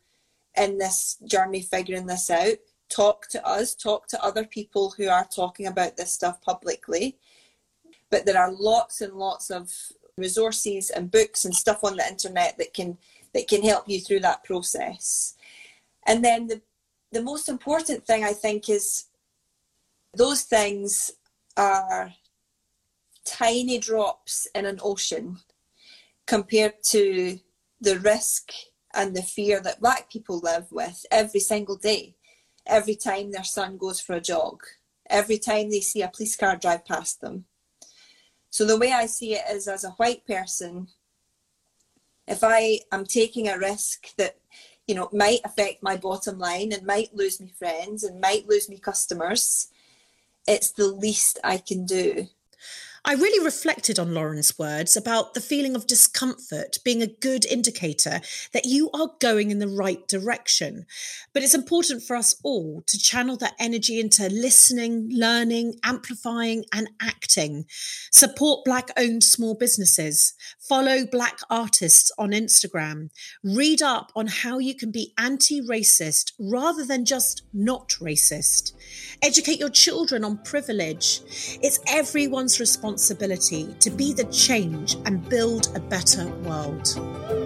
in 0.55 0.77
this 0.77 1.17
journey 1.25 1.61
figuring 1.61 2.05
this 2.05 2.29
out. 2.29 2.57
Talk 2.89 3.27
to 3.29 3.45
us, 3.45 3.75
talk 3.75 4.07
to 4.07 4.23
other 4.23 4.45
people 4.45 4.93
who 4.97 5.09
are 5.09 5.27
talking 5.33 5.67
about 5.67 5.97
this 5.97 6.13
stuff 6.13 6.41
publicly. 6.41 7.17
But 8.11 8.25
there 8.25 8.37
are 8.37 8.51
lots 8.51 9.01
and 9.01 9.13
lots 9.13 9.49
of 9.49 9.71
resources 10.17 10.89
and 10.89 11.11
books 11.11 11.45
and 11.45 11.55
stuff 11.55 11.83
on 11.83 11.95
the 11.95 12.07
internet 12.07 12.57
that 12.57 12.73
can 12.73 12.97
that 13.33 13.47
can 13.47 13.61
help 13.61 13.87
you 13.87 13.99
through 13.99 14.21
that 14.21 14.43
process. 14.43 15.35
And 16.07 16.23
then 16.23 16.47
the 16.47 16.61
the 17.11 17.21
most 17.21 17.49
important 17.49 18.05
thing 18.05 18.23
I 18.23 18.33
think 18.33 18.69
is 18.69 19.05
those 20.15 20.43
things 20.43 21.11
are 21.57 22.13
tiny 23.25 23.77
drops 23.77 24.47
in 24.55 24.65
an 24.65 24.79
ocean 24.81 25.37
compared 26.25 26.73
to 26.83 27.39
the 27.81 27.99
risk 27.99 28.51
and 28.93 29.15
the 29.15 29.21
fear 29.21 29.59
that 29.61 29.79
black 29.79 30.09
people 30.11 30.39
live 30.39 30.71
with 30.71 31.05
every 31.11 31.39
single 31.39 31.75
day 31.75 32.15
every 32.65 32.95
time 32.95 33.31
their 33.31 33.43
son 33.43 33.77
goes 33.77 33.99
for 33.99 34.13
a 34.15 34.21
jog 34.21 34.61
every 35.09 35.37
time 35.37 35.69
they 35.69 35.79
see 35.79 36.01
a 36.01 36.07
police 36.07 36.35
car 36.35 36.55
drive 36.55 36.85
past 36.85 37.21
them 37.21 37.45
so 38.49 38.65
the 38.65 38.77
way 38.77 38.91
i 38.91 39.05
see 39.05 39.33
it 39.33 39.43
is 39.51 39.67
as 39.67 39.83
a 39.83 39.91
white 39.91 40.25
person 40.25 40.87
if 42.27 42.43
i 42.43 42.79
am 42.91 43.05
taking 43.05 43.47
a 43.47 43.57
risk 43.57 44.15
that 44.15 44.37
you 44.87 44.95
know 44.95 45.09
might 45.13 45.39
affect 45.43 45.83
my 45.83 45.95
bottom 45.95 46.39
line 46.39 46.71
and 46.71 46.85
might 46.85 47.13
lose 47.13 47.39
me 47.39 47.51
friends 47.57 48.03
and 48.03 48.19
might 48.19 48.47
lose 48.47 48.69
me 48.69 48.77
customers 48.77 49.67
it's 50.47 50.71
the 50.71 50.87
least 50.87 51.39
i 51.43 51.57
can 51.57 51.85
do 51.85 52.27
I 53.05 53.13
really 53.13 53.43
reflected 53.43 53.97
on 53.97 54.13
Lauren's 54.13 54.59
words 54.59 54.97
about 54.97 55.33
the 55.33 55.41
feeling 55.41 55.75
of 55.75 55.87
discomfort 55.87 56.77
being 56.83 57.01
a 57.01 57.07
good 57.07 57.45
indicator 57.45 58.19
that 58.51 58.65
you 58.65 58.89
are 58.91 59.11
going 59.19 59.51
in 59.51 59.59
the 59.59 59.67
right 59.67 60.05
direction. 60.07 60.85
But 61.33 61.43
it's 61.43 61.55
important 61.55 62.03
for 62.03 62.15
us 62.15 62.35
all 62.43 62.83
to 62.87 62.99
channel 62.99 63.37
that 63.37 63.55
energy 63.57 63.99
into 63.99 64.27
listening, 64.29 65.09
learning, 65.11 65.75
amplifying, 65.83 66.65
and 66.73 66.89
acting. 67.01 67.65
Support 68.11 68.65
Black 68.65 68.89
owned 68.97 69.23
small 69.23 69.55
businesses. 69.55 70.33
Follow 70.59 71.05
Black 71.05 71.39
artists 71.49 72.11
on 72.17 72.31
Instagram. 72.31 73.11
Read 73.43 73.81
up 73.81 74.11
on 74.15 74.27
how 74.27 74.59
you 74.59 74.75
can 74.75 74.91
be 74.91 75.13
anti 75.17 75.61
racist 75.61 76.33
rather 76.37 76.85
than 76.85 77.05
just 77.05 77.43
not 77.53 77.89
racist. 78.01 78.73
Educate 79.21 79.59
your 79.59 79.69
children 79.69 80.23
on 80.25 80.37
privilege. 80.39 81.21
It's 81.61 81.79
everyone's 81.87 82.59
responsibility 82.59 82.88
to 83.79 83.89
be 83.89 84.13
the 84.13 84.25
change 84.25 84.95
and 85.05 85.27
build 85.29 85.75
a 85.75 85.79
better 85.79 86.27
world. 86.43 87.38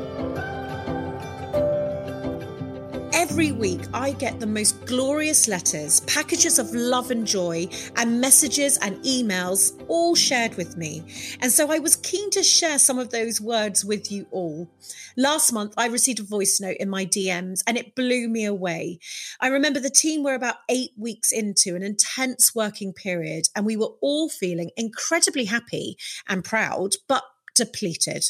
Every 3.15 3.51
week, 3.51 3.81
I 3.93 4.13
get 4.13 4.39
the 4.39 4.47
most 4.47 4.87
glorious 4.87 5.47
letters, 5.47 5.99
packages 6.01 6.57
of 6.57 6.73
love 6.73 7.11
and 7.11 7.27
joy, 7.27 7.69
and 7.95 8.19
messages 8.19 8.79
and 8.79 8.97
emails 9.03 9.79
all 9.87 10.15
shared 10.15 10.55
with 10.55 10.77
me. 10.77 11.03
And 11.39 11.51
so 11.51 11.71
I 11.71 11.77
was 11.77 11.95
keen 11.95 12.31
to 12.31 12.41
share 12.41 12.79
some 12.79 12.97
of 12.97 13.11
those 13.11 13.39
words 13.39 13.85
with 13.85 14.11
you 14.11 14.25
all. 14.31 14.67
Last 15.15 15.53
month, 15.53 15.75
I 15.77 15.87
received 15.87 16.21
a 16.21 16.23
voice 16.23 16.59
note 16.59 16.77
in 16.79 16.89
my 16.89 17.05
DMs 17.05 17.61
and 17.67 17.77
it 17.77 17.93
blew 17.95 18.27
me 18.27 18.45
away. 18.45 18.97
I 19.39 19.49
remember 19.49 19.79
the 19.79 19.91
team 19.91 20.23
were 20.23 20.33
about 20.33 20.55
eight 20.67 20.93
weeks 20.97 21.31
into 21.31 21.75
an 21.75 21.83
intense 21.83 22.55
working 22.55 22.93
period, 22.93 23.47
and 23.55 23.63
we 23.63 23.77
were 23.77 23.93
all 24.01 24.27
feeling 24.27 24.71
incredibly 24.75 25.45
happy 25.45 25.97
and 26.27 26.43
proud, 26.43 26.93
but 27.07 27.23
depleted. 27.53 28.25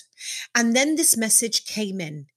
And 0.53 0.75
then 0.75 0.97
this 0.97 1.15
message 1.15 1.65
came 1.65 2.01
in. 2.01 2.27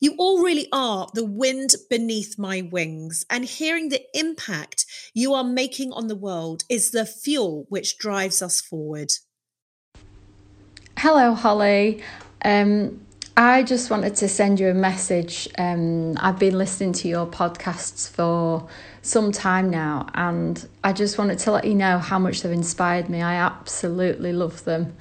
You 0.00 0.14
all 0.18 0.42
really 0.42 0.68
are 0.72 1.08
the 1.14 1.24
wind 1.24 1.70
beneath 1.88 2.38
my 2.38 2.62
wings, 2.62 3.24
and 3.30 3.44
hearing 3.44 3.88
the 3.88 4.02
impact 4.18 4.86
you 5.12 5.34
are 5.34 5.44
making 5.44 5.92
on 5.92 6.08
the 6.08 6.16
world 6.16 6.64
is 6.68 6.90
the 6.90 7.06
fuel 7.06 7.66
which 7.68 7.98
drives 7.98 8.42
us 8.42 8.60
forward. 8.60 9.12
Hello, 10.98 11.34
Holly. 11.34 12.02
Um, 12.44 13.00
I 13.36 13.64
just 13.64 13.90
wanted 13.90 14.14
to 14.16 14.28
send 14.28 14.60
you 14.60 14.68
a 14.68 14.74
message. 14.74 15.48
Um, 15.58 16.16
I've 16.20 16.38
been 16.38 16.56
listening 16.56 16.92
to 16.94 17.08
your 17.08 17.26
podcasts 17.26 18.08
for 18.08 18.68
some 19.02 19.32
time 19.32 19.70
now, 19.70 20.06
and 20.14 20.66
I 20.84 20.92
just 20.92 21.18
wanted 21.18 21.40
to 21.40 21.50
let 21.50 21.64
you 21.64 21.74
know 21.74 21.98
how 21.98 22.18
much 22.18 22.42
they've 22.42 22.52
inspired 22.52 23.08
me. 23.08 23.22
I 23.22 23.34
absolutely 23.34 24.32
love 24.32 24.64
them, 24.64 24.96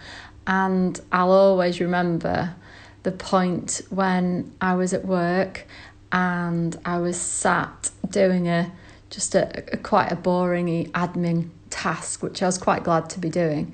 and 0.48 1.00
I'll 1.12 1.32
always 1.32 1.80
remember 1.80 2.56
the 3.04 3.12
point 3.12 3.82
when 3.90 4.54
I 4.60 4.76
was 4.76 4.94
at 4.94 5.06
work 5.06 5.66
and 6.12 6.80
I 6.86 7.00
was 7.00 7.20
sat 7.20 7.92
doing 8.10 8.48
a 8.48 8.72
just 9.10 9.36
a, 9.36 9.74
a 9.74 9.78
quite 9.78 10.12
a 10.12 10.16
boring 10.16 10.92
admin 10.92 11.50
task, 11.70 12.24
which 12.24 12.42
I 12.42 12.48
was 12.48 12.58
quite 12.58 12.84
glad 12.84 13.10
to 13.12 13.20
be 13.20 13.30
doing 13.30 13.74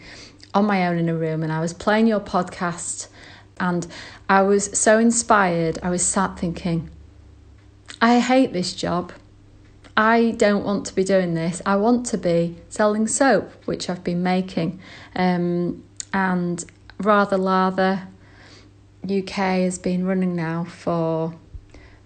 on 0.54 0.66
my 0.66 0.88
own 0.88 0.98
in 0.98 1.08
a 1.08 1.16
room, 1.16 1.44
and 1.44 1.52
I 1.52 1.60
was 1.60 1.74
playing 1.74 2.08
your 2.08 2.20
podcast, 2.20 3.08
and 3.60 3.86
I 4.28 4.42
was 4.42 4.78
so 4.78 4.98
inspired. 4.98 5.80
I 5.84 5.90
was 5.90 6.04
sat 6.04 6.40
thinking, 6.40 6.90
I 8.02 8.20
hate 8.20 8.52
this 8.52 8.74
job. 8.74 9.12
I 9.96 10.32
don't 10.32 10.64
want 10.64 10.86
to 10.86 10.96
be 10.96 11.04
doing 11.04 11.34
this. 11.34 11.62
I 11.66 11.76
want 11.76 12.06
to 12.08 12.18
be 12.18 12.58
selling 12.70 13.06
soap, 13.08 13.52
which 13.66 13.90
I've 13.90 14.04
been 14.04 14.24
making. 14.24 14.80
Um, 15.16 15.84
and 16.14 16.64
Rather 17.00 17.38
Lather 17.38 18.08
UK 19.04 19.30
has 19.64 19.80
been 19.80 20.06
running 20.06 20.36
now 20.36 20.64
for 20.64 21.34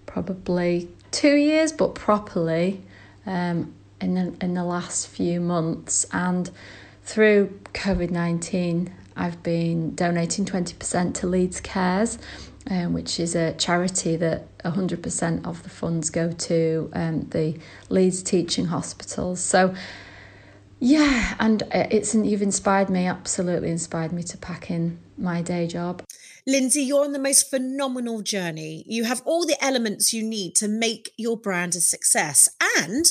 probably 0.06 0.90
two 1.12 1.36
years, 1.36 1.72
but 1.72 1.96
properly 1.96 2.82
um, 3.26 3.74
in 4.00 4.14
the, 4.16 4.34
in 4.42 4.54
the 4.54 4.64
last 4.64 5.08
few 5.08 5.40
months. 5.40 6.06
And 6.12 6.50
through 7.04 7.60
COVID 7.74 8.12
19, 8.12 8.94
I've 9.16 9.42
been 9.44 9.96
donating 9.96 10.46
20% 10.46 11.14
to 11.16 11.28
Leeds 11.28 11.62
Cares, 11.62 12.18
um, 12.70 12.94
which 12.94 13.20
is 13.20 13.36
a 13.36 13.54
charity 13.54 14.16
that 14.18 14.58
100% 14.60 15.46
of 15.46 15.64
the 15.64 15.70
funds 15.70 16.10
go 16.10 16.32
to 16.32 16.90
um, 16.94 17.22
the 17.30 17.60
Leeds 17.90 18.24
teaching 18.24 18.66
hospitals. 18.66 19.40
So, 19.40 19.76
yeah, 20.80 21.36
and 21.40 21.64
uh, 21.64 21.88
it's 21.92 22.16
you've 22.16 22.42
inspired 22.42 22.90
me, 22.90 23.06
absolutely 23.06 23.70
inspired 23.70 24.12
me 24.12 24.24
to 24.24 24.38
pack 24.38 24.72
in 24.72 25.00
my 25.18 25.42
day 25.42 25.68
job. 25.68 26.02
Lindsay, 26.46 26.84
you're 26.84 27.06
on 27.06 27.14
the 27.14 27.20
most 27.20 27.50
phenomenal 27.50 28.22
journey. 28.22 28.84
You 28.86 29.06
have 29.06 29.22
all 29.26 29.46
the 29.46 29.62
elements 29.64 30.12
you 30.12 30.24
need 30.24 30.56
to 30.56 30.68
make 30.68 31.12
your 31.18 31.38
brand 31.38 31.76
a 31.76 31.80
success. 31.80 32.50
And 32.78 33.06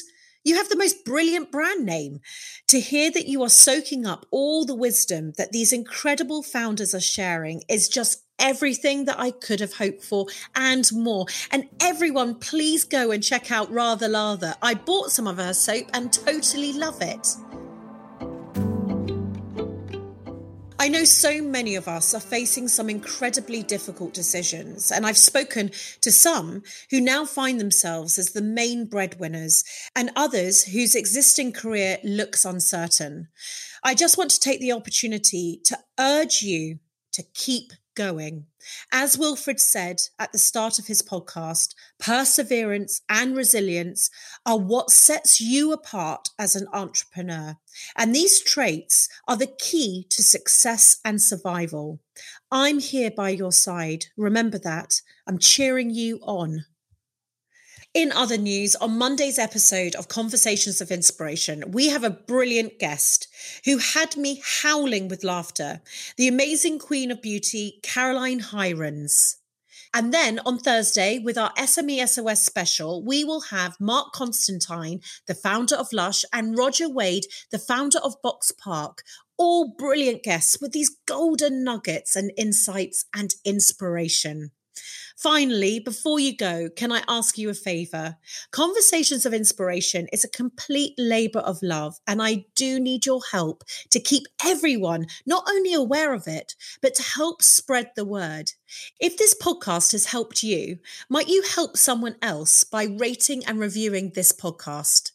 you 0.44 0.56
have 0.56 0.68
the 0.68 0.76
most 0.76 1.04
brilliant 1.04 1.50
brand 1.50 1.86
name. 1.86 2.20
To 2.68 2.80
hear 2.80 3.10
that 3.10 3.28
you 3.28 3.42
are 3.42 3.48
soaking 3.48 4.06
up 4.06 4.26
all 4.30 4.66
the 4.66 4.74
wisdom 4.74 5.32
that 5.38 5.52
these 5.52 5.72
incredible 5.72 6.42
founders 6.42 6.94
are 6.94 7.00
sharing 7.00 7.62
is 7.68 7.88
just 7.88 8.22
everything 8.38 9.04
that 9.06 9.18
I 9.18 9.30
could 9.30 9.60
have 9.60 9.74
hoped 9.74 10.04
for 10.04 10.26
and 10.54 10.90
more. 10.92 11.26
And 11.50 11.68
everyone, 11.80 12.34
please 12.34 12.84
go 12.84 13.12
and 13.12 13.22
check 13.22 13.50
out 13.50 13.70
Rather 13.70 14.08
Lather. 14.08 14.56
I 14.60 14.74
bought 14.74 15.10
some 15.10 15.26
of 15.26 15.38
her 15.38 15.54
soap 15.54 15.88
and 15.94 16.12
totally 16.12 16.72
love 16.72 17.00
it. 17.00 17.28
I 20.82 20.88
know 20.88 21.04
so 21.04 21.40
many 21.40 21.76
of 21.76 21.86
us 21.86 22.12
are 22.12 22.18
facing 22.18 22.66
some 22.66 22.90
incredibly 22.90 23.62
difficult 23.62 24.12
decisions, 24.14 24.90
and 24.90 25.06
I've 25.06 25.16
spoken 25.16 25.70
to 26.00 26.10
some 26.10 26.64
who 26.90 27.00
now 27.00 27.24
find 27.24 27.60
themselves 27.60 28.18
as 28.18 28.32
the 28.32 28.42
main 28.42 28.86
breadwinners 28.86 29.62
and 29.94 30.10
others 30.16 30.64
whose 30.64 30.96
existing 30.96 31.52
career 31.52 31.98
looks 32.02 32.44
uncertain. 32.44 33.28
I 33.84 33.94
just 33.94 34.18
want 34.18 34.32
to 34.32 34.40
take 34.40 34.58
the 34.58 34.72
opportunity 34.72 35.60
to 35.66 35.78
urge 36.00 36.42
you 36.42 36.80
to 37.12 37.22
keep 37.32 37.72
going. 37.94 38.46
As 38.92 39.18
Wilfred 39.18 39.60
said 39.60 40.00
at 40.18 40.32
the 40.32 40.38
start 40.38 40.78
of 40.78 40.86
his 40.86 41.02
podcast, 41.02 41.74
perseverance 41.98 43.00
and 43.08 43.36
resilience 43.36 44.10
are 44.46 44.58
what 44.58 44.90
sets 44.90 45.40
you 45.40 45.72
apart 45.72 46.28
as 46.38 46.54
an 46.54 46.66
entrepreneur. 46.72 47.56
And 47.96 48.14
these 48.14 48.42
traits 48.42 49.08
are 49.26 49.36
the 49.36 49.52
key 49.58 50.06
to 50.10 50.22
success 50.22 50.98
and 51.04 51.20
survival. 51.20 52.00
I'm 52.50 52.78
here 52.78 53.10
by 53.10 53.30
your 53.30 53.52
side. 53.52 54.06
Remember 54.16 54.58
that. 54.58 55.00
I'm 55.26 55.38
cheering 55.38 55.90
you 55.90 56.18
on. 56.22 56.64
In 57.94 58.10
other 58.10 58.38
news, 58.38 58.74
on 58.76 58.96
Monday's 58.96 59.38
episode 59.38 59.94
of 59.96 60.08
Conversations 60.08 60.80
of 60.80 60.90
Inspiration, 60.90 61.72
we 61.72 61.88
have 61.88 62.04
a 62.04 62.08
brilliant 62.08 62.78
guest 62.78 63.28
who 63.66 63.76
had 63.76 64.16
me 64.16 64.40
howling 64.62 65.08
with 65.08 65.22
laughter 65.22 65.82
the 66.16 66.26
amazing 66.26 66.78
Queen 66.78 67.10
of 67.10 67.20
Beauty, 67.20 67.80
Caroline 67.82 68.40
Hirons. 68.40 69.36
And 69.92 70.10
then 70.10 70.40
on 70.46 70.58
Thursday, 70.58 71.18
with 71.18 71.36
our 71.36 71.52
SME 71.52 72.08
SOS 72.08 72.42
special, 72.42 73.04
we 73.04 73.24
will 73.24 73.42
have 73.42 73.78
Mark 73.78 74.12
Constantine, 74.14 75.02
the 75.26 75.34
founder 75.34 75.74
of 75.74 75.92
Lush, 75.92 76.24
and 76.32 76.56
Roger 76.56 76.88
Wade, 76.88 77.26
the 77.50 77.58
founder 77.58 77.98
of 77.98 78.22
Boxpark, 78.22 79.00
all 79.36 79.74
brilliant 79.76 80.22
guests 80.22 80.56
with 80.62 80.72
these 80.72 80.96
golden 81.06 81.62
nuggets 81.62 82.16
and 82.16 82.32
insights 82.38 83.04
and 83.14 83.34
inspiration. 83.44 84.50
Finally, 85.16 85.80
before 85.80 86.18
you 86.18 86.36
go, 86.36 86.68
can 86.76 86.92
I 86.92 87.02
ask 87.08 87.38
you 87.38 87.50
a 87.50 87.54
favor? 87.54 88.16
Conversations 88.50 89.26
of 89.26 89.34
Inspiration 89.34 90.08
is 90.12 90.24
a 90.24 90.28
complete 90.28 90.94
labor 90.98 91.40
of 91.40 91.62
love, 91.62 91.98
and 92.06 92.22
I 92.22 92.46
do 92.54 92.80
need 92.80 93.06
your 93.06 93.20
help 93.30 93.64
to 93.90 94.00
keep 94.00 94.24
everyone 94.44 95.06
not 95.26 95.44
only 95.48 95.74
aware 95.74 96.12
of 96.12 96.26
it, 96.26 96.54
but 96.80 96.94
to 96.96 97.02
help 97.02 97.42
spread 97.42 97.90
the 97.96 98.04
word. 98.04 98.52
If 99.00 99.16
this 99.16 99.34
podcast 99.34 99.92
has 99.92 100.06
helped 100.06 100.42
you, 100.42 100.78
might 101.08 101.28
you 101.28 101.42
help 101.42 101.76
someone 101.76 102.16
else 102.22 102.64
by 102.64 102.84
rating 102.84 103.44
and 103.44 103.58
reviewing 103.58 104.10
this 104.10 104.32
podcast? 104.32 105.12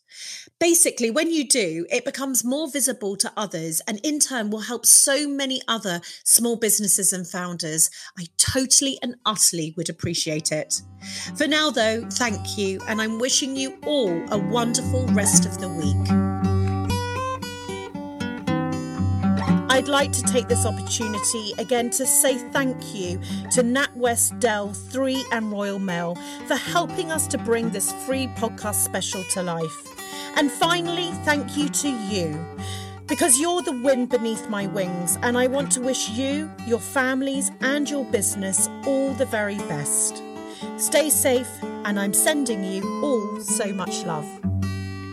Basically, 0.59 1.11
when 1.11 1.31
you 1.31 1.47
do, 1.47 1.85
it 1.91 2.05
becomes 2.05 2.43
more 2.43 2.69
visible 2.69 3.15
to 3.17 3.31
others 3.37 3.81
and 3.87 3.99
in 4.03 4.19
turn 4.19 4.49
will 4.49 4.61
help 4.61 4.85
so 4.85 5.27
many 5.27 5.61
other 5.67 6.01
small 6.23 6.55
businesses 6.55 7.13
and 7.13 7.27
founders. 7.27 7.89
I 8.17 8.25
totally 8.37 8.97
and 9.01 9.15
utterly 9.25 9.73
would 9.77 9.89
appreciate 9.89 10.51
it. 10.51 10.81
For 11.35 11.47
now, 11.47 11.69
though, 11.69 12.07
thank 12.09 12.57
you, 12.57 12.79
and 12.87 13.01
I'm 13.01 13.19
wishing 13.19 13.55
you 13.55 13.77
all 13.85 14.23
a 14.31 14.37
wonderful 14.37 15.05
rest 15.07 15.45
of 15.45 15.59
the 15.59 15.69
week. 15.69 16.27
I'd 19.69 19.87
like 19.87 20.11
to 20.13 20.23
take 20.23 20.47
this 20.47 20.65
opportunity 20.65 21.53
again 21.59 21.91
to 21.91 22.07
say 22.07 22.37
thank 22.51 22.95
you 22.95 23.19
to 23.51 23.61
NatWest 23.61 24.39
Dell 24.39 24.73
3 24.73 25.23
and 25.31 25.51
Royal 25.51 25.77
Mail 25.77 26.15
for 26.47 26.55
helping 26.55 27.11
us 27.11 27.27
to 27.27 27.37
bring 27.37 27.69
this 27.69 27.91
free 28.07 28.25
podcast 28.37 28.83
special 28.83 29.23
to 29.25 29.43
life. 29.43 29.96
And 30.35 30.51
finally, 30.51 31.11
thank 31.23 31.57
you 31.57 31.69
to 31.69 31.89
you. 31.89 32.39
Because 33.07 33.39
you're 33.39 33.61
the 33.61 33.79
wind 33.83 34.09
beneath 34.09 34.49
my 34.49 34.67
wings, 34.67 35.17
and 35.21 35.37
I 35.37 35.47
want 35.47 35.71
to 35.73 35.81
wish 35.81 36.09
you, 36.09 36.51
your 36.65 36.79
families, 36.79 37.51
and 37.61 37.89
your 37.89 38.03
business 38.05 38.67
all 38.85 39.13
the 39.13 39.25
very 39.25 39.57
best. 39.69 40.21
Stay 40.77 41.09
safe, 41.09 41.49
and 41.85 41.99
I'm 41.99 42.13
sending 42.13 42.63
you 42.63 42.83
all 43.03 43.39
so 43.39 43.71
much 43.73 44.03
love. 44.05 44.27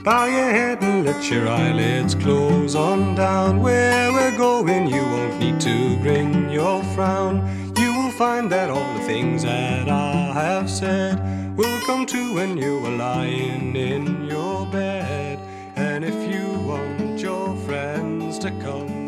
Bow 0.04 0.26
your 0.26 0.50
head 0.50 0.82
and 0.82 1.06
let 1.06 1.30
your 1.30 1.48
eyelids 1.48 2.14
close 2.14 2.74
on 2.74 3.14
down. 3.14 3.62
Where 3.62 4.12
we're 4.12 4.36
going, 4.36 4.88
you 4.88 5.02
won't 5.02 5.38
need 5.38 5.60
to 5.60 5.96
bring 5.98 6.50
your 6.50 6.82
frown. 6.94 7.63
Find 8.18 8.48
that 8.52 8.70
all 8.70 8.94
the 8.94 9.00
things 9.00 9.42
that 9.42 9.88
I 9.88 10.32
have 10.32 10.70
said 10.70 11.56
will 11.56 11.80
come 11.80 12.06
true 12.06 12.34
when 12.34 12.56
you 12.56 12.78
are 12.86 12.96
lying 12.96 13.74
in 13.74 14.26
your 14.26 14.66
bed. 14.66 15.40
And 15.74 16.04
if 16.04 16.14
you 16.32 16.52
want 16.60 17.18
your 17.18 17.56
friends 17.66 18.38
to 18.38 18.52
come 18.62 19.03